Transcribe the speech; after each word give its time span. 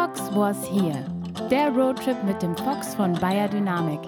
Fox 0.00 0.34
was 0.34 0.56
here. 0.66 1.04
Der 1.50 1.68
Roadtrip 1.68 2.24
mit 2.24 2.40
dem 2.40 2.56
Fox 2.56 2.94
von 2.94 3.12
Bayer 3.12 3.48
Dynamik. 3.48 4.00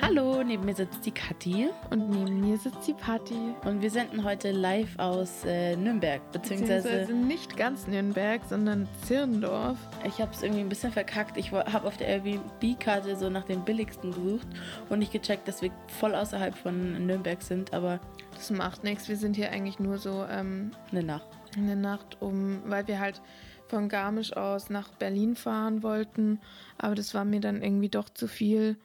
Hallo, 0.00 0.42
neben 0.42 0.64
mir 0.64 0.74
sitzt 0.74 1.04
die 1.04 1.10
Kathi 1.10 1.68
Und 1.90 2.08
neben 2.08 2.40
mir 2.40 2.56
sitzt 2.56 2.86
die 2.88 2.94
Patti. 2.94 3.54
und 3.66 3.82
wir 3.82 3.90
senden 3.90 4.24
heute 4.24 4.52
live 4.52 4.98
aus 4.98 5.44
äh, 5.44 5.76
Nürnberg, 5.76 6.22
beziehungsweise 6.32 6.88
Beziehungsweise 6.88 7.12
nicht 7.12 7.58
ganz 7.58 7.86
Nürnberg, 7.88 8.40
sondern 8.48 8.88
Zirndorf. 9.02 9.76
ich 10.06 10.18
habe 10.18 10.32
es 10.32 10.42
irgendwie 10.42 10.62
ein 10.62 10.70
bisschen 10.70 10.92
verkackt. 10.92 11.36
Ich 11.36 11.52
habe 11.52 11.86
auf 11.86 11.98
der 11.98 12.08
Airbnb-Karte 12.08 13.16
so 13.16 13.28
nach 13.28 13.44
dem 13.44 13.66
billigsten 13.66 14.12
gesucht 14.12 14.48
und 14.88 15.00
nicht 15.00 15.12
gecheckt, 15.12 15.46
dass 15.46 15.60
wir 15.60 15.70
voll 15.88 16.14
außerhalb 16.14 16.56
von 16.56 17.06
Nürnberg 17.06 17.42
sind, 17.42 17.74
aber 17.74 18.00
Das 18.34 18.48
macht 18.48 18.82
nichts. 18.82 19.10
Wir 19.10 19.18
sind 19.18 19.36
hier 19.36 19.50
eigentlich 19.50 19.78
nur 19.78 19.98
so 19.98 20.24
ähm, 20.30 20.70
eine 20.90 21.02
Nacht. 21.02 21.28
in 21.54 21.66
der 21.66 21.76
Nacht, 21.76 22.16
um, 22.20 22.62
weil 22.64 22.88
wir 22.88 22.98
halt 22.98 23.20
von 23.68 23.88
Garmisch 23.88 24.32
aus 24.32 24.70
nach 24.70 24.88
Berlin 24.90 25.36
fahren 25.36 25.82
wollten. 25.82 26.40
Aber 26.78 26.94
das 26.94 27.14
war 27.14 27.24
mir 27.24 27.40
dann 27.40 27.62
irgendwie 27.62 27.88
doch 27.88 28.08
zu 28.08 28.28
viel. 28.28 28.76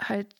Halt 0.00 0.34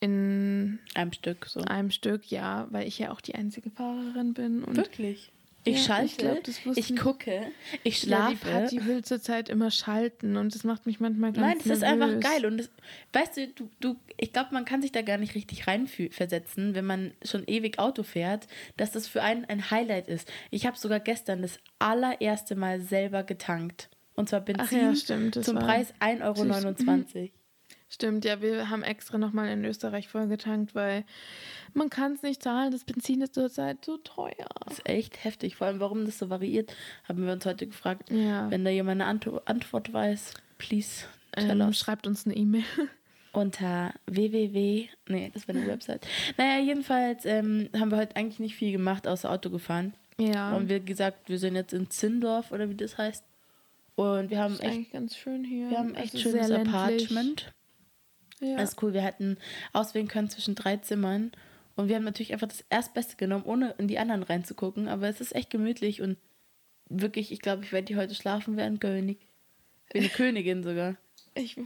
in 0.00 0.78
Einem 0.94 1.12
Stück 1.12 1.46
so. 1.46 1.60
einem 1.60 1.90
Stück, 1.90 2.30
ja, 2.30 2.66
weil 2.70 2.86
ich 2.86 2.98
ja 2.98 3.10
auch 3.10 3.20
die 3.20 3.34
einzige 3.34 3.70
Fahrerin 3.70 4.34
bin. 4.34 4.62
Und 4.62 4.76
Wirklich? 4.76 5.32
Ich 5.66 5.78
Ja, 5.78 5.82
schalte, 5.84 6.04
ich 6.06 6.16
glaub, 6.18 6.44
das 6.44 6.60
ich 6.76 6.94
gucke, 6.96 7.50
ich 7.84 8.02
Ja, 8.04 8.28
die 8.30 8.36
schlafe. 8.36 8.50
Patti 8.50 8.84
will 8.86 9.02
zurzeit 9.02 9.48
immer 9.48 9.70
schalten 9.70 10.36
und 10.36 10.54
das 10.54 10.62
macht 10.62 10.84
mich 10.84 11.00
manchmal 11.00 11.32
ganz 11.32 11.46
Nein, 11.46 11.56
das 11.58 11.78
ist 11.78 11.82
einfach 11.84 12.08
nervös. 12.08 12.22
geil. 12.24 12.44
Und 12.46 12.58
das, 12.58 12.70
weißt 13.14 13.36
du, 13.38 13.48
du, 13.48 13.70
du 13.80 13.96
ich 14.18 14.32
glaube, 14.32 14.50
man 14.52 14.66
kann 14.66 14.82
sich 14.82 14.92
da 14.92 15.00
gar 15.02 15.16
nicht 15.16 15.34
richtig 15.34 15.66
reinversetzen, 15.66 16.74
wenn 16.74 16.84
man 16.84 17.12
schon 17.24 17.44
ewig 17.46 17.78
Auto 17.78 18.02
fährt, 18.02 18.46
dass 18.76 18.92
das 18.92 19.08
für 19.08 19.22
einen 19.22 19.46
ein 19.46 19.70
Highlight 19.70 20.08
ist. 20.08 20.30
Ich 20.50 20.66
habe 20.66 20.76
sogar 20.76 21.00
gestern 21.00 21.40
das 21.40 21.58
allererste 21.78 22.56
Mal 22.56 22.80
selber 22.80 23.22
getankt. 23.22 23.88
Und 24.16 24.28
zwar 24.28 24.40
Benzin 24.42 24.78
ja, 24.80 24.94
stimmt, 24.94 25.42
zum 25.44 25.58
Preis 25.58 25.92
1,29 26.00 26.86
Euro. 26.88 27.30
Stimmt, 27.94 28.24
ja, 28.24 28.42
wir 28.42 28.70
haben 28.70 28.82
extra 28.82 29.18
nochmal 29.18 29.48
in 29.50 29.64
Österreich 29.64 30.08
vollgetankt, 30.08 30.74
weil 30.74 31.04
man 31.74 31.90
kann 31.90 32.12
es 32.14 32.22
nicht 32.22 32.42
zahlen. 32.42 32.72
Das 32.72 32.82
Benzin 32.84 33.20
ist 33.22 33.34
zurzeit 33.34 33.84
so 33.84 33.98
teuer. 33.98 34.48
Das 34.64 34.78
ist 34.78 34.88
echt 34.88 35.22
heftig. 35.22 35.54
Vor 35.56 35.68
allem, 35.68 35.78
warum 35.78 36.04
das 36.04 36.18
so 36.18 36.28
variiert, 36.28 36.74
haben 37.08 37.24
wir 37.24 37.32
uns 37.32 37.46
heute 37.46 37.66
gefragt. 37.68 38.10
Ja. 38.10 38.50
Wenn 38.50 38.64
da 38.64 38.70
jemand 38.70 39.00
eine 39.00 39.08
Anto 39.08 39.40
Antwort 39.44 39.92
weiß, 39.92 40.34
please 40.58 41.04
tell 41.32 41.50
Ähm, 41.50 41.60
us. 41.68 41.78
schreibt 41.78 42.06
uns 42.08 42.26
eine 42.26 42.34
E-Mail. 42.36 42.64
unter 43.32 43.92
www. 44.06 44.88
Nee, 45.08 45.30
das 45.32 45.46
war 45.48 45.54
eine 45.54 45.66
Website. 45.66 46.06
Naja, 46.36 46.58
jedenfalls 46.64 47.24
ähm, 47.26 47.68
haben 47.78 47.90
wir 47.90 47.98
heute 47.98 48.16
eigentlich 48.16 48.40
nicht 48.40 48.56
viel 48.56 48.72
gemacht, 48.72 49.06
außer 49.06 49.30
Auto 49.30 49.50
gefahren. 49.50 49.94
ja, 50.18 50.54
Und 50.56 50.68
wie 50.68 50.80
gesagt, 50.80 51.28
wir 51.28 51.38
sind 51.38 51.54
jetzt 51.54 51.72
in 51.72 51.90
Zindorf 51.90 52.50
oder 52.52 52.68
wie 52.70 52.74
das 52.76 52.98
heißt. 52.98 53.24
Und 53.96 54.30
wir 54.30 54.38
haben 54.40 54.54
ist 54.54 54.62
echt, 54.62 54.72
eigentlich 54.72 54.90
ganz 54.92 55.16
schön 55.16 55.44
hier. 55.44 55.70
wir 55.70 55.78
haben 55.78 55.94
echt 55.94 56.14
Also 56.14 56.30
schönes. 56.30 56.50
Apartment. 56.50 57.52
Ja. 58.40 58.56
Das 58.56 58.70
ist 58.70 58.82
cool. 58.82 58.92
Wir 58.92 59.02
hätten 59.02 59.38
auswählen 59.72 60.08
können 60.08 60.30
zwischen 60.30 60.54
drei 60.54 60.76
Zimmern. 60.76 61.32
Und 61.76 61.88
wir 61.88 61.96
haben 61.96 62.04
natürlich 62.04 62.32
einfach 62.32 62.48
das 62.48 62.64
Erstbeste 62.70 63.16
genommen, 63.16 63.44
ohne 63.44 63.74
in 63.78 63.88
die 63.88 63.98
anderen 63.98 64.22
reinzugucken. 64.22 64.88
Aber 64.88 65.08
es 65.08 65.20
ist 65.20 65.34
echt 65.34 65.50
gemütlich 65.50 66.02
und 66.02 66.16
wirklich, 66.88 67.32
ich 67.32 67.40
glaube, 67.40 67.64
ich 67.64 67.72
werde 67.72 67.86
die 67.86 67.96
heute 67.96 68.14
schlafen 68.14 68.58
ein 68.58 68.78
König. 68.78 69.18
Wie 69.92 69.98
eine 69.98 70.08
Königin 70.08 70.62
sogar. 70.62 70.96
ich 71.34 71.56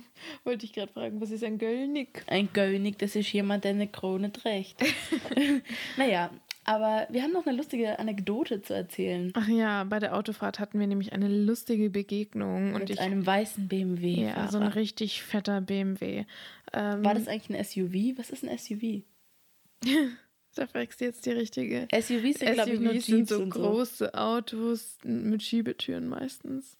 wollte 0.44 0.58
dich 0.58 0.72
gerade 0.72 0.92
fragen, 0.92 1.20
was 1.20 1.30
ist 1.30 1.44
ein 1.44 1.58
Göllnick? 1.58 2.24
Ein 2.26 2.52
König, 2.52 2.98
das 2.98 3.16
ist 3.16 3.32
jemand, 3.32 3.64
der 3.64 3.72
eine 3.72 3.88
Krone 3.88 4.32
trägt. 4.32 4.82
naja, 5.96 6.30
aber 6.68 7.06
wir 7.10 7.22
haben 7.22 7.32
noch 7.32 7.46
eine 7.46 7.56
lustige 7.56 7.98
Anekdote 7.98 8.60
zu 8.62 8.74
erzählen. 8.74 9.32
Ach 9.34 9.48
ja, 9.48 9.84
bei 9.84 9.98
der 9.98 10.14
Autofahrt 10.16 10.58
hatten 10.58 10.78
wir 10.78 10.86
nämlich 10.86 11.12
eine 11.12 11.28
lustige 11.28 11.88
Begegnung. 11.90 12.74
Und 12.74 12.80
Mit 12.80 12.90
ich, 12.90 13.00
einem 13.00 13.24
weißen 13.26 13.68
BMW. 13.68 14.24
ja, 14.26 14.48
so 14.50 14.58
ein 14.58 14.66
richtig 14.68 15.22
fetter 15.22 15.60
BMW. 15.60 16.24
Ähm, 16.72 17.04
War 17.04 17.14
das 17.14 17.26
eigentlich 17.28 17.56
ein 17.58 17.64
SUV? 17.64 18.18
Was 18.18 18.30
ist 18.30 18.44
ein 18.44 18.56
SUV? 18.58 19.02
Da 20.54 20.66
fragst 20.66 21.00
du 21.00 21.04
jetzt 21.04 21.24
die 21.24 21.30
richtige. 21.30 21.86
SUVs 21.92 22.40
sind, 22.40 22.54
glaube 22.54 22.70
ich, 22.70 22.80
nur 22.80 22.92
Jeeps 22.94 23.06
sind 23.06 23.28
so 23.28 23.38
und 23.42 23.54
so. 23.54 23.60
große 23.60 24.14
Autos 24.14 24.98
mit 25.04 25.42
Schiebetüren 25.42 26.08
meistens. 26.08 26.76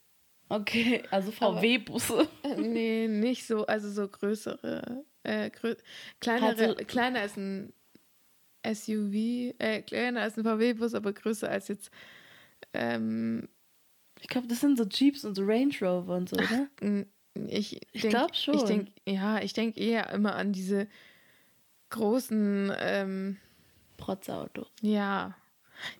Okay, 0.49 1.03
also 1.11 1.31
VW-Busse. 1.31 2.27
Nee, 2.57 3.07
nicht 3.07 3.45
so, 3.47 3.65
also 3.67 3.89
so 3.89 4.07
größere, 4.07 5.05
äh, 5.23 5.49
grö 5.51 5.75
kleinere, 6.19 6.47
Halt 6.67 6.79
so- 6.79 6.85
kleiner 6.85 7.19
als 7.21 7.37
ein 7.37 7.71
SUV, 8.73 9.53
äh, 9.59 9.81
kleiner 9.81 10.21
als 10.21 10.37
ein 10.37 10.43
VW-Bus, 10.43 10.93
aber 10.93 11.13
größer 11.13 11.49
als 11.49 11.67
jetzt, 11.69 11.91
ähm, 12.73 13.47
Ich 14.21 14.27
glaube, 14.27 14.47
das 14.47 14.59
sind 14.59 14.77
so 14.77 14.83
Jeeps 14.85 15.23
und 15.25 15.35
so 15.35 15.43
Range 15.45 15.73
Rover 15.81 16.15
und 16.17 16.27
so, 16.29 16.35
oder? 16.35 16.67
ich, 17.47 17.79
Ich 17.93 18.01
denk- 18.01 18.13
glaub 18.13 18.35
schon. 18.35 18.55
Ich 18.55 18.63
denk, 18.63 18.89
ja, 19.07 19.41
ich 19.41 19.53
denke 19.53 19.79
eher 19.79 20.09
immer 20.09 20.35
an 20.35 20.51
diese 20.51 20.87
großen, 21.89 22.71
ähm, 22.77 23.37
Protzauto. 23.97 24.65
ja, 24.81 25.35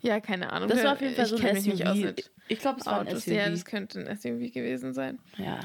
ja, 0.01 0.19
keine 0.19 0.51
Ahnung. 0.51 0.67
Das 0.69 0.83
war 0.83 0.93
auf 0.93 1.01
jeden 1.01 1.15
Fall 1.15 1.23
ich 1.25 1.29
so 1.31 1.37
ein 1.37 1.55
SUV. 1.55 2.13
ich 2.49 2.59
glaube, 2.59 2.79
es 2.81 2.85
war 2.85 2.99
ein 3.01 3.07
Autos. 3.07 3.23
SUV. 3.23 3.33
Ja, 3.33 3.49
das 3.49 3.63
könnte 3.65 3.99
ein 3.99 4.07
SUV 4.17 4.51
gewesen 4.53 4.93
sein. 4.93 5.19
ja. 5.37 5.59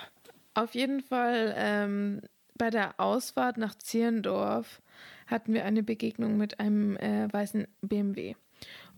Auf 0.57 0.77
jeden 0.77 1.01
Fall 1.03 1.53
ähm, 1.57 2.21
bei 2.57 2.71
der 2.71 3.01
Ausfahrt 3.01 3.57
nach 3.59 3.75
Zierendorf 3.77 4.81
hatten 5.27 5.55
wir 5.55 5.65
eine 5.65 5.83
Begegnung 5.83 6.37
mit 6.37 6.61
einem 6.61 6.97
äh, 6.97 7.33
weißen 7.33 7.67
BMW. 7.83 8.35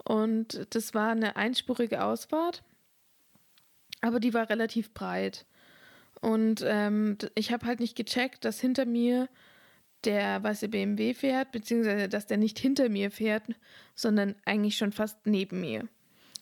Und 0.04 0.66
das 0.70 0.94
war 0.94 1.10
eine 1.10 1.36
einspurige 1.36 2.04
Ausfahrt, 2.04 2.62
aber 4.00 4.20
die 4.20 4.34
war 4.34 4.48
relativ 4.48 4.92
breit. 4.92 5.46
Und 6.20 6.64
ähm, 6.66 7.18
ich 7.34 7.52
habe 7.52 7.66
halt 7.66 7.80
nicht 7.80 7.96
gecheckt, 7.96 8.44
dass 8.44 8.60
hinter 8.60 8.86
mir 8.86 9.28
der 10.04 10.42
weiße 10.42 10.68
BMW 10.68 11.14
fährt, 11.14 11.52
beziehungsweise 11.52 12.08
dass 12.08 12.26
der 12.26 12.36
nicht 12.36 12.58
hinter 12.58 12.88
mir 12.88 13.10
fährt, 13.10 13.42
sondern 13.94 14.34
eigentlich 14.44 14.76
schon 14.76 14.92
fast 14.92 15.26
neben 15.26 15.60
mir. 15.60 15.88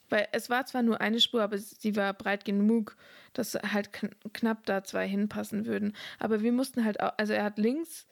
Weil 0.09 0.27
es 0.33 0.49
war 0.51 0.65
zwar 0.67 0.83
nur 0.83 1.01
eine 1.01 1.19
Spur, 1.19 1.41
aber 1.41 1.57
sie 1.57 1.95
war 1.95 2.13
breit 2.13 2.45
genug, 2.45 2.95
dass 3.33 3.55
halt 3.55 3.91
kn 3.91 4.11
knapp 4.33 4.65
da 4.65 4.83
zwei 4.83 5.07
hinpassen 5.07 5.65
würden. 5.65 5.95
Aber 6.19 6.41
wir 6.41 6.51
mussten 6.51 6.85
halt, 6.85 7.01
au- 7.01 7.11
also 7.17 7.33
er 7.33 7.43
hat 7.43 7.57
links, 7.57 8.05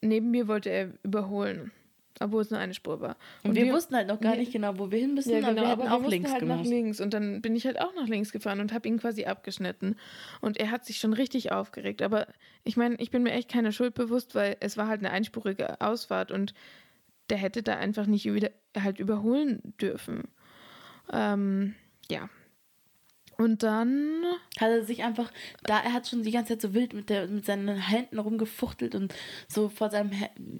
neben 0.00 0.30
mir 0.30 0.48
wollte 0.48 0.70
er 0.70 0.92
überholen, 1.02 1.72
obwohl 2.20 2.42
es 2.42 2.50
nur 2.50 2.60
eine 2.60 2.74
Spur 2.74 3.00
war. 3.00 3.16
Und, 3.42 3.54
wir, 3.54 3.72
wussten 3.72 3.94
halt 3.94 4.08
noch 4.08 4.20
gar 4.20 4.36
nicht 4.36 4.52
genau, 4.52 4.78
wo 4.78 4.90
wir 4.90 4.98
hin 4.98 5.14
müssen, 5.14 5.30
ja, 5.30 5.38
aber 5.38 5.48
genau, 5.48 5.62
wir 5.62 5.68
hätten 5.68 5.80
aber 5.80 5.90
wir 5.90 5.94
auch 5.94 6.00
mussten 6.00 6.10
links 6.10 6.32
halt 6.32 6.42
nach 6.42 6.56
gemacht. 6.56 6.68
links 6.68 7.00
und 7.00 7.14
dann 7.14 7.42
bin 7.42 7.56
ich 7.56 7.66
halt 7.66 7.80
auch 7.80 7.94
nach 7.94 8.06
links 8.08 8.32
gefahren 8.32 8.60
und 8.60 8.72
habe 8.72 8.88
ihn 8.88 8.98
quasi 8.98 9.24
abgeschnitten. 9.24 9.96
Und 10.40 10.58
er 10.58 10.70
hat 10.70 10.84
sich 10.84 10.98
schon 10.98 11.12
richtig 11.12 11.52
aufgeregt. 11.52 12.02
Aber 12.02 12.26
ich 12.64 12.76
meine, 12.76 12.96
ich 12.96 13.10
bin 13.10 13.22
mir 13.22 13.32
echt 13.32 13.50
keine 13.50 13.72
Schuld 13.72 13.94
bewusst, 13.94 14.34
weil 14.34 14.56
es 14.60 14.76
war 14.76 14.88
halt 14.88 15.00
eine 15.00 15.10
einspurige 15.10 15.80
Ausfahrt 15.80 16.30
und 16.30 16.54
der 17.30 17.38
hätte 17.38 17.62
da 17.62 17.76
einfach 17.76 18.06
nicht 18.06 18.24
wieder 18.26 18.50
halt 18.78 18.98
überholen 18.98 19.74
dürfen. 19.80 20.28
Ähm, 21.12 21.74
ja. 22.10 22.28
Und 23.40 23.62
dann 23.62 24.22
Hat 24.58 24.68
er 24.68 24.84
sich 24.84 25.02
einfach, 25.02 25.32
da 25.62 25.80
er 25.80 25.94
hat 25.94 26.06
schon 26.06 26.22
die 26.22 26.30
ganze 26.30 26.52
Zeit 26.52 26.60
so 26.60 26.74
wild 26.74 26.92
mit, 26.92 27.08
der, 27.08 27.26
mit 27.26 27.46
seinen 27.46 27.74
Händen 27.74 28.18
rumgefuchtelt 28.18 28.94
und 28.94 29.14
so 29.48 29.70
vor 29.70 29.88
seinem, 29.88 30.12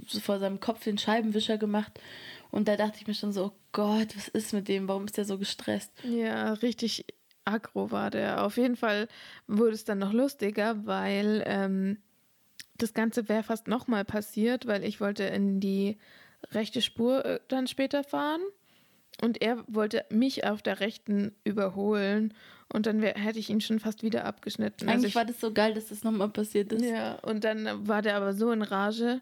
so 0.07 0.19
vor 0.19 0.39
seinem 0.39 0.61
Kopf 0.61 0.85
den 0.85 0.97
Scheibenwischer 0.97 1.59
gemacht. 1.59 2.01
Und 2.51 2.69
da 2.69 2.77
dachte 2.77 2.97
ich 2.99 3.07
mir 3.07 3.13
schon 3.13 3.35
so, 3.35 3.45
oh 3.45 3.53
Gott, 3.73 4.17
was 4.17 4.29
ist 4.29 4.55
mit 4.55 4.69
dem? 4.69 4.89
Warum 4.89 5.05
ist 5.05 5.19
der 5.19 5.27
so 5.27 5.37
gestresst? 5.37 5.93
Ja, 6.05 6.55
richtig 6.55 7.05
aggro 7.45 7.91
war 7.91 8.11
der. 8.11 8.47
Auf 8.47 8.57
jeden 8.57 8.77
Fall 8.77 9.09
wurde 9.47 9.75
es 9.75 9.85
dann 9.85 9.99
noch 9.99 10.15
lustiger, 10.15 10.87
weil 10.87 11.43
ähm, 11.47 11.99
das 12.79 12.95
Ganze 12.95 13.29
wäre 13.29 13.43
fast 13.43 13.69
nochmal 13.69 14.07
passiert, 14.07 14.67
weil 14.67 14.85
ich 14.85 15.03
wollte 15.03 15.25
in 15.25 15.61
die 15.61 15.99
rechte 16.51 16.81
Spur 16.81 17.27
äh, 17.27 17.41
dann 17.49 17.67
später 17.67 18.05
fahren 18.05 18.41
und 19.23 19.43
er 19.43 19.63
wollte 19.67 20.05
mich 20.11 20.45
auf 20.45 20.63
der 20.63 20.81
rechten 20.81 21.33
überholen 21.45 22.35
und 22.73 22.87
dann 22.87 23.03
wär, 23.03 23.15
hätte 23.15 23.39
ich 23.39 23.51
ihn 23.51 23.61
schon 23.61 23.81
fast 23.81 24.03
wieder 24.03 24.25
abgeschnitten. 24.25 24.89
Also 24.89 24.93
Eigentlich 24.93 25.11
ich, 25.11 25.15
war 25.17 25.25
das 25.25 25.41
so 25.41 25.53
geil, 25.53 25.75
dass 25.75 25.89
das 25.89 26.05
nochmal 26.05 26.29
passiert 26.29 26.73
ist. 26.73 26.85
ja, 26.85 27.15
und 27.21 27.45
dann 27.45 27.87
war 27.89 28.03
der 28.03 28.17
aber 28.17 28.33
so 28.33 28.51
in 28.53 28.63
Rage. 28.63 29.21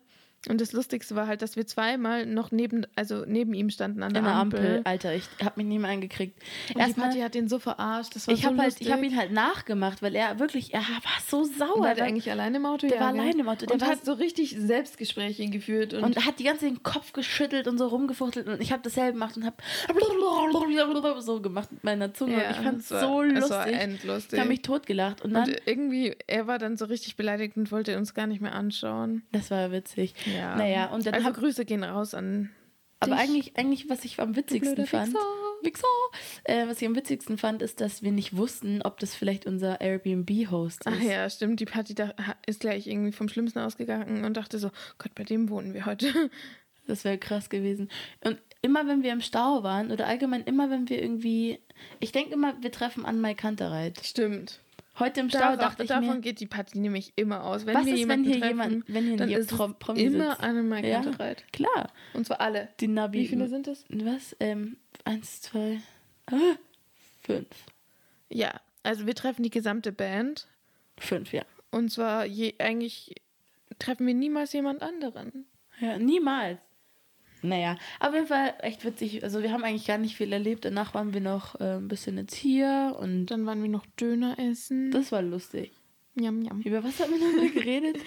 Und 0.48 0.60
das 0.60 0.72
Lustigste 0.72 1.16
war 1.16 1.26
halt, 1.26 1.42
dass 1.42 1.56
wir 1.56 1.66
zweimal 1.66 2.24
noch 2.24 2.52
neben, 2.52 2.86
also 2.94 3.24
neben 3.26 3.54
ihm 3.54 3.70
standen 3.70 4.04
an 4.04 4.12
der, 4.12 4.20
In 4.20 4.24
der 4.26 4.34
Ampel. 4.34 4.58
Ampel. 4.60 4.80
Alter, 4.84 5.14
ich 5.14 5.24
hab 5.44 5.56
mich 5.56 5.66
nie 5.66 5.80
mehr 5.80 5.90
eingekriegt. 5.90 6.40
Und 6.68 6.76
die 6.76 6.80
Erstmal, 6.80 7.08
Party 7.08 7.20
hat 7.22 7.34
ihn 7.34 7.48
so 7.48 7.58
verarscht. 7.58 8.14
Das 8.14 8.28
war 8.28 8.34
ich 8.34 8.42
so 8.42 8.46
habe 8.46 8.58
halt, 8.58 8.68
lustig. 8.70 8.86
ich 8.86 8.92
hab 8.92 9.02
ihn 9.02 9.16
halt 9.16 9.32
nachgemacht, 9.32 10.00
weil 10.00 10.14
er 10.14 10.38
wirklich, 10.38 10.72
er 10.72 10.80
war 10.80 11.18
so 11.28 11.42
sauer. 11.44 11.80
War 11.80 11.94
der 11.96 12.04
eigentlich 12.04 12.30
alleine 12.30 12.58
im 12.58 12.66
Auto? 12.66 12.86
Der 12.86 13.00
war 13.00 13.08
alleine 13.08 13.40
im 13.40 13.48
Auto, 13.48 13.66
der 13.66 13.74
und 13.74 13.84
hat 13.84 14.04
so 14.04 14.12
richtig 14.12 14.56
Selbstgespräche 14.56 15.48
geführt. 15.48 15.92
Und, 15.92 16.04
und 16.04 16.24
hat 16.24 16.38
die 16.38 16.44
ganze 16.44 16.60
Zeit 16.66 16.70
den 16.70 16.82
Kopf 16.84 17.12
geschüttelt 17.12 17.66
und 17.66 17.76
so 17.76 17.88
rumgefuchtelt 17.88 18.46
und 18.46 18.60
ich 18.62 18.70
habe 18.70 18.82
dasselbe 18.82 19.14
gemacht 19.14 19.36
und 19.36 19.44
habe 19.44 19.56
so 21.20 21.40
gemacht 21.40 21.72
mit 21.72 21.84
meiner 21.84 22.14
Zunge 22.14 22.34
Ja, 22.40 22.48
und 22.48 22.50
ich 22.50 22.56
fand 22.62 22.80
es 22.80 22.90
war- 22.90 23.00
so 23.00 23.22
es 23.22 23.50
war 23.50 23.66
lustig. 23.66 23.80
endlustig. 23.82 24.32
Ich 24.34 24.38
habe 24.38 24.48
mich 24.48 24.62
totgelacht 24.62 25.22
und 25.22 25.34
dann, 25.34 25.48
und 25.48 25.56
irgendwie, 25.66 26.14
er 26.26 26.46
war 26.46 26.58
dann 26.58 26.76
so 26.76 26.84
richtig 26.84 27.16
beleidigt 27.16 27.56
und 27.56 27.70
wollte 27.72 27.96
uns 27.98 28.14
gar 28.14 28.26
nicht 28.26 28.40
mehr 28.40 28.54
anschauen. 28.54 29.22
das 29.32 29.50
war 29.50 29.72
witzig. 29.72 30.14
Ja. 30.26 30.37
Naja, 30.56 30.86
und 30.92 31.06
dann 31.06 31.14
also 31.14 31.32
Grüße 31.32 31.64
gehen 31.64 31.84
raus 31.84 32.14
an 32.14 32.50
aber 33.00 33.14
dich, 33.14 33.24
eigentlich, 33.24 33.56
eigentlich, 33.56 33.88
was 33.88 34.04
ich 34.04 34.18
am 34.18 34.34
witzigsten 34.34 34.86
fand, 34.86 35.14
Wichser. 35.14 35.26
Wichser. 35.62 35.86
Äh, 36.44 36.66
was 36.66 36.80
ich 36.80 36.88
am 36.88 36.96
witzigsten 36.96 37.38
fand, 37.38 37.62
ist, 37.62 37.80
dass 37.80 38.02
wir 38.02 38.12
nicht 38.12 38.36
wussten, 38.36 38.82
ob 38.82 38.98
das 38.98 39.14
vielleicht 39.14 39.46
unser 39.46 39.80
Airbnb-Host 39.80 40.86
ist. 40.86 40.86
Ach 40.86 41.00
ja, 41.00 41.28
stimmt. 41.30 41.60
Die 41.60 41.64
Party 41.64 41.94
da, 41.94 42.12
ist 42.46 42.60
gleich 42.60 42.86
irgendwie 42.86 43.12
vom 43.12 43.28
Schlimmsten 43.28 43.60
ausgegangen 43.60 44.24
und 44.24 44.36
dachte 44.36 44.58
so, 44.58 44.70
Gott, 44.98 45.14
bei 45.14 45.24
dem 45.24 45.48
wohnen 45.48 45.74
wir 45.74 45.86
heute. 45.86 46.30
Das 46.86 47.04
wäre 47.04 47.18
krass 47.18 47.50
gewesen. 47.50 47.90
Und 48.24 48.38
immer 48.62 48.86
wenn 48.86 49.02
wir 49.02 49.12
im 49.12 49.20
Stau 49.20 49.62
waren 49.62 49.90
oder 49.90 50.06
allgemein 50.06 50.44
immer 50.44 50.70
wenn 50.70 50.88
wir 50.88 51.02
irgendwie, 51.02 51.58
ich 52.00 52.12
denke 52.12 52.32
immer, 52.32 52.54
wir 52.62 52.72
treffen 52.72 53.04
an 53.04 53.20
Mai 53.20 53.34
Kantereit. 53.34 54.00
Stimmt. 54.02 54.60
Heute 54.98 55.20
im 55.20 55.28
Stau 55.28 55.38
Davon, 55.38 55.58
dachte 55.58 55.82
ich 55.84 55.88
davon 55.88 56.16
mir, 56.16 56.20
geht 56.20 56.40
die 56.40 56.46
Partie 56.46 56.78
nämlich 56.78 57.12
immer 57.16 57.44
aus. 57.44 57.66
Wenn 57.66 57.74
was 57.74 57.86
wir 57.86 57.94
ist, 57.94 58.08
wenn 58.08 58.24
jemanden 58.24 58.24
hier 58.24 58.40
treffen, 58.40 58.48
jemand, 58.48 58.84
wenn 58.88 59.04
hier 59.06 59.16
dann 59.16 59.30
ist 59.30 59.52
es 59.52 59.58
Promi 59.78 60.00
immer 60.02 60.30
sitzt? 60.30 60.42
eine 60.42 60.62
Mai 60.62 60.88
Ja. 60.88 61.02
Klar, 61.52 61.92
Und 62.14 62.26
zwar 62.26 62.40
alle. 62.40 62.68
die 62.80 62.88
Nabi. 62.88 63.20
Wie 63.20 63.28
viele 63.28 63.48
sind 63.48 63.68
es? 63.68 63.84
Was? 63.88 64.36
Ähm, 64.40 64.76
eins, 65.04 65.42
zwei, 65.42 65.80
ah, 66.26 66.56
fünf. 67.22 67.46
Ja, 68.28 68.60
also 68.82 69.06
wir 69.06 69.14
treffen 69.14 69.42
die 69.42 69.50
gesamte 69.50 69.92
Band. 69.92 70.48
Fünf, 70.98 71.32
ja. 71.32 71.42
Und 71.70 71.90
zwar 71.92 72.26
je, 72.26 72.54
eigentlich 72.58 73.14
treffen 73.78 74.06
wir 74.06 74.14
niemals 74.14 74.52
jemand 74.52 74.82
anderen. 74.82 75.46
Ja, 75.80 75.98
niemals. 75.98 76.58
Naja, 77.42 77.76
auf 78.00 78.12
jeden 78.14 78.26
Fall 78.26 78.54
echt 78.60 78.84
witzig. 78.84 79.22
Also 79.24 79.42
wir 79.42 79.52
haben 79.52 79.64
eigentlich 79.64 79.86
gar 79.86 79.98
nicht 79.98 80.16
viel 80.16 80.32
erlebt. 80.32 80.64
Danach 80.64 80.94
waren 80.94 81.12
wir 81.14 81.20
noch 81.20 81.60
äh, 81.60 81.76
ein 81.76 81.88
bisschen 81.88 82.16
jetzt 82.18 82.34
hier 82.34 82.96
und 82.98 83.26
Dann 83.26 83.46
waren 83.46 83.62
wir 83.62 83.68
noch 83.68 83.86
Döner 84.00 84.36
essen. 84.38 84.90
das 84.90 85.12
war 85.12 85.22
lustig. 85.22 85.72
Yum, 86.14 86.42
yum. 86.42 86.60
Über 86.62 86.82
was 86.82 86.98
haben 87.00 87.12
wir 87.12 87.26
nochmal 87.26 87.50
geredet? 87.50 87.96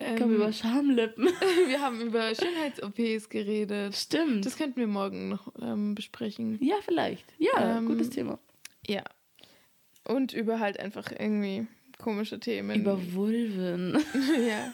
Ich 0.00 0.14
glaube 0.14 0.34
über 0.36 0.52
Schamlippen. 0.52 1.24
wir 1.66 1.80
haben 1.80 2.00
über 2.00 2.32
Schönheits-OPs 2.32 3.28
geredet. 3.30 3.96
Stimmt. 3.96 4.46
Das 4.46 4.56
könnten 4.56 4.76
wir 4.78 4.86
morgen 4.86 5.28
noch 5.28 5.52
ähm, 5.60 5.96
besprechen. 5.96 6.56
ja, 6.62 6.76
vielleicht. 6.84 7.24
Ja, 7.38 7.78
Ähm, 7.78 7.86
gutes 7.86 8.08
Thema. 8.10 8.38
Ja. 8.86 9.02
Und 10.04 10.32
über 10.32 10.60
halt 10.60 10.78
einfach 10.78 11.10
irgendwie 11.10 11.66
komische 11.98 12.38
Themen. 12.38 12.78
Über 12.80 13.12
Vulven. 13.12 13.98
ja. 14.48 14.72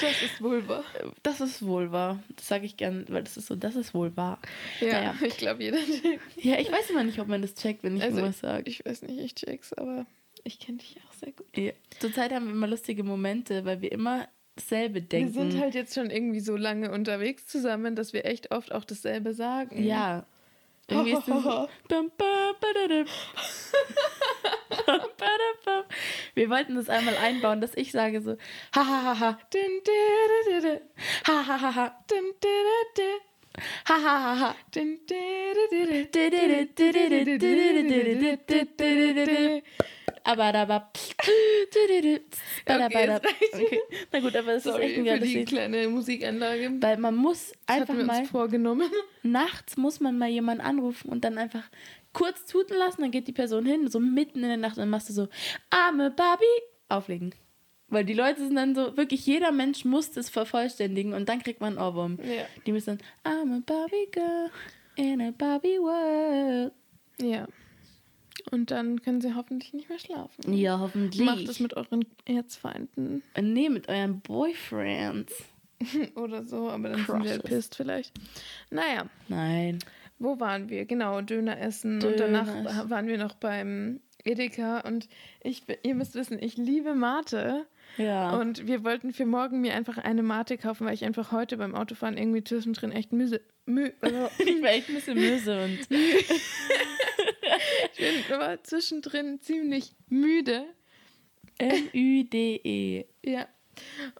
Das 0.00 0.22
ist 0.22 0.40
Vulva. 0.40 0.84
Das 1.22 1.40
ist 1.40 1.64
wohl 1.64 1.92
wahr. 1.92 2.22
Das 2.36 2.48
sage 2.48 2.66
ich 2.66 2.76
gern, 2.76 3.06
weil 3.08 3.22
das 3.22 3.36
ist 3.36 3.46
so, 3.46 3.56
das 3.56 3.76
ist 3.76 3.94
wohl 3.94 4.16
wahr. 4.16 4.40
Ja, 4.80 4.92
Naja. 4.92 5.14
ich 5.26 5.36
glaube 5.36 5.62
jeder 5.62 5.78
checkt. 5.78 6.20
Ja, 6.36 6.58
ich 6.58 6.70
weiß 6.70 6.90
immer 6.90 7.04
nicht, 7.04 7.18
ob 7.18 7.28
man 7.28 7.42
das 7.42 7.54
checkt, 7.54 7.82
wenn 7.82 7.96
ich 7.96 8.02
Also, 8.02 8.18
irgendwas 8.18 8.40
sage. 8.40 8.68
Ich 8.68 8.84
weiß 8.84 9.02
nicht, 9.02 9.20
ich 9.20 9.34
check's, 9.34 9.72
aber 9.72 10.06
ich 10.44 10.58
kenne 10.58 10.78
dich 10.78 10.96
auch 11.08 11.12
sehr 11.14 11.32
gut. 11.32 11.46
Ja. 11.56 11.72
Zurzeit 11.98 12.32
haben 12.32 12.46
wir 12.46 12.52
immer 12.52 12.66
lustige 12.66 13.04
Momente, 13.04 13.64
weil 13.64 13.80
wir 13.80 13.92
immer 13.92 14.28
dasselbe 14.56 15.02
denken. 15.02 15.34
Wir 15.34 15.42
sind 15.50 15.60
halt 15.60 15.74
jetzt 15.74 15.94
schon 15.94 16.10
irgendwie 16.10 16.40
so 16.40 16.56
lange 16.56 16.90
unterwegs 16.90 17.46
zusammen, 17.46 17.96
dass 17.96 18.12
wir 18.12 18.24
echt 18.24 18.50
oft 18.50 18.72
auch 18.72 18.84
dasselbe 18.84 19.34
sagen. 19.34 19.82
Ja. 19.82 20.26
Irgendwie 20.88 21.12
ist 21.12 21.28
das 21.28 21.42
so. 21.42 21.68
Wir 26.34 26.50
wollten 26.50 26.74
das 26.76 26.88
einmal 26.88 27.16
einbauen, 27.16 27.60
dass 27.60 27.74
ich 27.76 27.92
sage 27.92 28.20
so, 28.22 28.36
ha 28.74 28.86
ha 28.86 29.02
ha 29.02 29.20
ha, 29.20 29.38
ha 31.26 31.46
ha 31.46 31.62
ha 31.62 31.74
ha, 31.74 32.04
Dun, 32.08 32.32
du, 32.40 32.48
du, 32.50 33.08
du. 33.08 33.20
ha 33.88 33.94
ha 33.94 34.22
ha 34.22 34.40
ha. 34.40 34.54
Dun, 34.74 34.98
du, 35.06 35.16
du, 35.54 35.86
du, 39.14 39.26
du. 39.26 39.62
Aber 40.24 40.52
da 40.52 40.68
war. 40.68 40.92
Okay. 42.64 43.10
Na 44.12 44.20
gut, 44.20 44.36
aber 44.36 44.52
es 44.54 44.66
ist 44.66 44.78
echt 44.78 44.98
ein 44.98 45.04
geiles 45.04 45.32
Lied. 45.32 45.48
kleine 45.48 45.88
Musikanlage. 45.88 46.70
Weil 46.80 46.96
man 46.98 47.16
muss 47.16 47.52
einfach 47.66 47.94
mal. 47.94 48.24
vorgenommen. 48.26 48.90
nachts 49.22 49.76
muss 49.76 50.00
man 50.00 50.18
mal 50.18 50.28
jemanden 50.28 50.62
anrufen 50.62 51.10
und 51.10 51.24
dann 51.24 51.38
einfach 51.38 51.64
kurz 52.12 52.44
tuten 52.46 52.76
lassen, 52.76 53.02
dann 53.02 53.10
geht 53.10 53.28
die 53.28 53.32
Person 53.32 53.64
hin, 53.66 53.88
so 53.88 54.00
mitten 54.00 54.38
in 54.42 54.48
der 54.48 54.56
Nacht, 54.56 54.76
und 54.76 54.82
dann 54.82 54.90
machst 54.90 55.08
du 55.08 55.12
so, 55.12 55.28
arme 55.70 56.10
Barbie, 56.10 56.44
auflegen. 56.88 57.34
Weil 57.88 58.04
die 58.04 58.14
Leute 58.14 58.40
sind 58.40 58.56
dann 58.56 58.74
so, 58.74 58.96
wirklich 58.96 59.26
jeder 59.26 59.52
Mensch 59.52 59.84
muss 59.84 60.10
das 60.10 60.30
vervollständigen 60.30 61.12
und 61.12 61.28
dann 61.28 61.42
kriegt 61.42 61.60
man 61.60 61.76
einen 61.76 61.86
Ohrwurm. 61.86 62.18
Ja. 62.22 62.44
Die 62.66 62.72
müssen 62.72 62.98
dann, 63.24 63.34
I'm 63.44 63.56
a 63.56 63.62
Barbie 63.66 64.08
girl 64.10 64.50
in 64.96 65.20
a 65.20 65.30
Barbie 65.30 65.78
world. 65.78 66.72
Ja. 67.20 67.46
Und 68.50 68.70
dann 68.70 69.02
können 69.02 69.20
sie 69.20 69.34
hoffentlich 69.34 69.72
nicht 69.74 69.88
mehr 69.88 69.98
schlafen. 69.98 70.52
Ja, 70.52 70.78
hoffentlich. 70.80 71.24
Macht 71.24 71.48
es 71.48 71.60
mit 71.60 71.74
euren 71.74 72.04
Erzfeinden 72.24 73.22
Nee, 73.40 73.68
mit 73.68 73.88
euren 73.88 74.20
Boyfriends. 74.20 75.34
oder 76.14 76.44
so, 76.44 76.68
aber 76.70 76.90
dann 76.90 77.04
sind 77.04 77.24
wir 77.24 77.38
Crushes. 77.38 77.42
pisst 77.42 77.74
vielleicht. 77.76 78.12
Naja, 78.70 79.06
Nein. 79.28 79.78
Wo 80.22 80.40
waren 80.40 80.68
wir? 80.68 80.84
Genau, 80.84 81.20
Döner 81.20 81.60
essen. 81.60 82.00
Döner 82.00 82.12
Und 82.12 82.20
danach 82.20 82.90
waren 82.90 83.06
wir 83.06 83.18
noch 83.18 83.34
beim 83.34 84.00
Edeka. 84.24 84.80
Und 84.80 85.08
ich, 85.42 85.64
ihr 85.82 85.94
müsst 85.94 86.14
wissen, 86.14 86.38
ich 86.40 86.56
liebe 86.56 86.94
Mate. 86.94 87.66
Ja. 87.98 88.38
Und 88.38 88.66
wir 88.66 88.84
wollten 88.84 89.12
für 89.12 89.26
morgen 89.26 89.60
mir 89.60 89.74
einfach 89.74 89.98
eine 89.98 90.22
Mate 90.22 90.56
kaufen, 90.56 90.86
weil 90.86 90.94
ich 90.94 91.04
einfach 91.04 91.32
heute 91.32 91.56
beim 91.56 91.74
Autofahren 91.74 92.16
irgendwie 92.16 92.42
zwischendrin 92.42 92.92
echt 92.92 93.12
müse, 93.12 93.40
mü, 93.66 93.90
also, 94.00 94.30
ich 94.38 94.62
war 94.62 94.70
echt 94.70 94.88
ein 94.88 94.94
bisschen 94.94 95.16
böse 95.16 95.64
und 95.64 95.78
ich 97.92 97.98
bin 97.98 98.34
immer 98.34 98.62
zwischendrin 98.62 99.40
ziemlich 99.40 99.92
müde. 100.08 100.64
M-Ü-D-E. 101.58 103.04
Ja. 103.24 103.46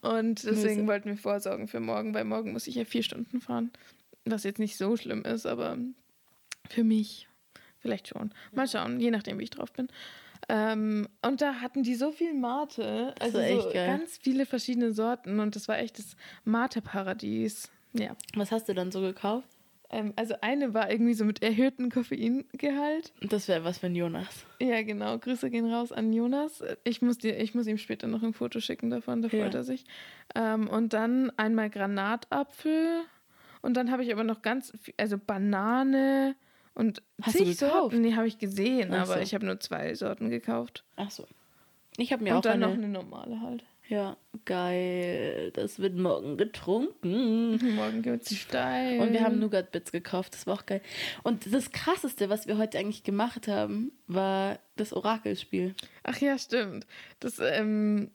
Und 0.00 0.44
deswegen 0.44 0.82
Müsse. 0.82 0.86
wollten 0.86 1.08
wir 1.10 1.16
vorsorgen 1.16 1.68
für 1.68 1.80
morgen, 1.80 2.14
weil 2.14 2.24
morgen 2.24 2.52
muss 2.52 2.66
ich 2.66 2.74
ja 2.74 2.84
vier 2.84 3.02
Stunden 3.02 3.40
fahren. 3.40 3.70
Was 4.24 4.44
jetzt 4.44 4.58
nicht 4.58 4.76
so 4.76 4.96
schlimm 4.96 5.22
ist, 5.22 5.46
aber 5.46 5.76
für 6.68 6.84
mich 6.84 7.28
vielleicht 7.78 8.08
schon. 8.08 8.32
Mal 8.52 8.68
schauen, 8.68 9.00
je 9.00 9.10
nachdem, 9.10 9.38
wie 9.38 9.44
ich 9.44 9.50
drauf 9.50 9.72
bin. 9.72 9.88
Ähm, 10.48 11.08
und 11.24 11.40
da 11.40 11.60
hatten 11.60 11.82
die 11.82 11.94
so 11.94 12.10
viel 12.12 12.34
Mate, 12.34 13.14
also 13.20 13.38
so 13.40 13.70
ganz 13.72 14.18
viele 14.18 14.44
verschiedene 14.46 14.92
Sorten 14.92 15.38
und 15.40 15.54
das 15.56 15.68
war 15.68 15.78
echt 15.78 15.98
das 15.98 16.16
Mate-Paradies. 16.44 17.70
Ja. 17.92 18.16
Was 18.34 18.50
hast 18.50 18.68
du 18.68 18.74
dann 18.74 18.90
so 18.90 19.00
gekauft? 19.00 19.48
Ähm, 19.90 20.12
also 20.16 20.34
eine 20.40 20.74
war 20.74 20.90
irgendwie 20.90 21.14
so 21.14 21.24
mit 21.24 21.42
erhöhtem 21.42 21.90
Koffeingehalt. 21.90 23.12
Das 23.20 23.46
wäre 23.46 23.62
was 23.64 23.78
für 23.78 23.86
ein 23.86 23.94
Jonas. 23.94 24.46
Ja, 24.60 24.82
genau. 24.82 25.18
Grüße 25.18 25.50
gehen 25.50 25.70
raus 25.72 25.92
an 25.92 26.12
Jonas. 26.12 26.62
Ich 26.84 27.02
muss, 27.02 27.18
dir, 27.18 27.38
ich 27.38 27.54
muss 27.54 27.66
ihm 27.66 27.78
später 27.78 28.06
noch 28.08 28.22
ein 28.22 28.32
Foto 28.32 28.58
schicken 28.60 28.90
davon, 28.90 29.22
da 29.22 29.28
Ja. 29.28 29.44
freut 29.44 29.54
er 29.54 29.64
sich. 29.64 29.84
Ähm, 30.34 30.66
und 30.68 30.92
dann 30.92 31.30
einmal 31.36 31.70
Granatapfel. 31.70 33.02
Und 33.62 33.74
dann 33.74 33.90
habe 33.90 34.02
ich 34.02 34.12
aber 34.12 34.24
noch 34.24 34.42
ganz 34.42 34.72
viel, 34.82 34.94
also 34.98 35.16
Banane 35.18 36.34
und 36.74 37.02
Hast 37.22 37.38
zig? 37.38 37.56
Sorten. 37.56 38.00
Nee, 38.00 38.14
habe 38.14 38.26
ich 38.26 38.38
gesehen, 38.38 38.92
Ach 38.92 39.02
aber 39.02 39.14
so. 39.14 39.20
ich 39.20 39.34
habe 39.34 39.46
nur 39.46 39.60
zwei 39.60 39.94
Sorten 39.94 40.30
gekauft. 40.30 40.84
Ach 40.96 41.10
so. 41.10 41.26
Ich 41.96 42.12
habe 42.12 42.24
mir 42.24 42.30
und 42.30 42.38
auch 42.38 42.42
dann 42.42 42.62
eine. 42.62 42.66
noch 42.66 42.72
eine 42.74 42.88
normale 42.88 43.40
halt. 43.40 43.64
Ja, 43.88 44.16
geil. 44.46 45.50
Das 45.52 45.78
wird 45.78 45.96
morgen 45.96 46.38
getrunken. 46.38 47.74
Morgen 47.76 48.00
gibt 48.00 48.30
es 48.30 48.38
steil. 48.38 49.00
Und 49.00 49.12
wir 49.12 49.22
haben 49.22 49.38
Nougat 49.38 49.70
Bits 49.70 49.92
gekauft. 49.92 50.32
Das 50.34 50.46
war 50.46 50.54
auch 50.54 50.66
geil. 50.66 50.80
Und 51.22 51.52
das 51.52 51.72
krasseste, 51.72 52.30
was 52.30 52.46
wir 52.46 52.56
heute 52.56 52.78
eigentlich 52.78 53.02
gemacht 53.02 53.48
haben, 53.48 53.92
war 54.06 54.58
das 54.76 54.94
Orakelspiel. 54.94 55.74
Ach 56.04 56.16
ja, 56.18 56.38
stimmt. 56.38 56.86
Das 57.20 57.38
ähm, 57.38 58.10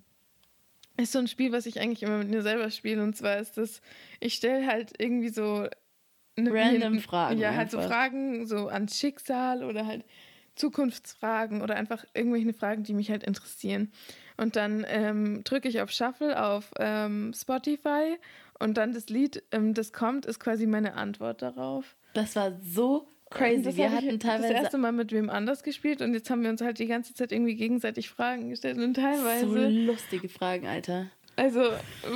ist 0.98 1.12
so 1.12 1.20
ein 1.20 1.28
Spiel, 1.28 1.52
was 1.52 1.66
ich 1.66 1.80
eigentlich 1.80 2.04
immer 2.04 2.18
mit 2.18 2.30
mir 2.30 2.42
selber 2.42 2.70
spiele. 2.72 3.04
Und 3.04 3.16
zwar 3.16 3.38
ist 3.38 3.58
das, 3.58 3.82
ich 4.20 4.34
stelle 4.34 4.68
halt 4.68 4.94
irgendwie 5.00 5.30
so 5.30 5.68
eine, 6.36 6.54
Random 6.54 7.00
Fragen 7.00 7.40
Ja, 7.40 7.56
halt 7.56 7.72
so 7.72 7.78
einfach. 7.78 7.90
Fragen 7.90 8.46
so 8.46 8.68
ans 8.68 8.98
Schicksal 9.00 9.64
oder 9.64 9.86
halt 9.86 10.06
Zukunftsfragen 10.56 11.62
oder 11.62 11.76
einfach 11.76 12.04
irgendwelche 12.14 12.54
Fragen, 12.54 12.84
die 12.84 12.94
mich 12.94 13.10
halt 13.12 13.24
interessieren. 13.24 13.92
Und 14.38 14.56
dann 14.56 14.86
ähm, 14.88 15.44
drücke 15.44 15.68
ich 15.68 15.82
auf 15.82 15.92
Shuffle 15.92 16.44
auf 16.44 16.72
ähm, 16.80 17.34
Spotify 17.34 18.18
und 18.60 18.78
dann 18.78 18.94
das 18.94 19.10
Lied, 19.10 19.44
ähm, 19.52 19.74
das 19.74 19.94
kommt, 19.94 20.26
ist 20.26 20.40
quasi 20.40 20.66
meine 20.66 20.96
Antwort 20.96 21.42
darauf. 21.42 21.96
Das 22.14 22.36
war 22.36 22.60
so 22.62 23.08
crazy. 23.30 23.64
Das 23.64 23.78
wir 23.78 23.92
hatten 23.92 24.20
das 24.20 24.30
teilweise 24.30 24.54
erste 24.54 24.78
Mal 24.78 24.92
mit 24.92 25.12
wem 25.12 25.30
anders 25.30 25.64
gespielt 25.64 26.02
und 26.02 26.14
jetzt 26.14 26.30
haben 26.30 26.44
wir 26.44 26.50
uns 26.50 26.62
halt 26.62 26.80
die 26.80 26.88
ganze 26.88 27.14
Zeit 27.14 27.32
irgendwie 27.32 27.56
gegenseitig 27.56 28.10
Fragen 28.10 28.50
gestellt 28.50 28.78
und 28.78 28.94
teilweise. 28.96 29.48
so 29.48 29.68
lustige 29.92 30.30
Fragen, 30.30 30.68
Alter. 30.68 31.08
Also 31.36 31.62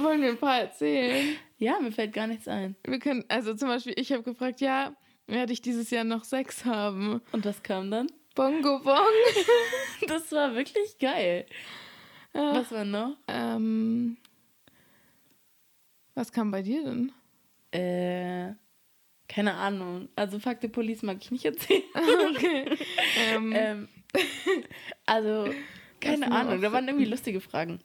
wollen 0.01 0.22
wir 0.22 0.30
ein 0.30 0.38
paar 0.38 0.62
erzählen? 0.62 1.36
Ja, 1.60 1.80
mir 1.80 1.91
fällt 1.91 2.13
gar 2.13 2.25
nichts 2.25 2.48
ein. 2.48 2.75
Wir 2.86 2.98
können, 2.98 3.24
also 3.27 3.53
zum 3.53 3.68
Beispiel, 3.68 3.94
ich 3.96 4.12
habe 4.12 4.24
gefragt, 4.24 4.62
ja, 4.62 4.96
werde 5.27 5.53
ich 5.53 5.62
dieses 5.62 5.91
Jahr 5.91 6.03
noch 6.03 6.24
Sex 6.24 6.65
haben? 6.65 7.22
Und 7.32 7.46
was 7.46 7.62
kam 7.62 7.91
dann? 7.91 8.08
Bongo 8.36 8.80
Bong. 8.80 8.98
Das 10.08 10.32
war 10.32 10.56
wirklich 10.56 10.98
geil. 10.98 11.46
Ja. 12.34 12.56
Was 12.56 12.72
war 12.72 12.86
noch? 12.86 13.18
Ähm, 13.27 14.18
was 16.15 16.32
kam 16.32 16.50
bei 16.50 16.63
dir 16.63 16.84
denn? 16.84 17.12
Äh, 17.72 18.56
keine 19.31 19.53
Ahnung. 19.53 20.09
Also 20.17 20.39
Fuck 20.39 20.57
the 20.61 20.67
Police 20.67 21.03
mag 21.03 21.17
ich 21.21 21.31
nicht 21.31 21.45
erzählen. 21.45 21.83
okay. 22.35 22.65
ähm, 23.33 23.53
ähm, 23.55 23.88
also, 25.05 25.50
keine 26.01 26.31
Ahnung. 26.31 26.61
Da 26.61 26.73
waren 26.73 26.88
irgendwie 26.88 27.05
lustige 27.05 27.39
Fragen. 27.39 27.79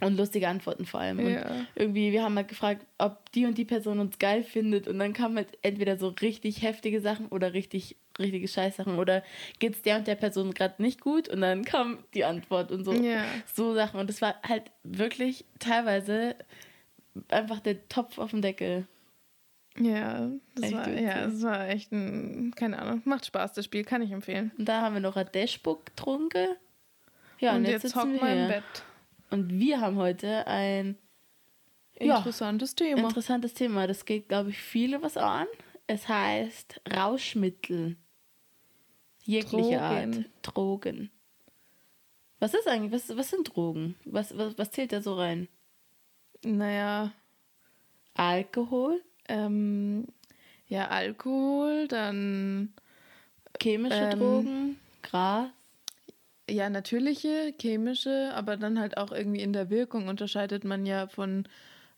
Und 0.00 0.16
lustige 0.16 0.48
Antworten 0.48 0.86
vor 0.86 1.00
allem. 1.00 1.28
Ja. 1.28 1.42
Und 1.42 1.66
irgendwie, 1.74 2.10
wir 2.10 2.22
haben 2.22 2.34
halt 2.36 2.48
gefragt, 2.48 2.86
ob 2.96 3.30
die 3.32 3.44
und 3.44 3.58
die 3.58 3.66
Person 3.66 4.00
uns 4.00 4.18
geil 4.18 4.42
findet. 4.44 4.88
Und 4.88 4.98
dann 4.98 5.12
kamen 5.12 5.36
halt 5.36 5.58
entweder 5.60 5.98
so 5.98 6.08
richtig 6.08 6.62
heftige 6.62 7.02
Sachen 7.02 7.28
oder 7.28 7.52
richtig, 7.52 7.96
richtige 8.18 8.48
Scheißsachen. 8.48 8.98
Oder 8.98 9.22
geht's 9.58 9.82
der 9.82 9.98
und 9.98 10.06
der 10.06 10.14
Person 10.14 10.54
gerade 10.54 10.82
nicht 10.82 11.02
gut? 11.02 11.28
Und 11.28 11.42
dann 11.42 11.66
kam 11.66 11.98
die 12.14 12.24
Antwort 12.24 12.72
und 12.72 12.84
so. 12.84 12.94
Ja. 12.94 13.26
So 13.52 13.74
Sachen. 13.74 14.00
Und 14.00 14.08
das 14.08 14.22
war 14.22 14.36
halt 14.42 14.70
wirklich 14.84 15.44
teilweise 15.58 16.34
einfach 17.28 17.60
der 17.60 17.86
Topf 17.88 18.16
auf 18.18 18.30
dem 18.30 18.40
Deckel. 18.40 18.86
Ja, 19.78 20.30
das 20.54 20.64
Echt 20.64 20.74
war, 20.74 20.86
witzig. 20.86 21.00
ja, 21.02 21.26
das 21.26 21.42
war 21.42 21.68
echt 21.68 21.92
ein, 21.92 22.52
keine 22.54 22.78
Ahnung, 22.80 23.02
macht 23.06 23.24
Spaß, 23.26 23.54
das 23.54 23.64
Spiel, 23.64 23.84
kann 23.84 24.02
ich 24.02 24.10
empfehlen. 24.10 24.52
Und 24.58 24.68
da 24.68 24.82
haben 24.82 24.94
wir 24.94 25.00
noch 25.00 25.16
Radeshburg 25.16 25.86
getrunken. 25.86 26.48
Ja, 27.38 27.52
und, 27.52 27.58
und 27.58 27.64
jetzt, 27.64 27.84
jetzt 27.84 27.94
sitzen 27.94 27.98
hocken 27.98 28.20
wir 28.20 28.42
im. 28.42 28.48
Bett. 28.48 28.64
Und 29.30 29.50
wir 29.58 29.80
haben 29.80 29.96
heute 29.96 30.46
ein 30.46 30.96
Ja. 31.98 32.18
Interessantes 32.18 32.74
Thema. 32.74 33.08
interessantes 33.08 33.54
Thema. 33.54 33.86
Das 33.86 34.04
geht, 34.04 34.28
glaube 34.28 34.50
ich, 34.50 34.58
viele 34.58 35.00
was 35.02 35.16
an. 35.16 35.46
Es 35.86 36.06
heißt 36.06 36.80
Rauschmittel. 36.94 37.96
Jegliche 39.24 39.78
Drogen. 39.78 39.80
Art. 39.80 40.30
Drogen. 40.42 41.10
Was 42.40 42.54
ist 42.54 42.68
eigentlich, 42.68 42.92
was, 42.92 43.16
was 43.16 43.30
sind 43.30 43.54
Drogen? 43.54 43.94
Was, 44.04 44.36
was, 44.36 44.58
was 44.58 44.70
zählt 44.70 44.92
da 44.92 45.00
so 45.00 45.14
rein? 45.14 45.48
naja, 46.44 47.12
Alkohol, 48.14 49.00
ähm, 49.28 50.06
ja, 50.66 50.88
Alkohol, 50.88 51.88
dann 51.88 52.72
chemische 53.60 54.08
Ähm. 54.08 54.18
Drogen, 54.18 54.76
Gras. 55.02 55.50
ja, 56.48 56.68
natürliche, 56.70 57.54
chemische, 57.60 58.32
aber 58.34 58.56
dann 58.56 58.78
halt 58.78 58.96
auch 58.96 59.12
irgendwie 59.12 59.40
in 59.42 59.52
der 59.52 59.70
Wirkung 59.70 60.08
unterscheidet 60.08 60.64
man 60.64 60.86
ja 60.86 61.06
von, 61.06 61.48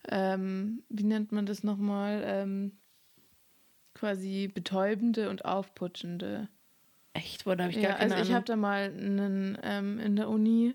ähm, 0.09 0.83
wie 0.89 1.05
nennt 1.05 1.33
man 1.33 1.47
das 1.47 1.65
nochmal, 1.65 2.23
ähm, 2.25 2.73
quasi 3.95 4.49
betäubende 4.53 5.31
und 5.31 5.45
aufputschende. 5.45 6.49
Echt, 7.15 7.47
wo 7.47 7.55
da 7.55 7.65
habe 7.65 7.73
ich 7.73 7.81
Ja, 7.81 7.91
gar 7.91 7.99
keine 7.99 8.15
also 8.15 8.17
ich 8.17 8.23
Ahnung. 8.23 8.35
habe 8.35 8.45
da 8.45 8.57
mal 8.57 8.83
einen, 8.93 9.59
ähm, 9.63 9.99
in 10.01 10.17
der 10.17 10.29
Uni 10.29 10.75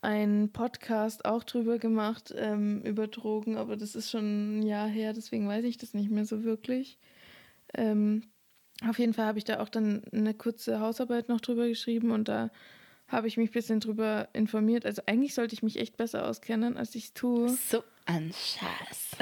einen 0.00 0.52
Podcast 0.52 1.24
auch 1.24 1.44
drüber 1.44 1.78
gemacht, 1.78 2.34
ähm, 2.36 2.82
über 2.82 3.06
Drogen, 3.08 3.56
aber 3.56 3.76
das 3.76 3.94
ist 3.94 4.10
schon 4.10 4.58
ein 4.58 4.62
Jahr 4.62 4.88
her, 4.88 5.12
deswegen 5.12 5.48
weiß 5.48 5.64
ich 5.64 5.78
das 5.78 5.94
nicht 5.94 6.10
mehr 6.10 6.24
so 6.24 6.44
wirklich. 6.44 6.98
Ähm, 7.74 8.24
auf 8.86 8.98
jeden 8.98 9.14
Fall 9.14 9.26
habe 9.26 9.38
ich 9.38 9.44
da 9.44 9.60
auch 9.60 9.68
dann 9.68 10.02
eine 10.12 10.34
kurze 10.34 10.80
Hausarbeit 10.80 11.28
noch 11.28 11.40
drüber 11.40 11.66
geschrieben 11.66 12.10
und 12.10 12.28
da 12.28 12.50
habe 13.08 13.26
ich 13.26 13.36
mich 13.36 13.50
ein 13.50 13.54
bisschen 13.54 13.80
drüber 13.80 14.28
informiert. 14.34 14.84
Also 14.84 15.02
eigentlich 15.06 15.34
sollte 15.34 15.54
ich 15.54 15.62
mich 15.62 15.78
echt 15.78 15.96
besser 15.96 16.28
auskennen, 16.28 16.76
als 16.76 16.94
ich 16.94 17.04
es 17.04 17.14
tue. 17.14 17.48
so 17.48 17.82
ein 18.04 18.32
Scheiß. 18.32 19.16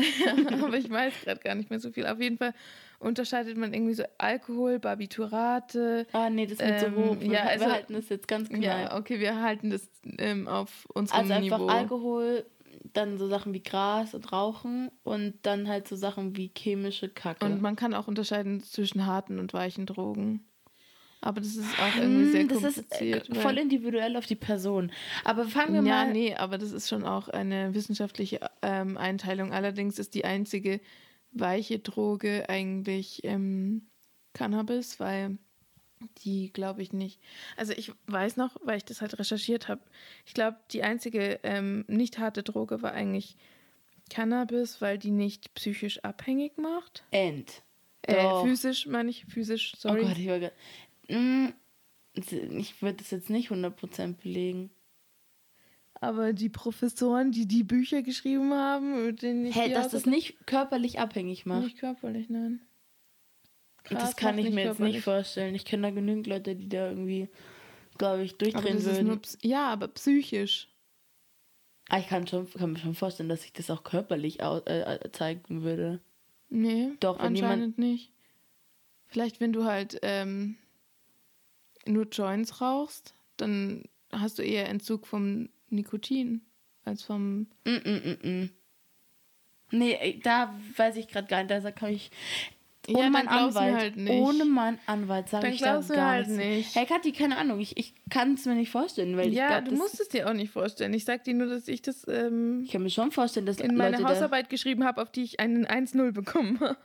aber 0.63 0.77
ich 0.77 0.91
weiß 0.91 1.15
gerade 1.23 1.41
gar 1.41 1.55
nicht 1.55 1.71
mehr 1.71 1.81
so 1.81 1.93
viel. 1.93 2.07
Auf 2.07 2.21
jeden 2.21 2.37
Fall 2.37 2.53
unterscheidet 2.99 3.57
man 3.57 3.73
irgendwie 3.75 3.95
so 3.95 4.05
Alkohol, 4.19 4.79
Barbiturate, 4.79 6.07
Ah, 6.13 6.31
nee, 6.31 6.47
das 6.47 6.59
wird 6.59 6.83
Ähm, 6.83 6.95
so 6.95 7.01
hoch. 7.01 7.17
ja, 7.23 7.31
wir 7.31 7.45
also- 7.47 7.67
halten 7.67 7.93
das 7.95 8.09
jetzt 8.09 8.29
ganz 8.29 8.49
klein. 8.49 8.63
Ja, 8.63 8.97
okay, 8.97 9.21
wir 9.21 9.41
halten 9.43 9.71
das 9.71 9.89
ähm, 10.19 10.49
auf 10.49 10.87
unserem 10.95 11.21
Also 11.21 11.33
einfach 11.35 11.59
Niveau. 11.59 11.69
Alkohol, 11.69 12.47
dann 12.93 13.19
so 13.19 13.27
Sachen 13.29 13.53
wie 13.53 13.63
Gras 13.63 14.15
und 14.15 14.33
Rauchen 14.33 14.91
und 15.03 15.35
dann 15.43 15.69
halt 15.69 15.89
so 15.89 15.97
Sachen 15.97 16.37
wie 16.37 16.51
chemische 16.57 17.09
Kacke. 17.09 17.45
Und 17.45 17.61
man 17.61 17.77
kann 17.77 17.95
auch 17.95 18.07
unterscheiden 18.09 18.63
zwischen 18.63 19.07
harten 19.07 19.39
und 19.39 19.53
weichen 19.53 19.87
Drogen. 19.87 20.45
Aber 21.23 21.41
das 21.41 21.57
ist 21.57 21.67
auch 21.81 21.97
irgendwie 22.01 22.31
sehr 22.31 22.41
Hm, 22.43 22.49
das 22.49 22.63
kompliziert. 22.63 23.29
ist 23.29 23.37
äh, 23.37 23.41
voll 23.41 23.59
individuell 23.59 24.17
auf 24.17 24.27
die 24.27 24.37
Person. 24.37 24.93
Aber 25.25 25.47
fangen 25.47 25.73
wir 25.75 25.83
ja, 25.83 26.05
mal. 26.05 26.13
nee, 26.13 26.35
aber 26.37 26.57
das 26.59 26.71
ist 26.71 26.89
schon 26.89 27.05
auch 27.05 27.29
eine 27.29 27.75
wissenschaftliche 27.75 28.39
ähm, 28.63 28.97
Einteilung. 28.97 29.53
Allerdings 29.53 29.99
ist 29.99 30.15
die 30.15 30.25
einzige 30.25 30.79
weiche 31.39 31.79
Droge 31.79 32.49
eigentlich 32.49 33.25
ähm, 33.25 33.87
Cannabis, 34.35 35.01
weil 35.01 35.39
die 36.19 36.53
glaube 36.53 36.83
ich 36.83 36.93
nicht. 36.93 37.21
Also 37.57 37.73
ich 37.73 37.93
weiß 38.07 38.37
noch, 38.37 38.57
weil 38.63 38.77
ich 38.77 38.85
das 38.85 39.01
halt 39.01 39.19
recherchiert 39.19 39.69
habe. 39.69 39.81
Ich 40.27 40.35
glaube, 40.35 40.59
die 40.71 40.83
einzige 40.83 41.41
ähm, 41.43 41.85
nicht 41.89 42.19
harte 42.19 42.43
Droge 42.43 42.83
war 42.83 42.93
eigentlich 42.93 43.37
Cannabis, 44.11 44.81
weil 44.81 44.99
die 44.99 45.11
nicht 45.11 45.55
psychisch 45.55 46.05
abhängig 46.05 46.59
macht. 46.59 47.05
End. 47.11 47.63
Äh, 48.03 48.43
physisch, 48.43 48.87
meine 48.87 49.11
ich, 49.11 49.25
physisch, 49.25 49.73
sorry. 49.77 50.03
Oh 50.05 50.09
Gott, 50.09 50.19
ich 50.19 50.29
war 50.29 50.39
grad, 50.39 50.53
Mm, 51.09 51.49
Ich 52.15 52.83
würde 52.83 52.99
das 52.99 53.11
jetzt 53.11 53.31
nicht 53.31 53.51
100% 53.51 54.15
belegen. 54.23 54.71
Aber 56.01 56.33
die 56.33 56.49
Professoren, 56.49 57.33
die 57.33 57.47
die 57.47 57.65
Bücher 57.65 58.03
geschrieben 58.03 58.53
haben, 58.53 59.07
mit 59.07 59.23
denen 59.23 59.47
ich 59.47 59.57
Hä, 59.57 59.69
die 59.69 59.75
dass 59.75 59.89
das 59.89 60.07
nicht 60.07 60.47
körperlich 60.47 61.01
abhängig 61.01 61.47
macht. 61.47 61.65
nicht 61.65 61.79
körperlich, 61.79 62.29
nein. 62.29 62.61
das 63.89 63.99
Gras 63.99 64.17
kann 64.17 64.39
ich 64.39 64.51
mir 64.51 64.65
jetzt 64.65 64.81
nicht 64.81 65.03
vorstellen. 65.03 65.55
Ich 65.55 65.65
kenne 65.65 65.89
da 65.89 65.91
genügend 65.91 66.27
Leute, 66.27 66.55
die 66.55 66.69
da 66.69 66.91
irgendwie, 66.91 67.29
glaube 67.97 68.25
ich, 68.25 68.37
durchdrehen 68.37 68.77
das 68.77 68.85
würden. 68.85 69.21
ja, 69.43 69.69
aber 69.69 69.89
psychisch. 69.89 70.69
Ah, 71.89 71.99
ich 71.99 72.09
kann, 72.09 72.27
schon, 72.27 72.51
kann 72.51 72.73
mir 72.73 72.79
schon 72.79 72.95
vorstellen, 72.95 73.29
dass 73.29 73.43
sich 73.43 73.53
das 73.53 73.71
auch 73.71 73.85
körperlich 73.85 74.41
äh, 74.41 74.57
äh, 74.59 75.13
zeigen 75.13 75.63
würde. 75.63 76.01
Nee, 76.49 76.91
Doch, 77.01 77.19
anscheinend 77.19 77.79
nicht. 77.79 78.13
Vielleicht, 79.07 79.41
wenn 79.41 79.53
du 79.53 79.65
halt 79.65 79.99
ähm, 80.03 80.57
nur 81.87 82.07
Joints 82.09 82.61
rauchst, 82.61 83.15
dann 83.37 83.85
hast 84.11 84.39
du 84.39 84.43
eher 84.43 84.69
Entzug 84.69 85.07
vom 85.07 85.49
Nikotin 85.71 86.43
als 86.85 87.03
vom. 87.03 87.47
Mm, 87.65 87.71
mm, 87.85 88.19
mm, 88.23 88.29
mm. 88.29 88.51
Nee, 89.73 90.21
da 90.23 90.55
weiß 90.77 90.97
ich 90.97 91.09
gerade 91.09 91.27
gar 91.27 91.43
nicht. 91.43 91.51
Da 91.65 91.71
kann 91.73 91.91
ich. 91.93 92.11
Ohne 92.89 93.03
Ja, 93.03 93.11
meinen 93.11 93.27
Anwalt. 93.27 93.75
halt 93.75 93.97
nicht. 93.97 94.13
Ohne 94.23 94.45
meinen 94.45 94.79
Anwalt 94.87 95.29
sage 95.29 95.49
ich 95.49 95.59
da 95.59 95.73
glaub's 95.73 95.89
mir 95.89 95.97
gar 95.97 96.11
halt 96.13 96.29
nicht. 96.29 96.73
Hey 96.77 96.87
Kathi, 96.87 97.11
keine 97.11 97.37
Ahnung. 97.37 97.59
Ich, 97.59 97.77
ich 97.77 97.95
kann 98.11 98.35
es 98.35 98.47
mir 98.47 98.55
nicht 98.55 98.71
vorstellen, 98.71 99.17
weil 99.17 99.31
ich 99.31 99.35
Ja, 99.35 99.61
du 99.61 99.71
das, 99.73 99.79
musst 99.81 99.99
es 100.01 100.09
dir 100.09 100.29
auch 100.29 100.35
nicht 100.35 100.53
vorstellen. 100.53 100.95
Ich 100.95 101.05
sag 101.05 101.25
dir 101.25 101.35
nur, 101.35 101.49
dass 101.49 101.67
ich 101.67 101.83
das 101.83 102.07
ähm, 102.07 102.63
Ich 102.65 102.71
kann 102.71 102.85
mir 102.85 102.91
schon 102.91 103.11
vorstellen, 103.11 103.45
dass 103.45 103.59
in 103.59 103.75
meine 103.77 103.97
Leute 103.97 104.09
Hausarbeit 104.09 104.49
geschrieben 104.51 104.85
habe, 104.85 105.03
auf 105.03 105.11
die 105.11 105.25
ich 105.25 105.41
einen 105.41 105.67
1-0 105.67 106.13
bekommen 106.13 106.61
habe. 106.61 106.77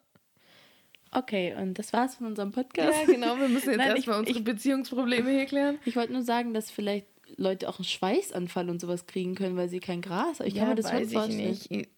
Okay, 1.11 1.53
und 1.55 1.77
das 1.77 1.93
war's 1.93 2.15
von 2.15 2.25
unserem 2.25 2.51
Podcast. 2.51 2.97
Ja, 3.01 3.05
genau. 3.13 3.37
Wir 3.37 3.49
müssen 3.49 3.69
jetzt 3.71 3.79
erstmal 3.85 4.19
unsere 4.21 4.39
ich- 4.39 4.43
Beziehungsprobleme 4.43 5.29
hier 5.29 5.45
klären. 5.45 5.77
Ich 5.85 5.95
wollte 5.95 6.13
nur 6.13 6.23
sagen, 6.23 6.55
dass 6.55 6.71
vielleicht 6.71 7.05
Leute 7.37 7.67
auch 7.69 7.79
einen 7.79 7.85
Schweißanfall 7.85 8.69
und 8.69 8.81
sowas 8.81 9.05
kriegen 9.05 9.35
können, 9.35 9.55
weil 9.57 9.69
sie 9.69 9.79
kein 9.79 10.01
Gras. 10.01 10.39
Ich 10.41 10.55
kann 10.55 10.69
mir 10.69 10.75
das 10.75 10.91
weiß 10.91 11.11
vorstellen. 11.11 11.39
ich 11.39 11.69
nicht. 11.69 11.89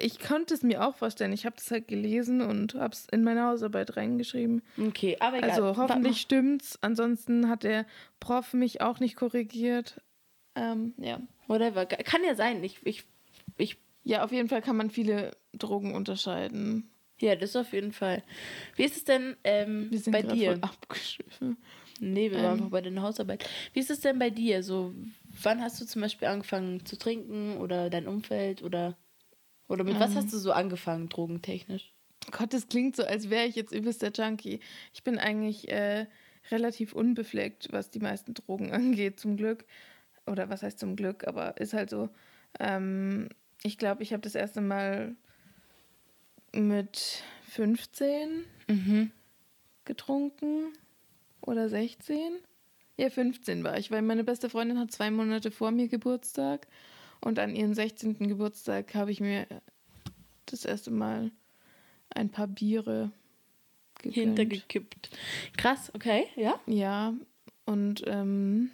Ich, 0.00 0.18
konnte 0.18 0.54
es 0.54 0.62
mir 0.62 0.86
auch 0.86 0.96
vorstellen. 0.96 1.32
Ich 1.32 1.44
habe 1.46 1.56
das 1.56 1.70
halt 1.70 1.88
gelesen 1.88 2.40
und 2.40 2.74
habe 2.74 2.92
es 2.92 3.06
in 3.10 3.22
meine 3.24 3.44
Hausarbeit 3.44 3.96
reingeschrieben. 3.96 4.62
Okay, 4.78 5.16
aber 5.20 5.38
egal. 5.38 5.50
Also 5.50 5.76
hoffentlich 5.76 6.20
stimmt's. 6.20 6.78
Ansonsten 6.80 7.48
hat 7.48 7.62
der 7.62 7.86
Prof 8.20 8.52
mich 8.54 8.80
auch 8.80 9.00
nicht 9.00 9.16
korrigiert. 9.16 10.00
Ähm, 10.54 10.94
ja. 10.98 11.20
Whatever. 11.46 11.86
Kann 11.86 12.22
ja 12.24 12.34
sein. 12.34 12.62
Ich, 12.64 12.78
ich, 12.84 13.04
ich, 13.56 13.78
Ja, 14.04 14.24
auf 14.24 14.32
jeden 14.32 14.48
Fall 14.48 14.62
kann 14.62 14.76
man 14.76 14.90
viele 14.90 15.32
Drogen 15.52 15.94
unterscheiden. 15.94 16.90
ja, 17.20 17.36
das 17.36 17.54
auf 17.56 17.72
jeden 17.72 17.92
Fall. 17.92 18.22
Wie 18.76 18.84
ist 18.84 18.96
es 18.96 19.04
denn 19.04 19.36
ähm, 19.44 19.88
Wir 19.90 19.98
sind 20.00 20.12
bei 20.12 20.22
dir? 20.22 20.52
voll 20.52 20.60
abgeschwiffen. 20.62 21.56
Nee, 22.00 22.30
wir 22.30 22.38
waren 22.38 22.44
Ähm. 22.46 22.52
einfach 22.52 22.70
bei 22.70 22.80
deiner 22.80 23.02
Hausarbeit. 23.02 23.48
Wie 23.72 23.80
ist 23.80 23.90
es 23.90 24.00
denn 24.00 24.18
bei 24.18 24.30
dir? 24.30 24.62
So, 24.62 24.94
wann 25.42 25.60
hast 25.60 25.80
du 25.80 25.84
zum 25.86 26.02
Beispiel 26.02 26.28
angefangen 26.28 26.84
zu 26.84 26.96
trinken 26.98 27.56
oder 27.58 27.90
dein 27.90 28.06
Umfeld 28.08 28.62
oder 28.62 28.96
oder 29.68 29.84
mit 29.84 29.98
was 29.98 30.10
Ähm. 30.12 30.16
hast 30.18 30.32
du 30.32 30.38
so 30.38 30.52
angefangen, 30.52 31.08
drogentechnisch? 31.08 31.92
Gott, 32.30 32.52
das 32.52 32.68
klingt 32.68 32.94
so, 32.96 33.04
als 33.04 33.30
wäre 33.30 33.46
ich 33.46 33.56
jetzt 33.56 33.72
übelst 33.72 34.02
der 34.02 34.12
Junkie. 34.12 34.60
Ich 34.92 35.02
bin 35.02 35.18
eigentlich 35.18 35.70
äh, 35.70 36.06
relativ 36.50 36.92
unbefleckt, 36.92 37.68
was 37.72 37.90
die 37.90 38.00
meisten 38.00 38.34
Drogen 38.34 38.72
angeht, 38.72 39.18
zum 39.18 39.36
Glück. 39.36 39.64
Oder 40.26 40.48
was 40.48 40.62
heißt 40.62 40.78
zum 40.78 40.94
Glück, 40.94 41.26
aber 41.26 41.56
ist 41.60 41.72
halt 41.72 41.90
so. 41.90 42.08
Ähm, 42.60 43.28
ich 43.64 43.76
glaube, 43.78 44.02
ich 44.02 44.12
habe 44.12 44.20
das 44.22 44.34
erste 44.34 44.60
Mal 44.60 45.16
mit 46.54 47.22
15 47.48 48.44
Mhm. 48.68 49.10
getrunken 49.84 50.72
oder 51.42 51.68
16. 51.68 52.38
Ja, 52.96 53.10
15 53.10 53.64
war 53.64 53.78
ich, 53.78 53.90
weil 53.90 54.02
meine 54.02 54.24
beste 54.24 54.50
Freundin 54.50 54.78
hat 54.78 54.92
zwei 54.92 55.10
Monate 55.10 55.50
vor 55.50 55.70
mir 55.70 55.88
Geburtstag 55.88 56.66
und 57.20 57.38
an 57.38 57.54
ihren 57.54 57.74
16. 57.74 58.28
Geburtstag 58.28 58.94
habe 58.94 59.10
ich 59.10 59.20
mir 59.20 59.46
das 60.46 60.64
erste 60.64 60.90
Mal 60.90 61.30
ein 62.10 62.30
paar 62.30 62.46
Biere 62.46 63.10
gegönnt. 64.02 64.38
Hintergekippt. 64.38 65.10
Krass, 65.56 65.90
okay, 65.94 66.26
ja. 66.36 66.60
Ja, 66.66 67.14
und 67.64 68.02
ähm, 68.06 68.70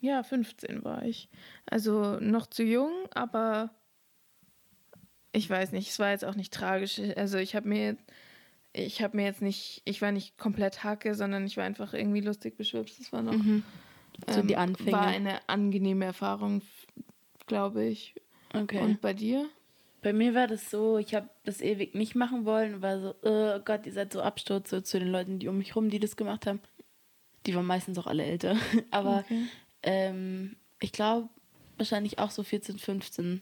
ja, 0.00 0.22
15 0.22 0.84
war 0.84 1.02
ich. 1.04 1.28
Also 1.66 2.18
noch 2.20 2.46
zu 2.46 2.62
jung, 2.62 2.92
aber 3.14 3.70
ich 5.32 5.48
weiß 5.50 5.72
nicht, 5.72 5.90
es 5.90 5.98
war 5.98 6.10
jetzt 6.10 6.24
auch 6.24 6.36
nicht 6.36 6.52
tragisch. 6.52 7.00
Also 7.16 7.38
ich 7.38 7.56
habe 7.56 7.68
mir 7.68 7.96
ich 8.74 9.02
habe 9.02 9.16
mir 9.16 9.24
jetzt 9.24 9.40
nicht, 9.40 9.82
ich 9.84 10.02
war 10.02 10.12
nicht 10.12 10.36
komplett 10.36 10.82
hacke, 10.84 11.14
sondern 11.14 11.46
ich 11.46 11.56
war 11.56 11.64
einfach 11.64 11.94
irgendwie 11.94 12.20
lustig 12.20 12.56
beschwipst. 12.56 13.00
Das 13.00 13.12
war 13.12 13.22
noch 13.22 13.34
So 14.28 14.42
die 14.42 14.54
ähm, 14.54 14.58
Anfänge. 14.58 14.92
War 14.92 15.06
eine 15.06 15.48
angenehme 15.48 16.04
Erfahrung, 16.04 16.60
glaube 17.46 17.84
ich. 17.84 18.14
Okay. 18.52 18.80
Und 18.80 19.00
bei 19.00 19.14
dir? 19.14 19.48
Bei 20.02 20.12
mir 20.12 20.34
war 20.34 20.48
das 20.48 20.70
so, 20.70 20.98
ich 20.98 21.14
habe 21.14 21.30
das 21.44 21.60
ewig 21.60 21.94
nicht 21.94 22.14
machen 22.14 22.44
wollen, 22.44 22.82
war 22.82 23.00
so, 23.00 23.14
oh 23.22 23.58
Gott, 23.64 23.86
ihr 23.86 23.92
seid 23.92 24.12
so 24.12 24.20
Absturz 24.20 24.68
so 24.70 24.80
zu 24.80 24.98
den 24.98 25.08
Leuten, 25.08 25.38
die 25.38 25.48
um 25.48 25.56
mich 25.56 25.74
rum, 25.76 25.88
die 25.88 25.98
das 26.00 26.16
gemacht 26.16 26.46
haben. 26.46 26.60
Die 27.46 27.54
waren 27.54 27.64
meistens 27.66 27.96
auch 27.96 28.06
alle 28.06 28.24
älter. 28.24 28.56
Aber 28.90 29.20
Okay. 29.20 29.46
ähm, 29.82 30.56
ich 30.80 30.92
glaube, 30.92 31.28
wahrscheinlich 31.78 32.18
auch 32.18 32.30
so 32.30 32.42
14, 32.42 32.78
15. 32.78 33.40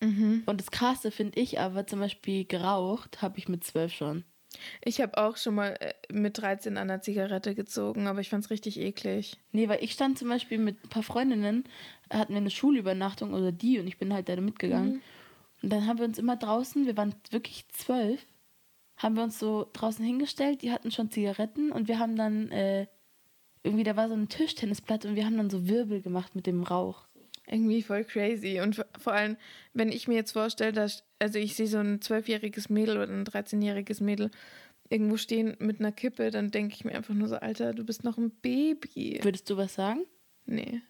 Mhm. 0.00 0.42
Und 0.46 0.60
das 0.60 0.70
Krasse 0.70 1.10
finde 1.10 1.40
ich 1.40 1.58
aber 1.58 1.86
zum 1.88 1.98
Beispiel 1.98 2.44
geraucht, 2.44 3.20
habe 3.20 3.38
ich 3.38 3.48
mit 3.48 3.64
12 3.64 3.92
schon. 3.92 4.24
Ich 4.84 5.00
habe 5.00 5.18
auch 5.18 5.36
schon 5.36 5.54
mal 5.54 5.76
äh, 5.80 5.92
mit 6.12 6.38
13 6.38 6.76
an 6.76 6.88
der 6.88 7.02
Zigarette 7.02 7.54
gezogen, 7.54 8.06
aber 8.06 8.20
ich 8.20 8.30
fand 8.30 8.44
es 8.44 8.50
richtig 8.50 8.78
eklig. 8.78 9.38
Nee, 9.52 9.68
weil 9.68 9.82
ich 9.82 9.92
stand 9.92 10.18
zum 10.18 10.28
Beispiel 10.28 10.58
mit 10.58 10.84
ein 10.84 10.88
paar 10.88 11.02
Freundinnen, 11.02 11.64
hatten 12.10 12.32
wir 12.32 12.40
eine 12.40 12.50
Schulübernachtung 12.50 13.34
oder 13.34 13.52
die 13.52 13.78
und 13.78 13.86
ich 13.86 13.98
bin 13.98 14.12
halt 14.12 14.28
da 14.28 14.36
mitgegangen. 14.36 15.02
Und 15.62 15.72
dann 15.72 15.86
haben 15.86 15.98
wir 15.98 16.04
uns 16.04 16.18
immer 16.18 16.36
draußen, 16.36 16.86
wir 16.86 16.96
waren 16.96 17.14
wirklich 17.30 17.68
zwölf, 17.68 18.26
haben 18.96 19.16
wir 19.16 19.24
uns 19.24 19.38
so 19.38 19.68
draußen 19.72 20.04
hingestellt, 20.04 20.62
die 20.62 20.72
hatten 20.72 20.90
schon 20.90 21.10
Zigaretten 21.10 21.72
und 21.72 21.88
wir 21.88 21.98
haben 21.98 22.16
dann 22.16 22.50
äh, 22.50 22.86
irgendwie, 23.62 23.84
da 23.84 23.96
war 23.96 24.08
so 24.08 24.14
ein 24.14 24.28
Tischtennisplatz 24.28 25.04
und 25.04 25.16
wir 25.16 25.26
haben 25.26 25.36
dann 25.36 25.50
so 25.50 25.68
Wirbel 25.68 26.00
gemacht 26.00 26.34
mit 26.34 26.46
dem 26.46 26.62
Rauch. 26.62 27.07
Irgendwie 27.50 27.82
voll 27.82 28.04
crazy. 28.04 28.60
Und 28.60 28.84
vor 28.98 29.12
allem, 29.12 29.36
wenn 29.72 29.90
ich 29.90 30.06
mir 30.06 30.14
jetzt 30.14 30.32
vorstelle, 30.32 30.72
dass, 30.72 31.04
also 31.18 31.38
ich 31.38 31.56
sehe 31.56 31.66
so 31.66 31.78
ein 31.78 32.02
zwölfjähriges 32.02 32.68
Mädel 32.68 32.96
oder 32.98 33.12
ein 33.12 33.24
13-jähriges 33.24 34.02
Mädel 34.02 34.30
irgendwo 34.90 35.16
stehen 35.16 35.56
mit 35.58 35.80
einer 35.80 35.92
Kippe, 35.92 36.30
dann 36.30 36.50
denke 36.50 36.74
ich 36.74 36.84
mir 36.84 36.94
einfach 36.94 37.14
nur 37.14 37.28
so, 37.28 37.36
Alter, 37.36 37.72
du 37.72 37.84
bist 37.84 38.04
noch 38.04 38.18
ein 38.18 38.30
Baby. 38.30 39.20
Würdest 39.22 39.48
du 39.50 39.56
was 39.56 39.74
sagen? 39.74 40.04
Nee. 40.46 40.82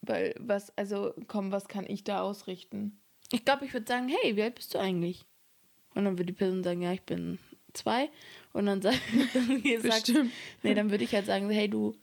Weil, 0.00 0.34
was, 0.38 0.76
also, 0.76 1.14
komm, 1.28 1.52
was 1.52 1.68
kann 1.68 1.86
ich 1.86 2.04
da 2.04 2.22
ausrichten? 2.22 3.00
Ich 3.30 3.44
glaube, 3.44 3.64
ich 3.64 3.72
würde 3.72 3.86
sagen, 3.86 4.08
hey, 4.08 4.36
wie 4.36 4.42
alt 4.42 4.56
bist 4.56 4.74
du 4.74 4.78
eigentlich? 4.78 5.24
Und 5.94 6.04
dann 6.04 6.14
würde 6.18 6.32
die 6.32 6.38
Person 6.38 6.64
sagen, 6.64 6.82
ja, 6.82 6.92
ich 6.92 7.02
bin 7.02 7.38
zwei. 7.72 8.10
Und 8.52 8.66
dann 8.66 8.82
sagt, 8.82 9.00
sagt 9.80 10.12
nee, 10.62 10.74
dann 10.74 10.90
würde 10.90 11.04
ich 11.04 11.14
halt 11.14 11.26
sagen, 11.26 11.48
hey, 11.50 11.68
du, 11.68 11.94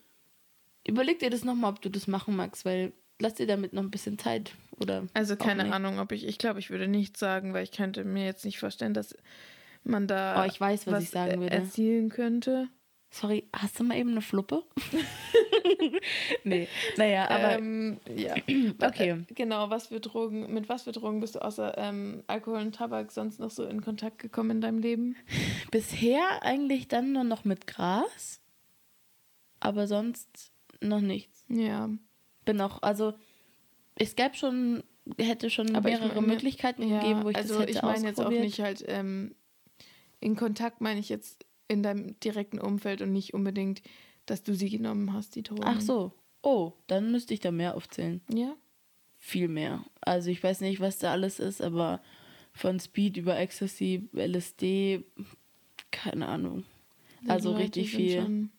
überleg 0.88 1.20
dir 1.20 1.30
das 1.30 1.44
nochmal, 1.44 1.72
ob 1.72 1.82
du 1.82 1.90
das 1.90 2.08
machen 2.08 2.36
magst, 2.36 2.66
weil 2.66 2.94
lass 3.20 3.36
dir 3.36 3.48
damit 3.48 3.74
noch 3.74 3.84
ein 3.84 3.92
bisschen 3.92 4.18
Zeit. 4.18 4.54
Oder 4.80 5.08
Also 5.14 5.36
keine. 5.36 5.74
Ahnung, 5.74 6.00
ob 6.00 6.12
ich, 6.12 6.26
ich 6.26 6.38
glaube, 6.38 6.60
ich 6.60 6.70
würde 6.70 6.88
nichts 6.88 7.20
sagen, 7.20 7.54
weil 7.54 7.64
ich 7.64 7.72
könnte 7.72 8.04
mir 8.06 8.26
jetzt 8.26 8.46
nicht 8.46 8.60
vorstellen, 8.60 8.94
dass 8.94 9.16
man 9.84 10.08
da 10.08 10.42
Oh, 10.44 10.48
ich 10.48 10.60
weiß, 10.60 10.88
was 10.88 11.04
ich 11.04 11.10
sagen 11.10 11.42
würde. 11.42 11.52
erzielen 11.56 12.10
könnte. 12.10 12.70
Sorry, 13.12 13.48
hast 13.54 13.80
du 13.80 13.84
mal 13.84 13.98
eben 13.98 14.12
eine 14.12 14.22
Fluppe? 14.22 14.64
nee, 16.44 16.68
naja, 16.98 17.28
aber 17.30 17.54
ähm, 17.58 18.00
ja. 18.16 18.36
Okay. 18.82 19.10
Äh, 19.28 19.34
Genau, 19.34 19.70
was 19.70 19.88
für 19.88 20.00
Drogen, 20.00 20.54
mit 20.54 20.70
was 20.70 20.84
für 20.84 20.92
Drogen 20.92 21.20
bist 21.20 21.36
du 21.36 21.40
außer 21.40 21.76
ähm, 21.78 22.24
Alkohol 22.28 22.60
und 22.62 22.76
Tabak 22.76 23.12
sonst 23.12 23.40
noch 23.40 23.50
so 23.52 23.66
in 23.66 23.82
Kontakt 23.82 24.20
gekommen 24.20 24.52
in 24.52 24.62
deinem 24.62 24.80
Leben? 24.80 25.16
bisher 25.72 26.22
eigentlich 26.44 26.88
dann 26.88 27.12
nur 27.14 27.24
noch 27.24 27.46
mit 27.46 27.68
Gras. 27.68 28.42
Aber 29.60 29.88
sonst 29.88 30.52
noch 30.82 31.02
nichts. 31.02 31.44
Ja. 31.50 31.90
Bin 32.52 32.62
auch, 32.62 32.82
also 32.82 33.14
es 33.96 34.16
gäbe 34.16 34.36
schon, 34.36 34.84
hätte 35.18 35.50
schon 35.50 35.76
Aber 35.76 35.90
mehrere 35.90 36.16
meine- 36.16 36.28
Möglichkeiten 36.28 36.88
ja, 36.88 37.00
gegeben, 37.00 37.24
wo 37.24 37.30
ich 37.30 37.36
also 37.36 37.54
das 37.54 37.62
hätte 37.64 37.72
ich 37.72 37.82
meine 37.82 38.08
jetzt 38.08 38.20
auch 38.20 38.30
nicht 38.30 38.60
halt 38.60 38.84
ähm, 38.88 39.36
in 40.20 40.36
Kontakt 40.36 40.82
meine 40.82 41.00
ich 41.00 41.10
jetzt 41.10 41.46
in 41.68 41.84
deinem 41.84 42.20
direkten 42.20 42.60
Umfeld 42.60 43.02
und 43.02 43.12
nicht 43.14 43.34
unbedingt, 43.34 43.82
dass 44.26 44.42
du 44.44 44.56
sie 44.56 44.70
genommen 44.70 45.14
hast, 45.14 45.36
die 45.36 45.44
Drogen. 45.44 45.64
Ach 45.66 45.80
so. 45.82 46.14
Oh, 46.42 46.74
dann 46.88 47.12
müsste 47.12 47.34
ich 47.34 47.40
da 47.40 47.52
mehr 47.52 47.76
aufzählen. 47.76 48.22
Ja. 48.34 48.56
Viel 49.18 49.48
mehr. 49.48 49.84
Also 50.02 50.30
ich 50.32 50.42
weiß 50.42 50.62
nicht, 50.62 50.80
was 50.80 50.98
da 50.98 51.12
alles 51.12 51.40
ist, 51.40 51.62
aber 51.62 52.02
von 52.54 52.80
Speed 52.80 53.18
über 53.18 53.38
Ecstasy, 53.38 54.10
LSD, 54.14 55.04
keine 55.92 56.28
Ahnung. 56.28 56.64
Die 57.24 57.30
Also 57.30 57.52
Leute 57.52 57.64
richtig 57.64 57.92
viel. 57.92 58.50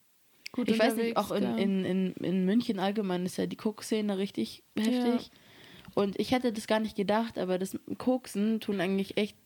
Gut 0.52 0.69
Ich 0.69 0.78
weiß 0.78 0.97
nicht, 0.97 1.16
auch 1.16 1.30
in, 1.30 1.42
da. 1.42 1.57
in, 1.57 1.85
in, 1.85 2.12
in 2.14 2.45
München 2.45 2.78
allgemein 2.78 3.25
ist 3.25 3.37
ja 3.37 3.47
die 3.47 3.57
Koks-Szene 3.57 4.18
richtig 4.18 4.62
heftig. 4.77 5.31
Und 5.94 6.18
ich 6.18 6.33
hätte 6.33 6.53
das 6.53 6.66
gar 6.66 6.81
nicht 6.81 6.96
gedacht, 6.96 7.38
aber 7.38 7.59
das 7.59 7.77
Koksen 7.98 8.61
tun 8.61 8.81
eigentlich 8.81 9.16
echt 9.16 9.37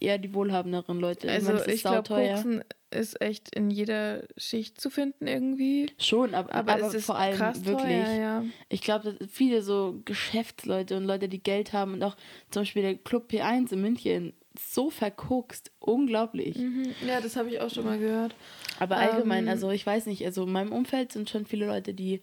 eher 0.00 0.18
die 0.18 0.34
wohlhabenderen 0.34 1.00
Leute. 1.00 1.26
Ich 1.26 1.32
Also 1.32 1.46
meine, 1.48 1.58
das 1.58 1.66
ist 1.66 1.74
ich 1.74 1.82
glaube. 1.82 2.08
Koksen 2.08 2.64
ist 2.90 3.20
echt 3.20 3.54
in 3.54 3.70
jeder 3.70 4.24
Schicht 4.36 4.80
zu 4.80 4.90
finden 4.90 5.26
irgendwie. 5.26 5.90
Schon, 5.98 6.34
aber, 6.34 6.52
Aber, 6.54 6.72
aber, 6.74 6.86
es 6.88 6.94
ist 6.94 7.06
vor 7.06 7.16
allem 7.16 7.38
wirklich. 7.38 7.76
teuer, 7.76 8.14
ja. 8.14 8.44
Ich 8.68 8.80
glaube, 8.82 9.12
dass 9.12 9.30
viele 9.30 9.62
so 9.62 10.00
Geschäftsleute 10.04 10.96
und 10.96 11.04
Leute, 11.04 11.28
die 11.28 11.42
Geld 11.42 11.72
haben 11.72 11.94
und 11.94 12.02
auch 12.02 12.16
zum 12.50 12.62
Beispiel 12.62 12.82
der 12.82 12.94
Club 12.96 13.30
P1 13.30 13.72
in 13.72 13.80
München 13.80 14.32
so 14.58 14.90
verkokst. 14.90 15.70
Unglaublich. 15.78 16.56
Mhm. 16.56 16.94
Ja, 17.06 17.20
das 17.20 17.36
habe 17.36 17.48
ich 17.50 17.60
auch 17.60 17.70
schon 17.70 17.84
mal 17.84 17.98
gehört. 17.98 18.34
Aber 18.78 18.96
allgemein, 18.96 19.44
Ähm, 19.44 19.48
also 19.50 19.70
ich 19.70 19.86
weiß 19.86 20.06
nicht, 20.06 20.24
also 20.24 20.44
in 20.44 20.52
meinem 20.52 20.72
Umfeld 20.72 21.12
sind 21.12 21.30
schon 21.30 21.46
viele 21.46 21.66
Leute, 21.66 21.94
die 21.94 22.20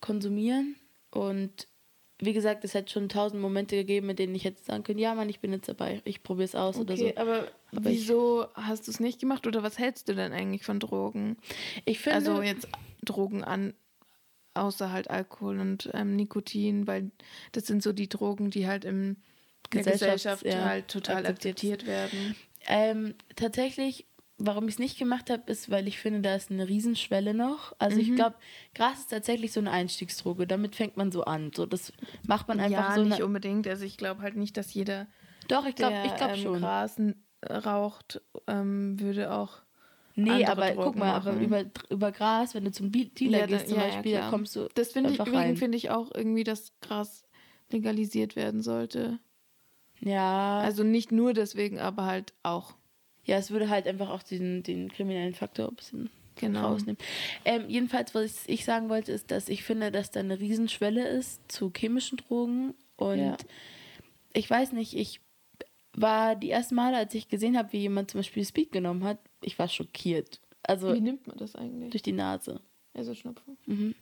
konsumieren 0.00 0.76
und 1.10 1.68
wie 2.18 2.32
gesagt, 2.32 2.64
es 2.64 2.74
hätte 2.74 2.92
schon 2.92 3.08
tausend 3.08 3.40
Momente 3.42 3.74
gegeben, 3.76 4.06
mit 4.06 4.18
denen 4.20 4.34
ich 4.34 4.44
hätte 4.44 4.62
sagen 4.62 4.84
können, 4.84 4.98
ja 5.00 5.14
Mann, 5.14 5.28
ich 5.28 5.40
bin 5.40 5.52
jetzt 5.52 5.68
dabei, 5.68 6.00
ich 6.04 6.22
probiere 6.22 6.44
es 6.44 6.54
aus 6.54 6.76
oder 6.78 6.96
so. 6.96 7.06
Okay, 7.06 7.16
aber, 7.16 7.48
Aber 7.74 7.90
ich- 7.90 7.98
wieso 8.02 8.46
hast 8.54 8.86
du 8.86 8.92
es 8.92 9.00
nicht 9.00 9.18
gemacht 9.20 9.46
oder 9.46 9.62
was 9.64 9.78
hältst 9.78 10.08
du 10.08 10.14
denn 10.14 10.32
eigentlich 10.32 10.64
von 10.64 10.78
Drogen? 10.78 11.36
Ich 11.84 11.98
finde, 11.98 12.16
also 12.16 12.42
jetzt 12.42 12.68
Drogen 13.04 13.42
an, 13.42 13.74
außer 14.54 14.92
halt 14.92 15.10
Alkohol 15.10 15.58
und 15.58 15.90
ähm, 15.94 16.14
Nikotin, 16.14 16.86
weil 16.86 17.10
das 17.52 17.66
sind 17.66 17.82
so 17.82 17.92
die 17.92 18.08
Drogen, 18.08 18.50
die 18.50 18.68
halt 18.68 18.84
im 18.84 19.16
Gesellschafts- 19.72 19.92
Gesellschaft 20.00 20.44
ja, 20.44 20.64
halt 20.64 20.88
total 20.88 21.26
akzeptiert. 21.26 21.82
akzeptiert 21.82 21.86
werden. 21.86 22.34
ähm, 22.66 23.14
tatsächlich, 23.36 24.06
warum 24.38 24.68
ich 24.68 24.74
es 24.74 24.78
nicht 24.78 24.98
gemacht 24.98 25.30
habe, 25.30 25.50
ist, 25.50 25.70
weil 25.70 25.88
ich 25.88 25.98
finde, 25.98 26.20
da 26.20 26.34
ist 26.34 26.50
eine 26.50 26.68
Riesenschwelle 26.68 27.34
noch. 27.34 27.74
Also 27.78 27.96
Mhm. 27.96 28.02
ich 28.02 28.14
glaube, 28.14 28.36
Gras 28.74 29.00
ist 29.00 29.10
tatsächlich 29.10 29.52
so 29.52 29.60
eine 29.60 29.70
Einstiegsdroge. 29.70 30.46
Damit 30.46 30.74
fängt 30.76 30.96
man 30.96 31.10
so 31.12 31.24
an. 31.24 31.50
So, 31.54 31.66
das 31.66 31.92
macht 32.26 32.48
man 32.48 32.60
einfach 32.60 32.90
ja, 32.90 32.94
so. 32.94 33.02
nicht 33.02 33.14
Eine, 33.16 33.24
unbedingt. 33.26 33.66
Also 33.66 33.84
ich 33.84 33.96
glaube 33.96 34.22
halt 34.22 34.36
nicht, 34.36 34.56
dass 34.56 34.72
jeder, 34.74 35.06
doch, 35.48 35.66
ich 35.66 35.74
glaube 35.74 35.96
ich 36.06 36.14
glaub 36.16 36.32
ähm, 36.36 36.42
schon. 36.42 36.58
Gras 36.60 36.98
n- 36.98 37.22
raucht, 37.48 38.20
ähm, 38.46 39.00
würde 39.00 39.32
auch 39.32 39.60
Nee, 40.14 40.44
aber 40.44 40.72
guck 40.72 40.84
Drogen 40.84 40.98
mal, 41.00 41.14
aber 41.14 41.32
über, 41.36 41.64
über 41.88 42.12
Gras, 42.12 42.54
wenn 42.54 42.64
du 42.66 42.70
zum 42.70 42.92
Dealer 42.92 43.38
Ja, 43.40 43.46
gehst 43.46 43.68
zum 43.68 43.78
ja, 43.78 43.86
ja, 43.86 43.88
Beispiel, 43.94 44.12
da 44.12 44.18
klar. 44.18 44.30
kommst 44.30 44.54
du 44.54 44.68
Das 44.74 44.92
finde 44.92 45.10
ich, 45.10 45.16
deswegen 45.18 45.56
finde 45.56 45.78
ich 45.78 45.88
auch 45.90 46.10
irgendwie, 46.14 46.44
dass 46.44 46.72
Gras 46.82 47.24
legalisiert 47.70 48.36
werden 48.36 48.60
sollte. 48.62 49.18
Ja, 50.04 50.60
Also 50.60 50.82
nicht 50.84 51.12
nur 51.12 51.32
deswegen, 51.32 51.78
aber 51.78 52.06
halt 52.06 52.32
auch. 52.42 52.74
ja, 53.24 53.36
es 53.36 53.50
würde 53.50 53.68
halt 53.68 53.86
einfach 53.86 54.10
auch 54.10 54.22
den, 54.22 54.62
den 54.62 54.90
kriminellen 54.90 55.34
Faktor 55.34 55.68
ein 55.68 55.76
bisschen 55.76 56.10
Genau. 56.36 56.68
rausnehmen. 56.72 56.96
Ähm, 57.44 57.68
jedenfalls, 57.68 58.14
was 58.14 58.44
ich, 58.48 58.64
sagen 58.64 58.88
wollte, 58.88 59.12
ist, 59.12 59.30
dass 59.30 59.48
ich 59.50 59.62
finde, 59.64 59.92
dass 59.92 60.10
da 60.10 60.20
eine 60.20 60.40
Riesenschwelle 60.40 61.06
ist 61.06 61.40
zu 61.52 61.70
chemischen 61.76 62.16
Drogen. 62.18 62.74
Und 62.96 63.18
Ja. 63.18 63.36
ich 64.32 64.48
weiß 64.48 64.72
nicht, 64.72 64.94
ich 64.94 65.20
war 65.94 66.34
die 66.34 66.50
ersten 66.50 66.74
Male, 66.74 66.96
als 66.96 67.14
ich 67.14 67.28
gesehen 67.28 67.56
habe, 67.58 67.72
wie 67.74 67.80
jemand 67.80 68.10
zum 68.10 68.20
Beispiel 68.20 68.44
Speed 68.46 68.72
genommen 68.72 69.04
hat, 69.04 69.18
ich 69.42 69.58
war 69.58 69.68
schockiert. 69.68 70.40
Also 70.62 70.94
Wie 70.94 71.00
nimmt 71.02 71.26
man 71.26 71.36
das 71.36 71.54
eigentlich? 71.54 71.90
durch 71.90 72.02
die 72.02 72.12
Nase. 72.12 72.60
Also 72.94 73.14
Schnupfen. 73.14 73.58
Mhm. 73.66 73.94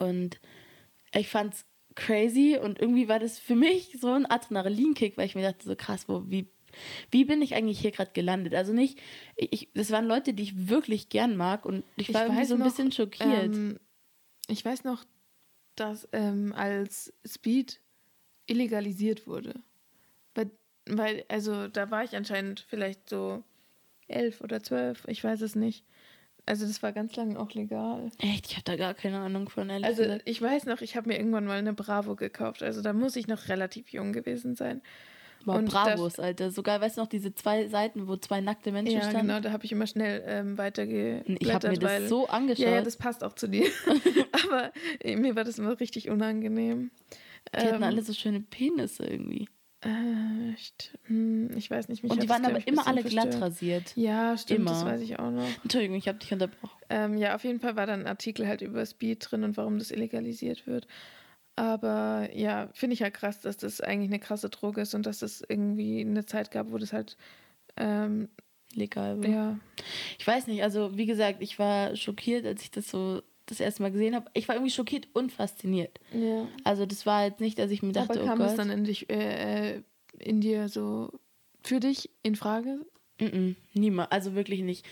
Und 0.00 0.40
ich 1.14 1.28
fand's 1.28 1.64
crazy 1.96 2.58
und 2.62 2.78
irgendwie 2.78 3.08
war 3.08 3.18
das 3.18 3.38
für 3.38 3.56
mich 3.56 3.96
so 4.00 4.12
ein 4.12 4.26
Adrenalinkick, 4.26 5.16
weil 5.16 5.26
ich 5.26 5.34
mir 5.34 5.42
dachte, 5.42 5.64
so 5.64 5.74
krass, 5.74 6.08
wo, 6.08 6.22
wie, 6.28 6.46
wie 7.10 7.24
bin 7.24 7.42
ich 7.42 7.54
eigentlich 7.54 7.80
hier 7.80 7.90
gerade 7.90 8.12
gelandet? 8.12 8.54
Also 8.54 8.72
nicht, 8.72 9.00
ich, 9.34 9.70
das 9.74 9.90
waren 9.90 10.06
Leute, 10.06 10.34
die 10.34 10.44
ich 10.44 10.68
wirklich 10.68 11.08
gern 11.08 11.36
mag 11.36 11.66
und 11.66 11.84
ich 11.96 12.14
war 12.14 12.26
irgendwie 12.26 12.44
so 12.44 12.54
ein 12.54 12.60
noch, 12.60 12.66
bisschen 12.66 12.92
schockiert. 12.92 13.54
Ähm, 13.54 13.80
ich 14.46 14.64
weiß 14.64 14.84
noch, 14.84 15.04
dass 15.74 16.08
ähm, 16.12 16.52
als 16.54 17.12
Speed 17.26 17.80
illegalisiert 18.46 19.26
wurde. 19.26 19.54
Weil, 20.34 20.50
weil, 20.86 21.24
also 21.28 21.66
da 21.68 21.90
war 21.90 22.04
ich 22.04 22.14
anscheinend 22.14 22.60
vielleicht 22.60 23.08
so 23.08 23.42
elf 24.06 24.40
oder 24.40 24.62
zwölf, 24.62 25.04
ich 25.08 25.24
weiß 25.24 25.40
es 25.40 25.56
nicht. 25.56 25.84
Also 26.46 26.64
das 26.66 26.82
war 26.82 26.92
ganz 26.92 27.16
lange 27.16 27.38
auch 27.38 27.52
legal. 27.54 28.08
Echt, 28.18 28.46
ich 28.46 28.52
habe 28.54 28.64
da 28.64 28.76
gar 28.76 28.94
keine 28.94 29.18
Ahnung 29.18 29.48
von, 29.48 29.68
ehrlich 29.68 29.84
Also 29.84 30.02
gesagt. 30.04 30.22
ich 30.24 30.40
weiß 30.40 30.66
noch, 30.66 30.80
ich 30.80 30.96
habe 30.96 31.08
mir 31.08 31.18
irgendwann 31.18 31.44
mal 31.44 31.58
eine 31.58 31.72
Bravo 31.72 32.14
gekauft. 32.14 32.62
Also 32.62 32.82
da 32.82 32.92
muss 32.92 33.16
ich 33.16 33.26
noch 33.26 33.48
relativ 33.48 33.88
jung 33.92 34.12
gewesen 34.12 34.54
sein. 34.54 34.80
Boah, 35.44 35.56
und 35.56 35.66
Bravos, 35.70 36.18
Alter. 36.18 36.50
Sogar, 36.50 36.80
weißt 36.80 36.96
du 36.96 37.02
noch, 37.02 37.08
diese 37.08 37.34
zwei 37.34 37.68
Seiten, 37.68 38.08
wo 38.08 38.16
zwei 38.16 38.40
nackte 38.40 38.72
Menschen 38.72 38.94
Ja, 39.00 39.10
standen? 39.10 39.28
genau, 39.28 39.40
da 39.40 39.52
habe 39.52 39.64
ich 39.64 39.72
immer 39.72 39.86
schnell 39.86 40.22
ähm, 40.26 40.56
weitergeblättert. 40.58 41.40
Ich 41.40 41.52
habe 41.52 41.68
mir 41.68 41.78
das 41.78 41.90
weil, 41.90 42.08
so 42.08 42.26
angeschaut. 42.28 42.66
Ja, 42.66 42.74
ja, 42.76 42.82
das 42.82 42.96
passt 42.96 43.22
auch 43.22 43.34
zu 43.34 43.48
dir. 43.48 43.66
Aber 44.48 44.72
äh, 45.00 45.16
mir 45.16 45.36
war 45.36 45.44
das 45.44 45.58
immer 45.58 45.78
richtig 45.78 46.08
unangenehm. 46.10 46.90
die 47.52 47.58
hatten 47.58 47.76
Ähm, 47.76 47.82
alle 47.82 48.02
so 48.02 48.12
schöne 48.12 48.40
Penisse 48.40 49.04
irgendwie. 49.04 49.48
Äh, 49.86 50.52
echt, 50.52 50.98
hm, 51.04 51.50
ich 51.56 51.70
weiß 51.70 51.88
nicht, 51.88 52.02
mich 52.02 52.10
Und 52.10 52.22
die 52.22 52.26
das, 52.26 52.34
waren 52.36 52.44
aber 52.46 52.66
immer 52.66 52.86
alle 52.86 53.02
glatt 53.02 53.28
verstört. 53.28 53.42
rasiert. 53.42 53.96
Ja, 53.96 54.36
stimmt, 54.36 54.68
das 54.68 54.82
Immer. 54.82 54.90
weiß 54.92 55.00
ich 55.02 55.18
auch 55.18 55.30
noch. 55.30 55.48
Entschuldigung, 55.62 55.96
ich 55.96 56.08
habe 56.08 56.18
dich 56.18 56.32
unterbrochen. 56.32 56.76
Ähm, 56.88 57.16
ja, 57.16 57.34
auf 57.34 57.44
jeden 57.44 57.60
Fall 57.60 57.76
war 57.76 57.86
da 57.86 57.92
ein 57.94 58.06
Artikel 58.06 58.48
halt 58.48 58.62
über 58.62 58.84
Speed 58.84 59.26
drin 59.30 59.44
und 59.44 59.56
warum 59.56 59.78
das 59.78 59.90
illegalisiert 59.90 60.66
wird. 60.66 60.86
Aber 61.54 62.28
ja, 62.34 62.68
finde 62.74 62.94
ich 62.94 63.00
ja 63.00 63.04
halt 63.04 63.14
krass, 63.14 63.40
dass 63.40 63.56
das 63.56 63.80
eigentlich 63.80 64.10
eine 64.10 64.18
krasse 64.18 64.50
Droge 64.50 64.82
ist 64.82 64.94
und 64.94 65.06
dass 65.06 65.22
es 65.22 65.42
irgendwie 65.48 66.00
eine 66.00 66.26
Zeit 66.26 66.50
gab, 66.50 66.70
wo 66.70 66.78
das 66.78 66.92
halt 66.92 67.16
ähm, 67.76 68.28
legal 68.74 69.18
war. 69.22 69.28
Ja. 69.30 69.58
Ich 70.18 70.26
weiß 70.26 70.48
nicht, 70.48 70.62
also 70.62 70.96
wie 70.96 71.06
gesagt, 71.06 71.38
ich 71.40 71.58
war 71.58 71.96
schockiert, 71.96 72.44
als 72.44 72.62
ich 72.62 72.70
das 72.70 72.88
so 72.90 73.22
das 73.46 73.60
erste 73.60 73.82
Mal 73.82 73.92
gesehen 73.92 74.14
habe. 74.14 74.30
Ich 74.34 74.48
war 74.48 74.56
irgendwie 74.56 74.72
schockiert 74.72 75.08
und 75.12 75.32
fasziniert. 75.32 76.00
Ja. 76.12 76.46
Also 76.64 76.84
das 76.84 77.06
war 77.06 77.24
jetzt 77.24 77.40
nicht, 77.40 77.58
dass 77.58 77.70
ich 77.70 77.82
mir 77.82 77.92
dachte, 77.92 78.20
Aber 78.20 78.24
kam 78.24 78.40
oh 78.40 78.42
Gott. 78.42 78.50
es 78.50 78.56
dann 78.56 78.70
in, 78.70 78.84
dich, 78.84 79.08
äh, 79.10 79.76
äh, 79.76 79.82
in 80.18 80.40
dir 80.40 80.68
so 80.68 81.12
für 81.62 81.80
dich 81.80 82.10
in 82.22 82.36
Frage? 82.36 82.80
Mm, 83.18 83.24
-mm 83.24 83.56
niemals, 83.72 84.10
also 84.12 84.34
wirklich 84.34 84.62
nicht. 84.62 84.86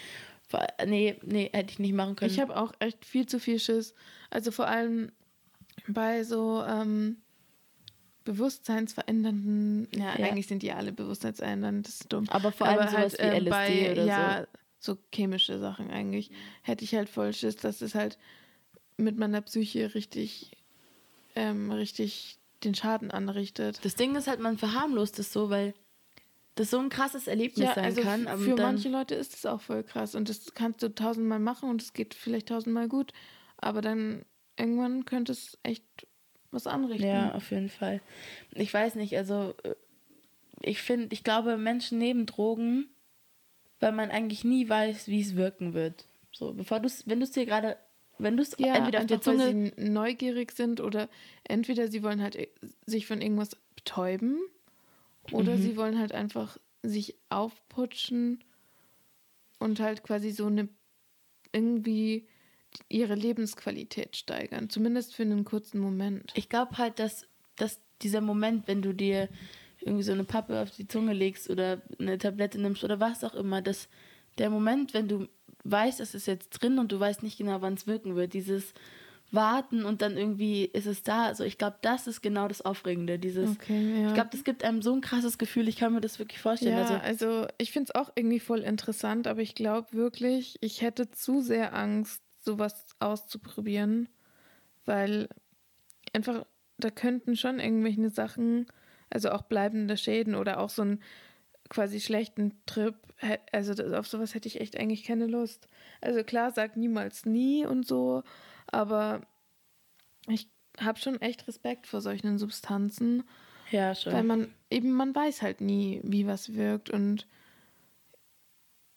Nee, 0.87 1.17
nee, 1.23 1.51
hätte 1.53 1.73
ich 1.73 1.79
nicht 1.79 1.95
machen 1.95 2.17
können. 2.17 2.31
Ich 2.31 2.39
habe 2.39 2.57
auch 2.57 2.73
echt 2.79 3.05
viel 3.05 3.27
zu 3.27 3.41
viel 3.41 3.59
Schiss. 3.59 3.95
Also 4.31 4.53
vor 4.53 4.69
allem 4.69 5.11
bei 5.89 6.23
so 6.23 6.63
ähm, 6.63 7.17
bewusstseinsverändernden, 8.25 9.89
ja, 9.95 10.17
ja, 10.19 10.27
eigentlich 10.27 10.47
sind 10.47 10.63
die 10.63 10.73
alle 10.73 10.93
bewusstseinsverändernd, 10.93 11.87
das 11.87 12.01
ist 12.01 12.13
dumm. 12.13 12.29
Aber 12.29 12.53
vor 12.53 12.67
allem 12.67 12.81
Aber 12.81 12.91
sowas 12.91 13.19
halt, 13.19 13.33
wie 13.33 13.49
LSD 13.49 13.51
bei, 13.51 13.93
oder 13.93 14.05
ja, 14.05 14.47
so. 14.79 14.95
so 14.95 14.99
chemische 15.13 15.59
Sachen 15.59 15.91
eigentlich, 15.91 16.31
hätte 16.63 16.85
ich 16.85 16.95
halt 16.95 17.09
voll 17.09 17.33
Schiss, 17.33 17.57
dass 17.57 17.81
es 17.81 17.95
halt 17.95 18.19
mit 18.97 19.19
meiner 19.19 19.41
Psyche 19.41 19.95
richtig, 19.95 20.57
ähm, 21.35 21.71
richtig 21.71 22.39
den 22.63 22.75
Schaden 22.75 23.11
anrichtet. 23.11 23.85
Das 23.85 23.95
Ding 23.95 24.15
ist 24.17 24.27
halt, 24.27 24.41
man 24.41 24.59
verharmlost 24.59 25.19
es 25.19 25.33
so, 25.33 25.51
weil 25.51 25.75
das 26.55 26.71
so 26.71 26.79
ein 26.79 26.89
krasses 26.89 27.27
Erlebnis 27.27 27.69
ja, 27.69 27.75
sein 27.75 27.85
also 27.85 28.03
kann. 28.03 28.27
Für 28.39 28.57
manche 28.57 28.89
Leute 28.89 29.15
ist 29.15 29.35
es 29.35 29.47
auch 29.47 29.61
voll 29.61 29.83
krass 29.83 30.15
und 30.15 30.29
das 30.29 30.55
kannst 30.55 30.83
du 30.83 30.95
tausendmal 30.95 31.41
machen 31.41 31.69
und 31.69 31.83
es 31.83 31.93
geht 31.93 32.15
vielleicht 32.15 32.49
tausendmal 32.49 32.89
gut, 32.89 33.13
aber 33.57 33.81
dann 33.81 34.25
irgendwann 34.57 35.05
könnte 35.05 35.33
es 35.33 35.59
echt 35.63 36.07
was 36.51 36.67
anrichten. 36.67 37.09
Ja, 37.09 37.35
auf 37.35 37.51
jeden 37.51 37.69
Fall. 37.69 38.01
Ich 38.53 38.73
weiß 38.73 38.95
nicht, 38.95 39.17
also 39.17 39.55
äh, 39.65 39.75
ich 40.61 40.81
finde, 40.81 41.09
ich 41.11 41.25
glaube, 41.25 41.57
Menschen 41.57 41.99
nehmen 41.99 42.27
Drogen, 42.27 42.89
weil 43.81 43.93
man 43.93 44.11
eigentlich 44.11 44.45
nie 44.45 44.69
weiß, 44.69 45.09
wie 45.09 45.21
es 45.21 45.35
wirken 45.35 45.75
wird. 45.75 46.07
So, 46.33 46.53
bevor 46.55 46.81
du 46.81 46.89
wenn 47.07 47.21
du 47.21 47.25
es 47.25 47.33
dir 47.33 47.47
gerade, 47.47 47.77
wenn 48.19 48.37
du 48.37 48.43
es 48.43 48.55
ja, 48.59 48.75
entweder 48.75 49.01
auf 49.01 49.07
der 49.07 49.21
Zunge 49.21 49.45
weil 49.45 49.73
sie 49.77 49.91
neugierig 49.91 50.53
sind 50.53 50.81
oder 50.81 51.09
entweder 51.45 51.89
sie 51.89 52.03
wollen 52.03 52.23
halt 52.23 52.37
äh, 52.37 52.49
sich 52.87 53.07
von 53.07 53.21
irgendwas 53.21 53.57
betäuben 53.75 54.39
oder 55.33 55.57
mhm. 55.57 55.63
sie 55.63 55.77
wollen 55.77 55.99
halt 55.99 56.13
einfach 56.13 56.59
sich 56.83 57.17
aufputschen 57.31 58.45
und 59.59 59.81
halt 59.81 60.03
quasi 60.03 60.31
so 60.31 60.47
eine 60.47 60.69
irgendwie 61.53 62.27
ihre 62.89 63.15
Lebensqualität 63.15 64.17
steigern, 64.17 64.69
zumindest 64.69 65.15
für 65.15 65.23
einen 65.23 65.45
kurzen 65.45 65.81
Moment. 65.81 66.33
Ich 66.35 66.49
glaube 66.49 66.77
halt, 66.77 66.99
dass, 66.99 67.27
dass 67.57 67.81
dieser 68.03 68.21
Moment, 68.21 68.67
wenn 68.67 68.83
du 68.83 68.93
dir 68.93 69.29
irgendwie 69.81 70.03
so 70.03 70.13
eine 70.13 70.25
Pappe 70.25 70.61
auf 70.61 70.71
die 70.71 70.89
Zunge 70.89 71.13
legst 71.13 71.51
oder 71.51 71.83
eine 71.99 72.19
Tablette 72.19 72.61
nimmst 72.61 72.85
oder 72.85 73.01
was 73.01 73.23
auch 73.23 73.35
immer, 73.35 73.63
dass 73.63 73.89
der 74.39 74.51
Moment, 74.51 74.95
wenn 74.95 75.09
du 75.09 75.29
weißt, 75.65 76.01
es 76.01 76.15
ist 76.15 76.27
jetzt 76.27 76.51
drin 76.51 76.79
und 76.79 76.93
du 76.93 77.01
weißt 77.01 77.23
nicht 77.23 77.39
genau, 77.39 77.63
wann 77.63 77.75
es 77.75 77.87
wirken 77.87 78.17
wird, 78.17 78.35
dieses 78.35 78.75
warten 79.31 79.85
und 79.85 80.03
dann 80.03 80.17
irgendwie 80.17 80.65
ist 80.65 80.87
es 80.87 81.03
da. 81.03 81.25
Also 81.25 81.45
ich 81.45 81.59
glaube, 81.59 81.79
das 81.83 82.07
ist 82.07 82.23
genau 82.23 82.47
das 82.49 82.63
Aufregende. 82.63 83.19
Dieses, 83.19 83.51
okay, 83.51 84.03
ja. 84.03 84.09
Ich 84.09 84.15
glaube, 84.15 84.31
das 84.31 84.45
gibt 84.45 84.65
einem 84.65 84.83
so 84.83 84.93
ein 84.93 85.01
krasses 85.01 85.39
Gefühl, 85.39 85.69
ich 85.69 85.77
kann 85.77 85.93
mir 85.93 86.01
das 86.01 86.19
wirklich 86.19 86.41
vorstellen. 86.41 86.77
Ja, 86.77 86.99
also, 86.99 87.27
also 87.27 87.49
ich 87.59 87.73
finde 87.73 87.91
es 87.93 88.01
auch 88.01 88.13
irgendwie 88.15 88.41
voll 88.41 88.61
interessant, 88.61 89.27
aber 89.27 89.41
ich 89.41 89.55
glaube 89.55 89.93
wirklich, 89.93 90.57
ich 90.61 90.83
hätte 90.83 91.11
zu 91.11 91.41
sehr 91.41 91.75
Angst, 91.75 92.23
sowas 92.41 92.87
auszuprobieren, 93.01 94.09
weil 94.85 95.29
einfach, 96.13 96.45
da 96.79 96.91
könnten 96.91 97.37
schon 97.37 97.59
irgendwelche 97.59 98.11
Sachen, 98.11 98.67
also 99.11 99.31
auch 99.31 99.43
bleibende 99.43 99.97
Schäden 99.97 100.35
oder 100.35 100.61
auch 100.61 100.71
so 100.71 100.83
einen 100.83 101.03
quasi 101.69 102.01
schlechten 102.01 102.61
Trip, 102.67 102.95
also 103.53 103.73
auf 103.97 104.07
sowas 104.07 104.35
hätte 104.35 104.49
ich 104.49 104.61
echt 104.61 104.79
eigentlich 104.79 105.05
keine 105.05 105.27
Lust. 105.27 105.69
Also 106.01 106.23
klar, 106.25 106.53
sag 106.53 106.77
niemals 106.77 107.27
nie 107.27 107.67
und 107.67 107.87
so, 107.87 108.23
aber 108.67 109.23
ich 110.29 110.49
habe 110.79 110.99
schon 110.99 111.21
echt 111.21 111.47
Respekt 111.49 111.87
vor 111.87 112.01
solchen 112.01 112.39
Substanzen. 112.39 113.25
Ja, 113.71 113.95
schon. 113.95 114.13
Weil 114.13 114.25
man 114.25 114.55
eben, 114.71 114.93
man 114.93 115.15
weiß 115.15 115.43
halt 115.43 115.61
nie, 115.61 116.01
wie 116.05 116.27
was 116.27 116.55
wirkt 116.55 116.91
und 116.91 117.27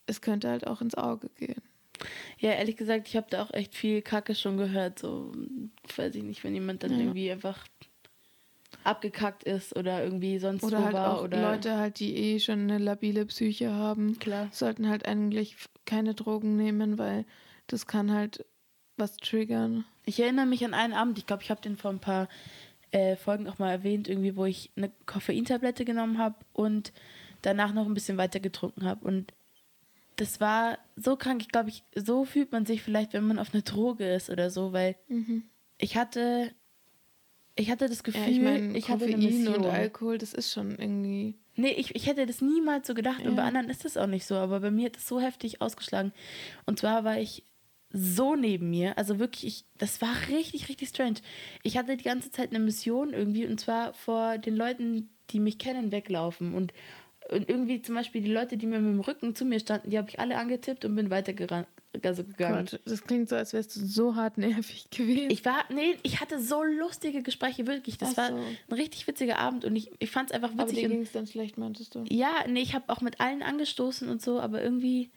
es 0.07 0.21
könnte 0.21 0.49
halt 0.49 0.67
auch 0.67 0.81
ins 0.81 0.95
Auge 0.95 1.29
gehen. 1.29 1.61
Ja, 2.39 2.51
ehrlich 2.51 2.77
gesagt, 2.77 3.07
ich 3.07 3.15
habe 3.15 3.27
da 3.29 3.43
auch 3.43 3.53
echt 3.53 3.75
viel 3.75 4.01
Kacke 4.01 4.35
schon 4.35 4.57
gehört. 4.57 4.99
So, 4.99 5.31
weiß 5.95 6.15
ich 6.15 6.23
nicht, 6.23 6.43
wenn 6.43 6.53
jemand 6.53 6.83
dann 6.83 6.91
ja. 6.91 6.99
irgendwie 6.99 7.31
einfach 7.31 7.65
abgekackt 8.87 9.43
ist 9.43 9.75
oder 9.75 10.03
irgendwie 10.03 10.39
sonst 10.39 10.63
oder 10.63 10.79
wo 10.79 10.83
halt 10.85 10.93
war. 10.93 11.17
Auch 11.17 11.23
oder 11.23 11.41
Leute 11.41 11.77
halt, 11.77 11.99
die 11.99 12.15
eh 12.15 12.39
schon 12.39 12.61
eine 12.61 12.77
labile 12.77 13.25
Psyche 13.25 13.73
haben, 13.73 14.17
Klar. 14.19 14.47
sollten 14.51 14.87
halt 14.87 15.07
eigentlich 15.07 15.57
keine 15.85 16.13
Drogen 16.13 16.55
nehmen, 16.55 16.97
weil 16.97 17.25
das 17.67 17.85
kann 17.85 18.11
halt 18.11 18.45
was 18.95 19.17
triggern. 19.17 19.85
Ich 20.05 20.19
erinnere 20.19 20.45
mich 20.45 20.63
an 20.63 20.73
einen 20.73 20.93
Abend, 20.93 21.17
ich 21.17 21.25
glaube, 21.25 21.43
ich 21.43 21.51
habe 21.51 21.61
den 21.61 21.75
vor 21.75 21.91
ein 21.91 21.99
paar 21.99 22.29
äh, 22.91 23.15
Folgen 23.15 23.47
auch 23.47 23.59
mal 23.59 23.71
erwähnt, 23.71 24.07
irgendwie, 24.07 24.35
wo 24.35 24.45
ich 24.45 24.71
eine 24.75 24.91
Koffeintablette 25.05 25.83
genommen 25.83 26.17
habe 26.17 26.35
und 26.53 26.93
danach 27.41 27.73
noch 27.73 27.85
ein 27.85 27.93
bisschen 27.93 28.17
weiter 28.17 28.39
getrunken 28.39 28.85
habe. 28.85 29.05
Und 29.05 29.33
das 30.15 30.39
war 30.39 30.79
so 30.95 31.15
krank. 31.15 31.41
Ich 31.41 31.49
glaube, 31.49 31.69
ich, 31.69 31.83
so 31.93 32.25
fühlt 32.25 32.51
man 32.51 32.65
sich 32.65 32.81
vielleicht, 32.81 33.13
wenn 33.13 33.27
man 33.27 33.39
auf 33.39 33.53
einer 33.53 33.63
Droge 33.63 34.09
ist 34.09 34.29
oder 34.29 34.49
so, 34.49 34.71
weil 34.71 34.95
mhm. 35.09 35.43
ich 35.77 35.97
hatte, 35.97 36.51
ich 37.57 37.71
hatte 37.71 37.89
das 37.89 38.03
Gefühl, 38.03 38.21
ja, 38.21 38.29
ich, 38.29 38.39
mein, 38.39 38.75
ich 38.75 38.89
hatte 38.89 39.05
eine 39.05 39.17
Mission. 39.17 39.55
und 39.55 39.65
Alkohol, 39.65 40.17
das 40.17 40.33
ist 40.33 40.53
schon 40.53 40.77
irgendwie. 40.77 41.35
Nee, 41.55 41.71
ich, 41.71 41.95
ich 41.95 42.05
hätte 42.05 42.25
das 42.25 42.41
niemals 42.41 42.87
so 42.87 42.93
gedacht 42.93 43.21
ja. 43.23 43.29
und 43.29 43.35
bei 43.35 43.43
anderen 43.43 43.69
ist 43.69 43.83
das 43.83 43.97
auch 43.97 44.07
nicht 44.07 44.25
so, 44.25 44.35
aber 44.35 44.59
bei 44.59 44.71
mir 44.71 44.85
hat 44.85 44.97
es 44.97 45.07
so 45.07 45.19
heftig 45.19 45.61
ausgeschlagen. 45.61 46.13
Und 46.65 46.79
zwar 46.79 47.03
war 47.03 47.19
ich 47.19 47.43
so 47.91 48.35
neben 48.35 48.69
mir, 48.69 48.97
also 48.97 49.17
wirklich, 49.17 49.45
ich, 49.45 49.65
das 49.77 50.01
war 50.01 50.13
richtig, 50.29 50.69
richtig 50.69 50.89
strange. 50.89 51.15
Ich 51.63 51.77
hatte 51.77 51.97
die 51.97 52.03
ganze 52.03 52.31
Zeit 52.31 52.51
eine 52.51 52.59
Mission 52.59 53.13
irgendwie 53.13 53.47
und 53.47 53.59
zwar 53.59 53.93
vor 53.93 54.37
den 54.37 54.55
Leuten, 54.55 55.09
die 55.31 55.39
mich 55.39 55.57
kennen, 55.57 55.91
weglaufen 55.91 56.53
und 56.53 56.73
und 57.29 57.49
irgendwie 57.49 57.81
zum 57.81 57.95
Beispiel 57.95 58.21
die 58.21 58.31
Leute, 58.31 58.57
die 58.57 58.67
mir 58.67 58.79
mit 58.79 58.93
dem 58.93 58.99
Rücken 58.99 59.35
zu 59.35 59.45
mir 59.45 59.59
standen, 59.59 59.89
die 59.89 59.97
habe 59.97 60.09
ich 60.09 60.19
alle 60.19 60.37
angetippt 60.37 60.85
und 60.85 60.95
bin 60.95 61.09
weitergegangen. 61.09 61.67
Also 62.03 62.23
gegangen. 62.23 62.67
Gott, 62.69 62.79
das 62.85 63.03
klingt 63.03 63.29
so, 63.29 63.35
als 63.35 63.53
wärst 63.53 63.75
du 63.75 63.85
so 63.85 64.15
hartnäckig 64.15 64.89
gewesen. 64.91 65.31
Ich 65.31 65.43
war, 65.45 65.65
nee, 65.69 65.97
ich 66.03 66.21
hatte 66.21 66.39
so 66.39 66.63
lustige 66.63 67.23
Gespräche, 67.23 67.65
wirklich. 67.65 67.97
Das 67.97 68.11
so. 68.11 68.17
war 68.17 68.29
ein 68.29 68.73
richtig 68.73 69.07
witziger 69.07 69.39
Abend 69.39 69.65
und 69.65 69.75
ich, 69.75 69.91
ich 69.99 70.11
fand 70.11 70.29
es 70.29 70.35
einfach 70.35 70.51
witzig. 70.51 70.61
Aber 70.61 70.73
dir 70.73 70.89
ging 70.89 71.01
es 71.01 71.11
dann 71.11 71.27
schlecht, 71.27 71.57
meintest 71.57 71.95
du? 71.95 72.03
Ja, 72.09 72.45
nee, 72.47 72.61
ich 72.61 72.75
habe 72.75 72.85
auch 72.89 73.01
mit 73.01 73.19
allen 73.19 73.41
angestoßen 73.41 74.09
und 74.09 74.21
so, 74.21 74.39
aber 74.39 74.61
irgendwie, 74.61 75.09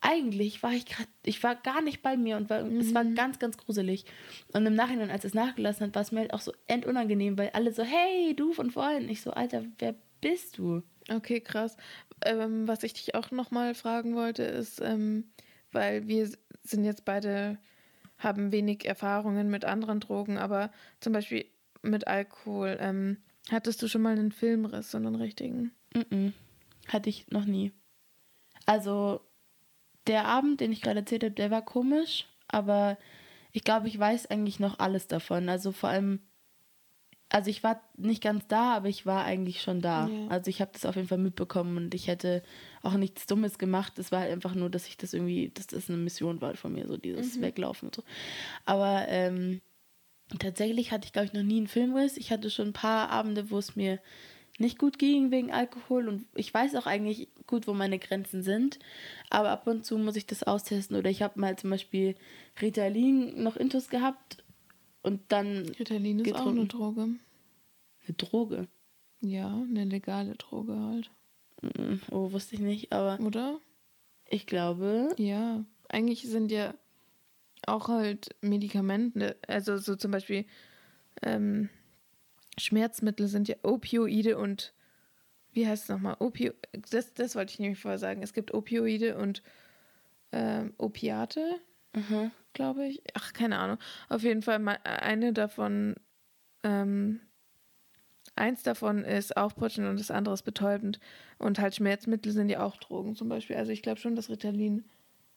eigentlich 0.00 0.62
war 0.62 0.72
ich 0.72 0.86
gerade, 0.86 1.08
ich 1.24 1.42
war 1.42 1.54
gar 1.54 1.82
nicht 1.82 2.02
bei 2.02 2.16
mir 2.16 2.36
und 2.36 2.50
war, 2.50 2.64
mhm. 2.64 2.80
es 2.80 2.94
war 2.94 3.04
mhm. 3.04 3.14
ganz, 3.14 3.38
ganz 3.38 3.56
gruselig. 3.56 4.04
Und 4.52 4.66
im 4.66 4.74
Nachhinein, 4.74 5.10
als 5.10 5.24
es 5.24 5.34
nachgelassen 5.34 5.86
hat, 5.86 5.94
war 5.94 6.02
es 6.02 6.12
mir 6.12 6.20
halt 6.20 6.34
auch 6.34 6.40
so 6.40 6.52
endunangenehm, 6.66 7.38
weil 7.38 7.50
alle 7.50 7.72
so, 7.72 7.82
hey, 7.82 8.34
du 8.34 8.52
von 8.52 8.70
vorhin. 8.70 9.08
Ich 9.08 9.22
so, 9.22 9.30
Alter, 9.30 9.64
wer 9.78 9.94
bist 10.20 10.58
du? 10.58 10.82
Okay, 11.10 11.40
krass. 11.40 11.76
Ähm, 12.24 12.68
was 12.68 12.82
ich 12.82 12.92
dich 12.92 13.14
auch 13.14 13.30
nochmal 13.30 13.74
fragen 13.74 14.14
wollte, 14.14 14.44
ist, 14.44 14.80
ähm, 14.80 15.32
weil 15.72 16.06
wir 16.06 16.30
sind 16.62 16.84
jetzt 16.84 17.04
beide, 17.04 17.58
haben 18.18 18.52
wenig 18.52 18.86
Erfahrungen 18.86 19.50
mit 19.50 19.64
anderen 19.64 20.00
Drogen, 20.00 20.38
aber 20.38 20.70
zum 21.00 21.12
Beispiel 21.12 21.46
mit 21.82 22.06
Alkohol. 22.06 22.76
Ähm, 22.80 23.16
hattest 23.50 23.82
du 23.82 23.88
schon 23.88 24.02
mal 24.02 24.12
einen 24.12 24.32
Filmriss, 24.32 24.90
so 24.90 24.98
einen 24.98 25.16
richtigen? 25.16 25.72
Mm, 25.94 25.98
-mm. 25.98 26.32
Hatte 26.88 27.08
ich 27.08 27.28
noch 27.30 27.44
nie. 27.44 27.72
Also, 28.66 29.20
der 30.06 30.26
Abend, 30.26 30.60
den 30.60 30.72
ich 30.72 30.82
gerade 30.82 31.00
erzählt 31.00 31.24
habe, 31.24 31.34
der 31.34 31.50
war 31.50 31.62
komisch, 31.62 32.26
aber 32.46 32.98
ich 33.52 33.64
glaube, 33.64 33.88
ich 33.88 33.98
weiß 33.98 34.26
eigentlich 34.26 34.60
noch 34.60 34.78
alles 34.78 35.08
davon. 35.08 35.48
Also 35.48 35.72
vor 35.72 35.88
allem 35.88 36.20
also 37.30 37.48
ich 37.48 37.62
war 37.62 37.80
nicht 37.96 38.22
ganz 38.22 38.46
da, 38.48 38.74
aber 38.74 38.88
ich 38.88 39.06
war 39.06 39.24
eigentlich 39.24 39.62
schon 39.62 39.80
da. 39.80 40.08
Ja. 40.08 40.28
Also 40.28 40.50
ich 40.50 40.60
habe 40.60 40.72
das 40.74 40.84
auf 40.84 40.96
jeden 40.96 41.08
Fall 41.08 41.18
mitbekommen 41.18 41.76
und 41.76 41.94
ich 41.94 42.08
hätte 42.08 42.42
auch 42.82 42.94
nichts 42.94 43.26
Dummes 43.26 43.58
gemacht. 43.58 43.98
Es 43.98 44.10
war 44.10 44.20
halt 44.20 44.32
einfach 44.32 44.54
nur, 44.54 44.68
dass 44.68 44.88
ich 44.88 44.96
das 44.96 45.14
irgendwie, 45.14 45.50
dass 45.54 45.68
das 45.68 45.88
eine 45.88 45.98
Mission 45.98 46.40
war 46.40 46.54
von 46.56 46.72
mir, 46.72 46.88
so 46.88 46.96
dieses 46.96 47.36
mhm. 47.36 47.42
Weglaufen 47.42 47.88
und 47.88 47.94
so. 47.94 48.02
Aber 48.66 49.06
ähm, 49.08 49.60
tatsächlich 50.40 50.90
hatte 50.90 51.06
ich, 51.06 51.12
glaube 51.12 51.26
ich, 51.26 51.32
noch 51.32 51.44
nie 51.44 51.58
einen 51.58 51.68
Filmriss. 51.68 52.16
Ich 52.16 52.32
hatte 52.32 52.50
schon 52.50 52.68
ein 52.68 52.72
paar 52.72 53.10
Abende, 53.10 53.50
wo 53.50 53.58
es 53.58 53.76
mir 53.76 54.00
nicht 54.58 54.78
gut 54.78 54.98
ging 54.98 55.30
wegen 55.30 55.52
Alkohol 55.52 56.08
und 56.08 56.26
ich 56.34 56.52
weiß 56.52 56.74
auch 56.74 56.86
eigentlich 56.86 57.28
gut, 57.46 57.66
wo 57.66 57.72
meine 57.72 57.98
Grenzen 57.98 58.42
sind. 58.42 58.80
Aber 59.30 59.50
ab 59.50 59.66
und 59.68 59.86
zu 59.86 59.96
muss 59.96 60.16
ich 60.16 60.26
das 60.26 60.42
austesten 60.42 60.96
oder 60.96 61.08
ich 61.08 61.22
habe 61.22 61.40
mal 61.40 61.56
zum 61.56 61.70
Beispiel 61.70 62.16
Ritalin 62.60 63.42
noch 63.42 63.56
Intus 63.56 63.88
gehabt 63.88 64.42
und 65.02 65.20
dann. 65.32 65.66
Ritalin 65.78 66.18
ist 66.20 66.24
getrunken. 66.26 66.48
auch 66.48 66.52
eine 66.52 66.66
Droge. 66.66 67.02
Eine 68.06 68.14
Droge? 68.16 68.68
Ja, 69.20 69.48
eine 69.48 69.84
legale 69.84 70.34
Droge 70.36 70.78
halt. 70.78 71.10
Oh, 72.10 72.32
wusste 72.32 72.54
ich 72.54 72.60
nicht, 72.60 72.92
aber. 72.92 73.22
Oder? 73.24 73.60
Ich 74.28 74.46
glaube. 74.46 75.14
Ja. 75.18 75.64
Eigentlich 75.88 76.22
sind 76.28 76.50
ja 76.52 76.74
auch 77.66 77.88
halt 77.88 78.34
Medikamente, 78.40 79.36
also 79.46 79.76
so 79.76 79.96
zum 79.96 80.12
Beispiel, 80.12 80.46
ähm, 81.22 81.68
Schmerzmittel 82.58 83.26
sind 83.28 83.48
ja 83.48 83.56
Opioide 83.62 84.38
und 84.38 84.72
wie 85.52 85.66
heißt 85.66 85.82
es 85.84 85.88
nochmal? 85.88 86.16
Opio 86.20 86.52
das, 86.90 87.12
das 87.12 87.34
wollte 87.34 87.52
ich 87.52 87.58
nämlich 87.58 87.78
vorher 87.80 87.98
sagen. 87.98 88.22
Es 88.22 88.32
gibt 88.32 88.54
Opioide 88.54 89.18
und 89.18 89.42
ähm, 90.32 90.72
Opiate, 90.78 91.60
Mhm. 91.92 92.30
Glaube 92.52 92.86
ich. 92.86 93.02
Ach, 93.14 93.32
keine 93.32 93.58
Ahnung. 93.58 93.78
Auf 94.08 94.22
jeden 94.22 94.42
Fall 94.42 94.58
eine 94.84 95.32
davon, 95.32 95.94
ähm, 96.62 97.20
eins 98.36 98.62
davon 98.62 99.04
ist 99.04 99.36
aufputschend 99.36 99.86
und 99.88 99.98
das 100.00 100.10
andere 100.10 100.34
ist 100.34 100.42
betäubend. 100.42 101.00
Und 101.38 101.58
halt 101.58 101.74
Schmerzmittel 101.74 102.32
sind 102.32 102.48
ja 102.48 102.62
auch 102.62 102.76
Drogen 102.76 103.14
zum 103.16 103.28
Beispiel. 103.28 103.56
Also 103.56 103.72
ich 103.72 103.82
glaube 103.82 104.00
schon, 104.00 104.16
dass 104.16 104.30
Ritalin 104.30 104.84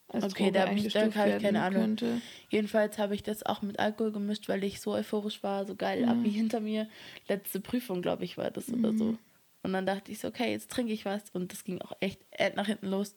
als 0.09 0.25
Okay, 0.25 0.45
Droge 0.45 0.51
da 0.53 0.67
hab 0.69 0.75
ich- 0.77 0.93
da 0.93 1.13
habe 1.13 1.29
ich 1.37 1.41
keine 1.41 1.61
Ahnung. 1.63 1.81
könnte. 1.81 2.21
Jedenfalls 2.49 2.97
habe 2.97 3.15
ich 3.15 3.23
das 3.23 3.43
auch 3.45 3.61
mit 3.61 3.79
Alkohol 3.79 4.11
gemischt, 4.11 4.47
weil 4.49 4.63
ich 4.63 4.79
so 4.81 4.93
euphorisch 4.93 5.41
war, 5.43 5.65
so 5.65 5.75
geil, 5.75 6.05
Abi 6.05 6.31
hinter 6.31 6.59
mir. 6.59 6.87
Letzte 7.27 7.59
Prüfung, 7.59 8.01
glaube 8.01 8.23
ich, 8.25 8.37
war 8.37 8.51
das 8.51 8.71
oder 8.71 8.93
so. 8.93 9.17
Und 9.63 9.71
dann 9.73 9.85
dachte 9.85 10.11
ich 10.11 10.19
so, 10.19 10.27
okay, 10.27 10.51
jetzt 10.51 10.69
trinke 10.71 10.91
ich 10.93 11.05
was. 11.05 11.29
Und 11.31 11.51
das 11.53 11.63
ging 11.63 11.81
auch 11.81 11.93
echt 12.01 12.21
äh, 12.31 12.51
nach 12.55 12.67
hinten 12.67 12.87
los. 12.87 13.15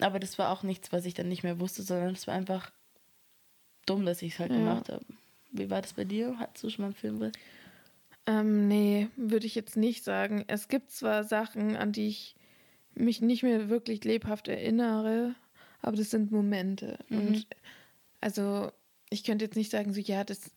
Aber 0.00 0.18
das 0.18 0.38
war 0.38 0.50
auch 0.50 0.62
nichts, 0.62 0.90
was 0.92 1.04
ich 1.04 1.14
dann 1.14 1.28
nicht 1.28 1.42
mehr 1.42 1.60
wusste, 1.60 1.82
sondern 1.82 2.14
es 2.14 2.26
war 2.26 2.34
einfach 2.34 2.70
dumm, 3.86 4.04
dass 4.04 4.22
ich 4.22 4.34
es 4.34 4.38
halt 4.38 4.50
Ja. 4.52 4.58
gemacht 4.58 4.88
habe. 4.88 5.04
Wie 5.52 5.70
war 5.70 5.80
das 5.82 5.94
bei 5.94 6.04
dir? 6.04 6.38
Hattest 6.38 6.64
du 6.64 6.70
schon 6.70 6.82
mal 6.82 6.86
einen 6.88 6.94
Filmriss? 6.94 7.32
Ähm, 8.26 8.66
nee, 8.68 9.08
würde 9.16 9.46
ich 9.46 9.54
jetzt 9.54 9.76
nicht 9.76 10.04
sagen. 10.04 10.44
Es 10.48 10.68
gibt 10.68 10.90
zwar 10.90 11.24
Sachen, 11.24 11.76
an 11.76 11.92
die 11.92 12.08
ich 12.08 12.34
mich 12.94 13.20
nicht 13.20 13.42
mehr 13.42 13.68
wirklich 13.68 14.04
lebhaft 14.04 14.48
erinnere, 14.48 15.34
aber 15.80 15.96
das 15.96 16.10
sind 16.10 16.32
Momente. 16.32 16.98
Mhm. 17.08 17.18
Und 17.18 17.46
also 18.20 18.72
ich 19.10 19.22
könnte 19.22 19.44
jetzt 19.44 19.56
nicht 19.56 19.70
sagen, 19.70 19.92
so 19.92 20.00
ja, 20.00 20.24
das, 20.24 20.50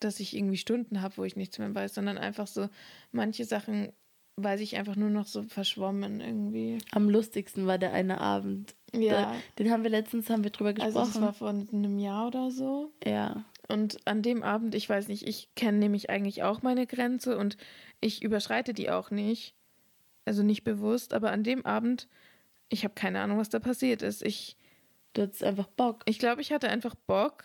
dass 0.00 0.18
ich 0.18 0.36
irgendwie 0.36 0.56
Stunden 0.56 1.00
habe, 1.02 1.16
wo 1.18 1.24
ich 1.24 1.36
nichts 1.36 1.58
mehr 1.58 1.72
weiß, 1.72 1.94
sondern 1.94 2.18
einfach 2.18 2.46
so, 2.48 2.68
manche 3.12 3.44
Sachen 3.44 3.92
weiß 4.36 4.60
ich 4.60 4.76
einfach 4.76 4.96
nur 4.96 5.10
noch 5.10 5.26
so 5.26 5.42
verschwommen 5.42 6.20
irgendwie. 6.20 6.78
Am 6.92 7.08
lustigsten 7.08 7.66
war 7.66 7.78
der 7.78 7.92
eine 7.92 8.20
Abend. 8.20 8.74
Ja. 8.92 9.12
Da, 9.22 9.34
den 9.58 9.70
haben 9.70 9.82
wir 9.82 9.90
letztens 9.90 10.30
haben 10.30 10.44
wir 10.44 10.50
drüber 10.50 10.72
gesprochen. 10.72 10.96
Also 10.96 11.12
das 11.12 11.20
war 11.22 11.32
vor 11.32 11.48
einem 11.48 11.98
Jahr 11.98 12.26
oder 12.28 12.50
so. 12.50 12.92
ja. 13.04 13.44
Und 13.66 14.06
an 14.06 14.20
dem 14.20 14.42
Abend, 14.42 14.74
ich 14.74 14.90
weiß 14.90 15.08
nicht, 15.08 15.26
ich 15.26 15.48
kenne 15.54 15.78
nämlich 15.78 16.10
eigentlich 16.10 16.42
auch 16.42 16.60
meine 16.60 16.86
Grenze 16.86 17.38
und 17.38 17.56
ich 18.02 18.22
überschreite 18.22 18.74
die 18.74 18.90
auch 18.90 19.10
nicht. 19.10 19.54
Also 20.26 20.42
nicht 20.42 20.64
bewusst, 20.64 21.14
aber 21.14 21.32
an 21.32 21.44
dem 21.44 21.64
Abend, 21.64 22.06
ich 22.68 22.84
habe 22.84 22.92
keine 22.94 23.20
Ahnung, 23.20 23.38
was 23.38 23.48
da 23.48 23.60
passiert 23.60 24.02
ist. 24.02 24.22
Ich 24.22 24.58
Du 25.14 25.22
hattest 25.22 25.42
einfach 25.42 25.66
Bock. 25.68 26.02
ich 26.04 26.18
glaube, 26.18 26.42
ich 26.42 26.52
hatte 26.52 26.68
einfach 26.68 26.94
Bock 26.94 27.44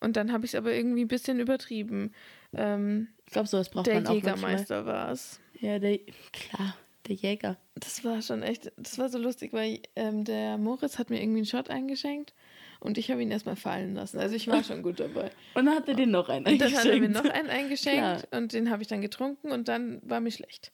und 0.00 0.16
dann 0.16 0.30
habe 0.30 0.44
ich 0.44 0.52
es 0.52 0.54
aber 0.54 0.72
irgendwie 0.72 1.04
ein 1.04 1.08
bisschen 1.08 1.40
übertrieben. 1.40 2.12
Ähm, 2.52 3.08
Ich 3.26 3.32
glaube, 3.32 3.48
sowas 3.48 3.68
braucht 3.68 3.86
der 3.88 3.94
man 3.94 4.06
auch 4.06 4.10
manchmal. 4.12 4.34
Jägermeister 4.34 4.86
war 4.86 5.10
es. 5.10 5.40
Ja, 5.60 5.78
der, 5.78 5.98
klar, 6.32 6.76
der 7.06 7.16
Jäger. 7.16 7.56
Das 7.74 8.04
war 8.04 8.22
schon 8.22 8.42
echt, 8.42 8.70
das 8.76 8.98
war 8.98 9.08
so 9.08 9.18
lustig, 9.18 9.52
weil 9.52 9.80
ähm, 9.96 10.24
der 10.24 10.58
Moritz 10.58 10.98
hat 10.98 11.10
mir 11.10 11.20
irgendwie 11.20 11.38
einen 11.38 11.46
Shot 11.46 11.70
eingeschenkt 11.70 12.34
und 12.80 12.98
ich 12.98 13.10
habe 13.10 13.22
ihn 13.22 13.30
erstmal 13.30 13.56
fallen 13.56 13.94
lassen. 13.94 14.18
Also 14.18 14.36
ich 14.36 14.46
war 14.46 14.62
schon 14.62 14.82
gut 14.82 15.00
dabei. 15.00 15.30
Und 15.54 15.66
dann 15.66 15.74
hat 15.74 15.88
er 15.88 15.94
den 15.94 16.10
noch 16.10 16.28
einen 16.28 16.46
Und 16.46 16.60
dann 16.60 16.72
hat 16.72 16.84
er 16.84 16.98
mir 16.98 17.06
eingeschenkt. 17.06 17.24
noch 17.24 17.32
einen 17.32 17.50
eingeschenkt 17.50 18.28
und 18.32 18.52
den 18.52 18.70
habe 18.70 18.82
ich 18.82 18.88
dann 18.88 19.00
getrunken 19.00 19.50
und 19.50 19.66
dann 19.68 20.00
war 20.08 20.20
mir 20.20 20.30
schlecht. 20.30 20.72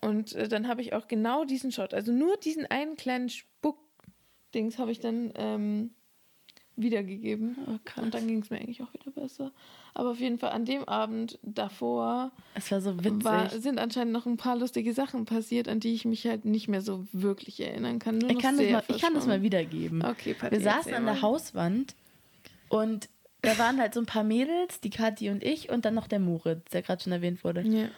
Und 0.00 0.32
äh, 0.34 0.46
dann 0.48 0.68
habe 0.68 0.80
ich 0.80 0.92
auch 0.92 1.08
genau 1.08 1.44
diesen 1.44 1.72
Shot, 1.72 1.92
also 1.92 2.12
nur 2.12 2.36
diesen 2.36 2.66
einen 2.66 2.94
kleinen 2.94 3.28
Spuck-Dings 3.28 4.78
habe 4.78 4.92
ich 4.92 5.00
dann 5.00 5.32
ähm, 5.34 5.90
wiedergegeben. 6.80 7.56
Oh, 7.66 8.00
und 8.00 8.14
dann 8.14 8.26
ging 8.26 8.40
es 8.40 8.50
mir 8.50 8.58
eigentlich 8.58 8.82
auch 8.82 8.92
wieder 8.92 9.10
besser. 9.10 9.52
Aber 9.94 10.10
auf 10.10 10.20
jeden 10.20 10.38
Fall 10.38 10.50
an 10.50 10.64
dem 10.64 10.84
Abend 10.88 11.38
davor 11.42 12.30
Es 12.54 12.70
war 12.70 12.80
so 12.80 12.96
witzig. 12.98 13.24
war, 13.24 13.50
sind 13.50 13.78
anscheinend 13.78 14.12
noch 14.12 14.26
ein 14.26 14.36
paar 14.36 14.56
lustige 14.56 14.92
Sachen 14.94 15.24
passiert, 15.24 15.68
an 15.68 15.80
die 15.80 15.94
ich 15.94 16.04
mich 16.04 16.26
halt 16.26 16.44
nicht 16.44 16.68
mehr 16.68 16.80
so 16.80 17.06
wirklich 17.12 17.60
erinnern 17.60 17.98
kann. 17.98 18.18
Nur 18.18 18.30
ich, 18.30 18.38
kann 18.38 18.56
das 18.56 18.70
mal, 18.70 18.82
ich 18.88 19.02
kann 19.02 19.14
das 19.14 19.26
mal 19.26 19.42
wiedergeben. 19.42 20.04
Okay, 20.04 20.34
Patti, 20.34 20.56
Wir 20.56 20.62
saßen 20.62 20.94
an 20.94 21.04
der. 21.04 21.22
Hauswand 21.22 21.96
und 22.68 23.08
da 23.42 23.58
waren 23.58 23.80
halt 23.80 23.94
so 23.94 24.00
ein 24.00 24.06
paar 24.06 24.24
Mädels, 24.24 24.80
die 24.80 24.90
Kathi 24.90 25.30
und 25.30 25.42
ich 25.42 25.70
und 25.70 25.84
dann 25.84 25.94
noch 25.94 26.06
der 26.06 26.18
Moritz, 26.18 26.70
der 26.70 26.82
gerade 26.82 27.02
schon 27.02 27.12
erwähnt 27.12 27.44
wurde. 27.44 27.62
Ja. 27.62 27.88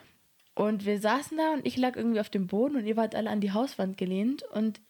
Und 0.54 0.84
wir 0.84 1.00
saßen 1.00 1.36
da 1.36 1.52
und 1.54 1.66
ich 1.66 1.76
lag 1.76 1.96
irgendwie 1.96 2.20
auf 2.20 2.28
dem 2.28 2.46
Boden 2.46 2.76
und 2.76 2.86
ihr 2.86 2.96
wart 2.96 3.14
alle 3.14 3.30
an 3.30 3.40
die 3.40 3.52
Hauswand 3.52 3.96
gelehnt 3.96 4.42
und 4.52 4.80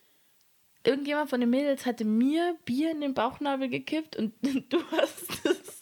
irgendjemand 0.85 1.31
von 1.31 1.41
den 1.41 1.51
Mädels 1.51 1.87
hatte 1.87 2.05
mir 2.05 2.57
Bier 2.65 2.91
in 2.91 3.01
den 3.01 3.15
Bauchnabel 3.15 3.69
gekippt 3.69 4.17
und 4.17 4.33
du 4.43 4.79
hast 4.93 5.45
es 5.47 5.81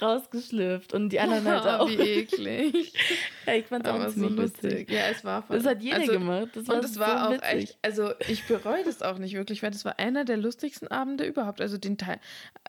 rausgeschlürft 0.00 0.94
und 0.94 1.10
die 1.10 1.20
anderen 1.20 1.46
halt 1.46 1.66
auch. 1.80 1.88
Wie 1.88 1.94
eklig. 1.96 2.92
Ja, 3.44 3.54
ich 3.54 3.66
fand 3.66 3.84
es 3.84 3.90
auch 3.92 4.08
so 4.08 4.28
lustig. 4.28 4.62
lustig. 4.62 4.90
Ja, 4.92 5.08
es 5.10 5.24
war 5.24 5.42
voll. 5.42 5.56
Das 5.56 5.66
hat 5.66 5.82
jeder 5.82 5.96
also, 5.96 6.12
gemacht. 6.12 6.50
Das 6.54 6.68
war 6.68 6.76
und 6.76 6.84
es 6.84 6.98
war 6.98 7.18
so 7.18 7.24
auch 7.24 7.32
witzig. 7.32 7.70
echt, 7.70 7.78
also 7.82 8.12
ich 8.28 8.46
bereue 8.46 8.84
das 8.84 9.02
auch 9.02 9.18
nicht 9.18 9.34
wirklich, 9.34 9.64
weil 9.64 9.72
das 9.72 9.84
war 9.84 9.98
einer 9.98 10.24
der 10.24 10.36
lustigsten 10.36 10.86
Abende 10.86 11.24
überhaupt. 11.24 11.60
Also 11.60 11.76
den 11.76 11.98
Teil, 11.98 12.20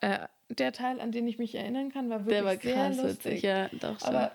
äh, 0.02 0.19
der 0.49 0.73
Teil, 0.73 0.99
an 0.99 1.12
den 1.12 1.28
ich 1.28 1.38
mich 1.38 1.54
erinnern 1.54 1.91
kann, 1.91 2.10
war 2.10 2.26
wirklich 2.26 2.38
Der 2.38 2.43
war 2.43 2.58
sehr 2.60 2.73
krass 2.73 2.97
lustig. 2.97 3.26
witzig, 3.26 3.41
ja, 3.43 3.69
doch 3.73 3.99
schon. 3.99 4.10
Aber 4.10 4.32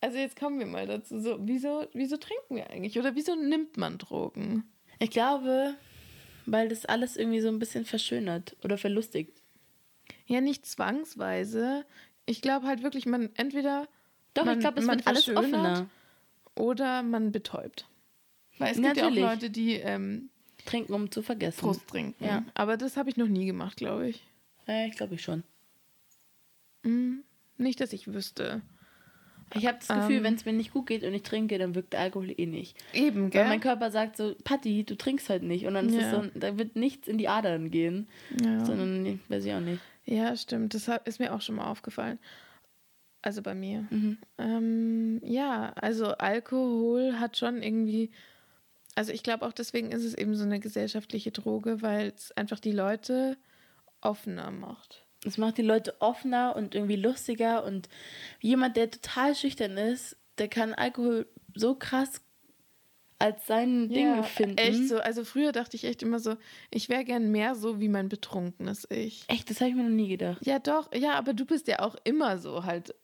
also 0.00 0.16
jetzt 0.16 0.38
kommen 0.40 0.58
wir 0.58 0.66
mal 0.66 0.86
dazu. 0.86 1.20
So, 1.20 1.36
wieso, 1.42 1.86
wieso 1.92 2.16
trinken 2.16 2.56
wir 2.56 2.70
eigentlich? 2.70 2.98
Oder 2.98 3.14
wieso 3.14 3.36
nimmt 3.36 3.76
man 3.76 3.98
Drogen? 3.98 4.64
Ich 4.98 5.10
glaube, 5.10 5.74
weil 6.46 6.68
das 6.68 6.84
alles 6.86 7.16
irgendwie 7.16 7.40
so 7.40 7.48
ein 7.48 7.58
bisschen 7.58 7.84
verschönert 7.84 8.56
oder 8.64 8.78
verlustigt. 8.78 9.40
Ja, 10.26 10.40
nicht 10.40 10.66
zwangsweise. 10.66 11.84
Ich 12.26 12.42
glaube 12.42 12.66
halt 12.66 12.82
wirklich, 12.82 13.06
man 13.06 13.30
entweder 13.34 13.88
Doch, 14.34 14.44
man, 14.44 14.54
ich 14.58 14.60
glaube, 14.60 14.80
es 14.80 14.86
man 14.86 14.98
wird 14.98 15.06
alles 15.06 15.28
offener. 15.28 15.88
oder 16.54 17.02
man 17.02 17.32
betäubt. 17.32 17.86
Weil 18.58 18.72
es 18.72 18.76
gibt 18.80 18.96
ja 18.96 19.04
auch 19.04 19.10
Natürlich. 19.10 19.20
Leute, 19.20 19.50
die 19.50 19.74
ähm, 19.74 20.30
Trinken, 20.64 20.92
um 20.92 21.10
zu 21.10 21.22
vergessen. 21.22 21.60
Brust 21.60 21.88
trinken. 21.88 22.24
Ja. 22.24 22.44
Aber 22.54 22.76
das 22.76 22.96
habe 22.96 23.10
ich 23.10 23.16
noch 23.16 23.28
nie 23.28 23.46
gemacht, 23.46 23.76
glaube 23.76 24.08
ich. 24.08 24.22
Ja, 24.66 24.86
ich 24.86 24.96
glaube 24.96 25.14
ich 25.14 25.22
schon. 25.22 25.42
Mhm. 26.82 27.24
Nicht, 27.56 27.80
dass 27.80 27.92
ich 27.92 28.12
wüsste. 28.12 28.62
Ich 29.54 29.66
habe 29.66 29.78
das 29.78 29.88
Gefühl, 29.88 30.16
Ähm. 30.18 30.24
wenn 30.24 30.34
es 30.34 30.44
mir 30.44 30.52
nicht 30.52 30.72
gut 30.72 30.86
geht 30.86 31.04
und 31.04 31.12
ich 31.14 31.22
trinke, 31.22 31.58
dann 31.58 31.74
wirkt 31.74 31.92
der 31.92 32.00
Alkohol 32.00 32.32
eh 32.36 32.46
nicht. 32.46 32.76
Eben, 32.92 33.24
Weil 33.24 33.30
gell? 33.30 33.48
mein 33.48 33.60
Körper 33.60 33.90
sagt 33.90 34.16
so, 34.16 34.34
Patti, 34.44 34.84
du 34.84 34.96
trinkst 34.96 35.28
heute 35.28 35.44
nicht. 35.46 35.66
Und 35.66 35.74
dann 35.74 35.88
ist 35.88 35.96
es 35.96 36.02
Ja. 36.02 36.22
so, 36.22 36.30
da 36.34 36.58
wird 36.58 36.76
nichts 36.76 37.08
in 37.08 37.18
die 37.18 37.28
Adern 37.28 37.70
gehen. 37.70 38.08
ja. 38.42 38.64
Sondern, 38.64 39.20
weiß 39.28 39.44
ich 39.44 39.52
auch 39.52 39.60
nicht. 39.60 39.80
ja, 40.04 40.36
stimmt. 40.36 40.74
Das 40.74 40.88
ist 41.04 41.18
mir 41.20 41.32
auch 41.34 41.40
schon 41.40 41.56
mal 41.56 41.70
aufgefallen. 41.70 42.18
Also 43.24 43.40
bei 43.42 43.54
mir. 43.54 43.86
Mhm. 43.90 44.18
Ähm, 44.38 45.20
ja, 45.24 45.72
also 45.76 46.06
Alkohol 46.08 47.20
hat 47.20 47.36
schon 47.36 47.62
irgendwie. 47.62 48.10
Also 48.94 49.12
ich 49.12 49.22
glaube 49.22 49.46
auch 49.46 49.52
deswegen 49.52 49.90
ist 49.92 50.04
es 50.04 50.14
eben 50.14 50.34
so 50.34 50.44
eine 50.44 50.58
gesellschaftliche 50.60 51.30
Droge, 51.30 51.82
weil 51.82 52.12
es 52.16 52.32
einfach 52.32 52.58
die 52.58 52.72
Leute 52.72 53.36
offener 54.00 54.50
macht. 54.50 55.01
Es 55.24 55.38
macht 55.38 55.58
die 55.58 55.62
Leute 55.62 56.00
offener 56.00 56.56
und 56.56 56.74
irgendwie 56.74 56.96
lustiger. 56.96 57.64
Und 57.64 57.88
jemand, 58.40 58.76
der 58.76 58.90
total 58.90 59.34
schüchtern 59.34 59.76
ist, 59.76 60.16
der 60.38 60.48
kann 60.48 60.74
Alkohol 60.74 61.26
so 61.54 61.74
krass 61.74 62.20
als 63.18 63.46
sein 63.46 63.88
Ding 63.88 64.24
finden. 64.24 64.58
Echt 64.58 64.88
so. 64.88 64.98
Also 64.98 65.24
früher 65.24 65.52
dachte 65.52 65.76
ich 65.76 65.84
echt 65.84 66.02
immer 66.02 66.18
so, 66.18 66.36
ich 66.70 66.88
wäre 66.88 67.04
gern 67.04 67.30
mehr 67.30 67.54
so 67.54 67.80
wie 67.80 67.88
mein 67.88 68.08
betrunkenes 68.08 68.88
Ich. 68.90 69.24
Echt, 69.28 69.48
das 69.48 69.60
habe 69.60 69.70
ich 69.70 69.76
mir 69.76 69.84
noch 69.84 69.90
nie 69.90 70.08
gedacht. 70.08 70.44
Ja, 70.44 70.58
doch, 70.58 70.92
ja, 70.92 71.14
aber 71.14 71.32
du 71.32 71.44
bist 71.44 71.68
ja 71.68 71.78
auch 71.80 71.94
immer 72.02 72.38
so 72.38 72.64
halt 72.64 72.94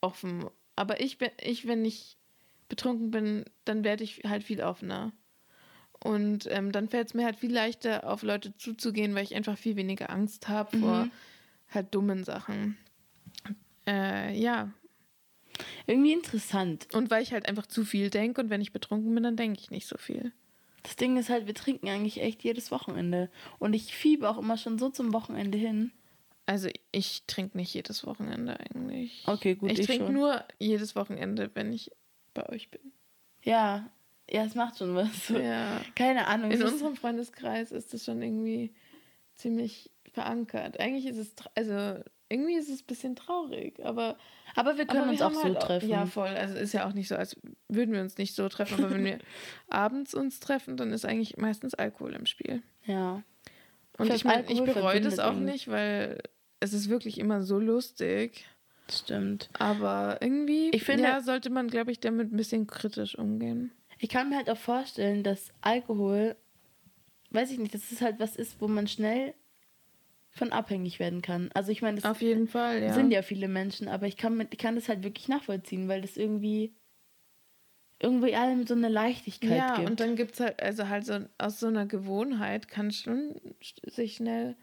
offen. 0.00 0.46
Aber 0.76 1.00
ich 1.00 1.18
bin, 1.18 1.28
ich, 1.42 1.66
wenn 1.66 1.84
ich 1.84 2.16
betrunken 2.70 3.10
bin, 3.10 3.44
dann 3.66 3.84
werde 3.84 4.02
ich 4.02 4.22
halt 4.26 4.44
viel 4.44 4.62
offener. 4.62 5.12
Und 6.02 6.46
ähm, 6.50 6.72
dann 6.72 6.88
fällt 6.88 7.08
es 7.08 7.14
mir 7.14 7.24
halt 7.24 7.36
viel 7.36 7.52
leichter, 7.52 8.10
auf 8.10 8.22
Leute 8.22 8.56
zuzugehen, 8.56 9.14
weil 9.14 9.24
ich 9.24 9.34
einfach 9.34 9.58
viel 9.58 9.76
weniger 9.76 10.08
Angst 10.08 10.48
habe 10.48 10.76
vor 10.78 11.04
Mhm. 11.04 11.10
Halt 11.68 11.94
dummen 11.94 12.24
Sachen. 12.24 12.76
Äh, 13.86 14.36
ja. 14.38 14.72
Irgendwie 15.86 16.12
interessant. 16.12 16.88
Und 16.92 17.10
weil 17.10 17.22
ich 17.22 17.32
halt 17.32 17.48
einfach 17.48 17.66
zu 17.66 17.84
viel 17.84 18.10
denke 18.10 18.40
und 18.40 18.50
wenn 18.50 18.60
ich 18.60 18.72
betrunken 18.72 19.14
bin, 19.14 19.22
dann 19.22 19.36
denke 19.36 19.60
ich 19.60 19.70
nicht 19.70 19.86
so 19.86 19.96
viel. 19.96 20.32
Das 20.82 20.96
Ding 20.96 21.16
ist 21.16 21.30
halt, 21.30 21.46
wir 21.46 21.54
trinken 21.54 21.88
eigentlich 21.88 22.20
echt 22.20 22.44
jedes 22.44 22.70
Wochenende. 22.70 23.30
Und 23.58 23.74
ich 23.74 23.94
fiebe 23.94 24.28
auch 24.28 24.38
immer 24.38 24.56
schon 24.56 24.78
so 24.78 24.88
zum 24.88 25.12
Wochenende 25.12 25.58
hin. 25.58 25.92
Also 26.46 26.68
ich 26.92 27.24
trinke 27.26 27.56
nicht 27.56 27.74
jedes 27.74 28.06
Wochenende 28.06 28.58
eigentlich. 28.60 29.24
Okay, 29.26 29.56
gut, 29.56 29.72
ich 29.72 29.80
ich 29.80 29.86
trinke 29.86 30.12
nur 30.12 30.44
jedes 30.58 30.94
Wochenende, 30.94 31.50
wenn 31.54 31.72
ich 31.72 31.90
bei 32.34 32.48
euch 32.48 32.70
bin. 32.70 32.92
Ja, 33.42 33.90
ja, 34.30 34.44
es 34.44 34.54
macht 34.54 34.78
schon 34.78 34.94
was. 34.94 35.28
Ja. 35.28 35.80
Keine 35.94 36.26
Ahnung. 36.28 36.50
In 36.50 36.60
es 36.60 36.72
unserem 36.72 36.96
Freundeskreis 36.96 37.72
ist 37.72 37.92
das 37.94 38.04
schon 38.04 38.22
irgendwie 38.22 38.72
ziemlich 39.36 39.90
verankert. 40.12 40.80
Eigentlich 40.80 41.06
ist 41.06 41.18
es, 41.18 41.34
also 41.54 42.02
irgendwie 42.28 42.54
ist 42.56 42.68
es 42.68 42.80
ein 42.82 42.86
bisschen 42.86 43.14
traurig, 43.16 43.78
aber 43.84 44.16
aber 44.56 44.76
wir 44.78 44.86
können 44.86 45.02
aber 45.02 45.10
uns 45.10 45.20
wir 45.20 45.26
auch 45.26 45.30
haben 45.30 45.36
so 45.36 45.44
halt 45.44 45.60
treffen. 45.60 45.88
Ja, 45.88 46.06
voll. 46.06 46.28
Also 46.28 46.56
ist 46.56 46.72
ja 46.72 46.88
auch 46.88 46.92
nicht 46.92 47.08
so, 47.08 47.14
als 47.16 47.36
würden 47.68 47.92
wir 47.94 48.00
uns 48.00 48.16
nicht 48.18 48.34
so 48.34 48.48
treffen, 48.48 48.82
aber 48.82 48.94
wenn 48.94 49.04
wir 49.04 49.18
abends 49.68 50.14
uns 50.14 50.40
treffen, 50.40 50.76
dann 50.76 50.92
ist 50.92 51.04
eigentlich 51.04 51.36
meistens 51.36 51.74
Alkohol 51.74 52.14
im 52.14 52.26
Spiel. 52.26 52.62
ja. 52.84 53.22
Und 53.98 54.12
Ich 54.12 54.24
meine, 54.26 54.44
ich 54.52 54.62
bereue 54.62 55.00
das 55.00 55.18
auch 55.18 55.32
irgendwie. 55.32 55.52
nicht, 55.52 55.68
weil 55.68 56.18
es 56.60 56.74
ist 56.74 56.90
wirklich 56.90 57.16
immer 57.18 57.42
so 57.42 57.58
lustig. 57.58 58.46
Stimmt. 58.90 59.48
Aber 59.58 60.18
irgendwie 60.20 60.68
Ich 60.74 60.84
finde- 60.84 61.04
ja, 61.04 61.22
sollte 61.22 61.48
man, 61.48 61.68
glaube 61.68 61.92
ich, 61.92 62.00
damit 62.00 62.30
ein 62.30 62.36
bisschen 62.36 62.66
kritisch 62.66 63.16
umgehen. 63.18 63.72
Ich 63.98 64.10
kann 64.10 64.28
mir 64.28 64.36
halt 64.36 64.50
auch 64.50 64.58
vorstellen, 64.58 65.22
dass 65.22 65.48
Alkohol, 65.62 66.36
weiß 67.30 67.50
ich 67.50 67.58
nicht, 67.58 67.74
dass 67.74 67.90
es 67.92 68.00
halt 68.00 68.18
was 68.20 68.36
ist, 68.36 68.60
wo 68.60 68.68
man 68.68 68.86
schnell 68.88 69.34
von 70.30 70.52
abhängig 70.52 70.98
werden 70.98 71.22
kann. 71.22 71.50
Also 71.54 71.72
ich 71.72 71.80
meine, 71.82 71.96
das 72.00 72.04
Auf 72.10 72.20
jeden 72.20 72.46
Fall, 72.46 72.82
ja. 72.82 72.92
sind 72.92 73.10
ja 73.10 73.22
viele 73.22 73.48
Menschen, 73.48 73.88
aber 73.88 74.06
ich 74.06 74.16
kann, 74.16 74.36
mit, 74.36 74.48
ich 74.52 74.58
kann 74.58 74.74
das 74.74 74.88
halt 74.88 75.02
wirklich 75.02 75.28
nachvollziehen, 75.28 75.88
weil 75.88 76.02
das 76.02 76.16
irgendwie 76.16 76.74
irgendwie 77.98 78.34
allem 78.34 78.66
so 78.66 78.74
eine 78.74 78.88
Leichtigkeit 78.88 79.56
ja, 79.56 79.76
gibt. 79.76 79.88
und 79.88 80.00
dann 80.00 80.16
gibt 80.16 80.34
es 80.34 80.40
halt, 80.40 80.62
also 80.62 80.88
halt 80.88 81.06
so 81.06 81.20
aus 81.38 81.58
so 81.60 81.66
einer 81.68 81.86
Gewohnheit 81.86 82.68
kann 82.68 82.90
schon 82.90 83.34
sch- 83.62 83.90
sich 83.90 84.16
schnell 84.16 84.54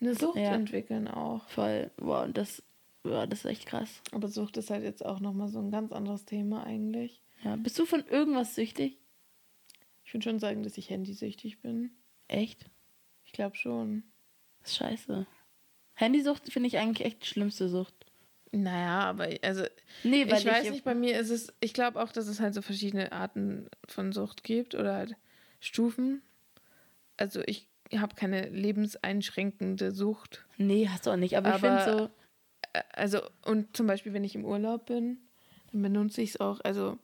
eine 0.00 0.14
Sucht 0.16 0.38
Ja. 0.38 0.54
entwickeln 0.54 1.06
auch. 1.06 1.48
Voll, 1.48 1.92
wow, 1.98 2.24
und 2.24 2.36
das, 2.36 2.64
ja, 3.06 3.26
das 3.26 3.40
ist 3.40 3.44
echt 3.44 3.66
krass. 3.66 4.02
Aber 4.10 4.26
Sucht 4.26 4.56
ist 4.56 4.70
halt 4.70 4.82
jetzt 4.82 5.06
auch 5.06 5.20
nochmal 5.20 5.48
so 5.48 5.60
ein 5.60 5.70
ganz 5.70 5.92
anderes 5.92 6.24
Thema 6.24 6.64
eigentlich. 6.64 7.22
Ja, 7.44 7.54
bist 7.54 7.78
du 7.78 7.86
von 7.86 8.04
irgendwas 8.06 8.56
süchtig? 8.56 8.98
Ich 10.04 10.12
würde 10.14 10.24
schon 10.24 10.38
sagen, 10.38 10.62
dass 10.62 10.76
ich 10.78 10.90
handysüchtig 10.90 11.60
bin. 11.60 11.90
Echt? 12.28 12.66
Ich 13.24 13.32
glaube 13.32 13.56
schon. 13.56 14.04
Das 14.60 14.70
ist 14.70 14.76
scheiße. 14.76 15.26
Handysucht 15.94 16.52
finde 16.52 16.66
ich 16.68 16.78
eigentlich 16.78 17.06
echt 17.06 17.22
die 17.22 17.26
schlimmste 17.28 17.68
Sucht. 17.68 17.94
Naja, 18.52 19.00
aber 19.00 19.28
also 19.42 19.64
Nee, 20.04 20.30
weil 20.30 20.38
ich 20.38 20.46
weiß 20.46 20.70
nicht, 20.70 20.84
bei 20.84 20.94
mir 20.94 21.18
ist 21.18 21.30
es, 21.30 21.52
ich 21.60 21.72
glaube 21.74 22.00
auch, 22.02 22.12
dass 22.12 22.28
es 22.28 22.40
halt 22.40 22.54
so 22.54 22.62
verschiedene 22.62 23.10
Arten 23.12 23.68
von 23.88 24.12
Sucht 24.12 24.44
gibt 24.44 24.74
oder 24.74 24.94
halt 24.94 25.16
Stufen. 25.60 26.22
Also 27.16 27.42
ich 27.46 27.66
habe 27.96 28.14
keine 28.14 28.48
lebenseinschränkende 28.48 29.92
Sucht. 29.92 30.44
Nee, 30.56 30.88
hast 30.88 31.06
du 31.06 31.10
auch 31.10 31.16
nicht. 31.16 31.36
Aber, 31.36 31.56
ich 31.56 31.62
Aber- 31.62 31.80
finde 31.80 31.98
so, 31.98 32.04
Ä- 32.74 32.84
Also, 32.92 33.20
und 33.44 33.76
zum 33.76 33.86
Beispiel, 33.86 34.12
wenn 34.14 34.24
ich 34.24 34.34
im 34.34 34.44
Urlaub 34.44 34.86
bin, 34.86 35.18
dann 35.72 35.82
benutze 35.82 36.22
ich 36.22 36.30
es 36.30 36.40
auch. 36.40 36.60
Also, 36.62 36.98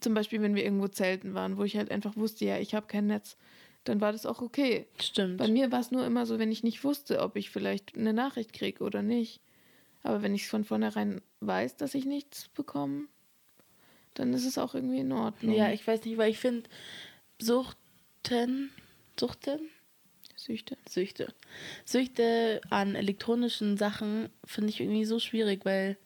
zum 0.00 0.14
Beispiel, 0.14 0.42
wenn 0.42 0.54
wir 0.54 0.64
irgendwo 0.64 0.88
zelten 0.88 1.34
waren, 1.34 1.56
wo 1.56 1.64
ich 1.64 1.76
halt 1.76 1.90
einfach 1.90 2.16
wusste, 2.16 2.44
ja, 2.44 2.58
ich 2.58 2.74
habe 2.74 2.86
kein 2.86 3.06
Netz, 3.06 3.36
dann 3.84 4.00
war 4.00 4.12
das 4.12 4.26
auch 4.26 4.42
okay. 4.42 4.86
stimmt. 5.00 5.38
Bei 5.38 5.48
mir 5.48 5.72
war 5.72 5.80
es 5.80 5.90
nur 5.90 6.04
immer 6.04 6.26
so, 6.26 6.38
wenn 6.38 6.52
ich 6.52 6.62
nicht 6.62 6.84
wusste, 6.84 7.20
ob 7.20 7.36
ich 7.36 7.50
vielleicht 7.50 7.96
eine 7.96 8.12
Nachricht 8.12 8.52
kriege 8.52 8.84
oder 8.84 9.02
nicht. 9.02 9.40
Aber 10.02 10.22
wenn 10.22 10.34
ich 10.34 10.48
von 10.48 10.64
vornherein 10.64 11.20
weiß, 11.40 11.76
dass 11.76 11.94
ich 11.94 12.04
nichts 12.04 12.48
bekomme, 12.48 13.06
dann 14.14 14.32
ist 14.32 14.46
es 14.46 14.58
auch 14.58 14.74
irgendwie 14.74 15.00
in 15.00 15.12
Ordnung. 15.12 15.54
Ja, 15.54 15.72
ich 15.72 15.86
weiß 15.86 16.04
nicht, 16.04 16.18
weil 16.18 16.30
ich 16.30 16.38
finde, 16.38 16.68
Suchten, 17.38 18.70
Suchten? 19.18 19.60
Süchte. 20.36 20.78
Süchte. 20.88 21.34
Süchte 21.84 22.62
an 22.70 22.94
elektronischen 22.94 23.76
Sachen 23.76 24.30
finde 24.44 24.70
ich 24.70 24.80
irgendwie 24.80 25.04
so 25.04 25.18
schwierig, 25.18 25.64
weil 25.64 25.98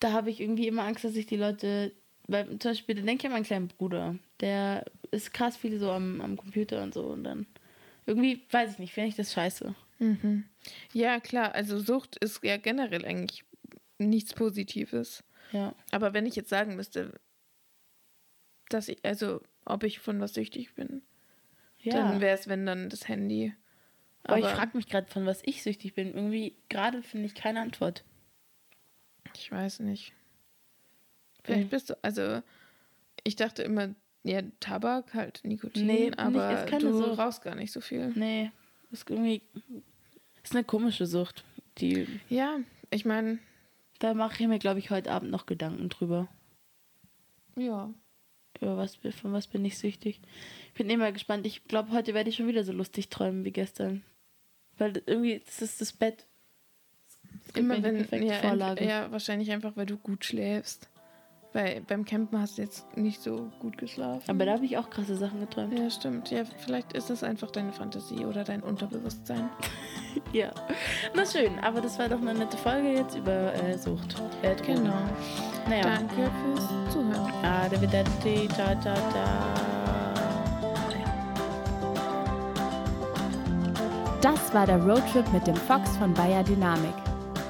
da 0.00 0.12
habe 0.12 0.30
ich 0.30 0.40
irgendwie 0.40 0.68
immer 0.68 0.84
Angst, 0.84 1.04
dass 1.04 1.16
ich 1.16 1.26
die 1.26 1.36
Leute, 1.36 1.92
weil 2.28 2.46
zum 2.58 2.70
Beispiel, 2.70 2.94
da 2.94 3.02
denke 3.02 3.22
ich 3.22 3.26
an 3.26 3.32
meinen 3.32 3.44
kleinen 3.44 3.68
Bruder, 3.68 4.14
der 4.40 4.84
ist 5.10 5.32
krass 5.32 5.56
viel 5.56 5.78
so 5.80 5.90
am, 5.90 6.20
am 6.20 6.36
Computer 6.36 6.82
und 6.82 6.94
so 6.94 7.06
und 7.06 7.24
dann 7.24 7.46
irgendwie, 8.06 8.42
weiß 8.50 8.72
ich 8.72 8.78
nicht, 8.78 8.92
finde 8.92 9.08
ich 9.08 9.16
das 9.16 9.32
scheiße. 9.32 9.74
Mhm. 9.98 10.44
Ja, 10.92 11.20
klar, 11.20 11.54
also 11.54 11.78
Sucht 11.78 12.16
ist 12.16 12.44
ja 12.44 12.58
generell 12.58 13.04
eigentlich 13.04 13.44
nichts 13.98 14.34
Positives. 14.34 15.24
Ja. 15.52 15.74
Aber 15.90 16.12
wenn 16.12 16.26
ich 16.26 16.36
jetzt 16.36 16.50
sagen 16.50 16.76
müsste, 16.76 17.18
dass 18.68 18.88
ich, 18.88 19.04
also 19.04 19.40
ob 19.64 19.82
ich 19.82 19.98
von 19.98 20.20
was 20.20 20.34
süchtig 20.34 20.74
bin, 20.74 21.02
ja. 21.78 21.94
dann 21.94 22.20
wäre 22.20 22.36
es, 22.36 22.46
wenn 22.46 22.66
dann 22.66 22.90
das 22.90 23.08
Handy. 23.08 23.54
Aber, 24.24 24.38
ich 24.38 24.46
frage 24.46 24.76
mich 24.76 24.88
gerade, 24.88 25.10
von 25.10 25.24
was 25.24 25.40
ich 25.44 25.62
süchtig 25.62 25.94
bin. 25.94 26.14
Irgendwie, 26.14 26.56
gerade 26.68 27.02
finde 27.02 27.26
ich 27.26 27.34
keine 27.34 27.60
Antwort. 27.60 28.04
ich 29.34 29.50
weiß 29.50 29.80
nicht. 29.80 30.12
Vielleicht 31.48 31.66
Mhm. 31.66 31.70
bist 31.70 31.90
du, 31.90 31.94
also 32.02 32.42
ich 33.24 33.36
dachte 33.36 33.62
immer, 33.62 33.94
ja, 34.22 34.42
Tabak, 34.60 35.14
halt 35.14 35.40
Nikotin, 35.44 35.86
Nee, 35.86 36.06
nicht, 36.06 36.18
aber 36.18 36.64
keine 36.66 36.90
du 36.90 36.92
Sucht. 36.98 37.18
rauchst 37.18 37.42
gar 37.42 37.54
nicht 37.54 37.72
so 37.72 37.80
viel. 37.80 38.12
Nee, 38.14 38.50
ist 38.90 39.08
irgendwie, 39.08 39.42
ist 40.42 40.54
eine 40.54 40.64
komische 40.64 41.06
Sucht. 41.06 41.44
Die, 41.78 42.06
Ja, 42.28 42.58
ich 42.90 43.04
meine, 43.04 43.38
da 44.00 44.14
mache 44.14 44.42
ich 44.42 44.48
mir, 44.48 44.58
glaube 44.58 44.78
ich, 44.80 44.90
heute 44.90 45.10
Abend 45.12 45.30
noch 45.30 45.46
Gedanken 45.46 45.88
drüber. 45.88 46.28
ja. 47.56 47.92
Über 48.60 48.76
was, 48.76 48.96
von 48.96 49.32
was 49.32 49.46
bin 49.46 49.64
ich 49.64 49.78
süchtig? 49.78 50.20
Ich 50.66 50.72
bin 50.74 50.90
immer 50.90 51.12
gespannt. 51.12 51.46
Ich 51.46 51.62
glaube, 51.68 51.92
heute 51.92 52.12
werde 52.12 52.28
ich 52.28 52.34
schon 52.34 52.48
wieder 52.48 52.64
so 52.64 52.72
lustig 52.72 53.08
träumen 53.08 53.44
wie 53.44 53.52
gestern. 53.52 54.02
Weil 54.78 55.00
irgendwie, 55.06 55.40
das 55.46 55.62
ist 55.62 55.80
das 55.80 55.92
Bett. 55.92 56.26
Das 57.46 57.54
Immer 57.56 57.80
wenn, 57.84 58.04
ja, 58.26 58.34
Vorlage. 58.40 58.84
ja, 58.84 59.12
wahrscheinlich 59.12 59.52
einfach, 59.52 59.76
weil 59.76 59.86
du 59.86 59.96
gut 59.96 60.24
schläfst. 60.24 60.88
Weil 61.54 61.80
beim 61.80 62.04
Campen 62.04 62.38
hast 62.40 62.58
du 62.58 62.62
jetzt 62.62 62.94
nicht 62.96 63.22
so 63.22 63.48
gut 63.58 63.78
geschlafen. 63.78 64.22
Aber 64.28 64.44
da 64.44 64.52
habe 64.52 64.66
ich 64.66 64.76
auch 64.76 64.90
krasse 64.90 65.16
Sachen 65.16 65.40
geträumt. 65.40 65.78
Ja, 65.78 65.88
stimmt. 65.88 66.30
Ja, 66.30 66.42
vielleicht 66.58 66.92
ist 66.92 67.08
es 67.08 67.24
einfach 67.24 67.50
deine 67.50 67.72
Fantasie 67.72 68.26
oder 68.26 68.44
dein 68.44 68.62
Unterbewusstsein. 68.62 69.48
Ja. 70.32 70.50
Na 71.14 71.24
schön, 71.24 71.58
aber 71.60 71.80
das 71.80 71.98
war 71.98 72.08
doch 72.08 72.20
eine 72.20 72.34
nette 72.34 72.56
Folge 72.56 72.92
jetzt 72.92 73.16
über 73.16 73.54
äh, 73.54 73.78
Sucht. 73.78 74.20
Äh. 74.42 74.56
Genau. 74.56 74.92
Naja. 75.68 75.82
Danke 75.82 76.30
fürs 76.42 76.92
Zuhören. 76.92 77.44
Arrivederci, 77.44 78.48
ciao, 78.48 78.78
ciao, 78.80 78.96
ciao. 78.96 79.68
Das 84.20 84.52
war 84.52 84.66
der 84.66 84.82
Roadtrip 84.82 85.32
mit 85.32 85.46
dem 85.46 85.56
Fox 85.56 85.96
von 85.96 86.12
Bayer 86.12 86.42
Dynamik. 86.42 87.07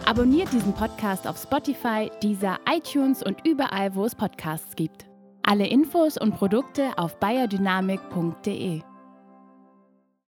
Abonniert 0.09 0.51
diesen 0.55 0.73
Podcast 0.73 1.27
auf 1.27 1.37
Spotify, 1.37 2.11
Deezer, 2.23 2.59
iTunes 2.67 3.23
und 3.23 3.47
überall, 3.47 3.95
wo 3.95 4.07
es 4.07 4.15
Podcasts 4.15 4.75
gibt. 4.75 5.05
Alle 5.43 5.67
Infos 5.67 6.17
und 6.17 6.35
Produkte 6.35 6.97
auf 6.97 7.21
bayerdynamik.de. 7.21 8.81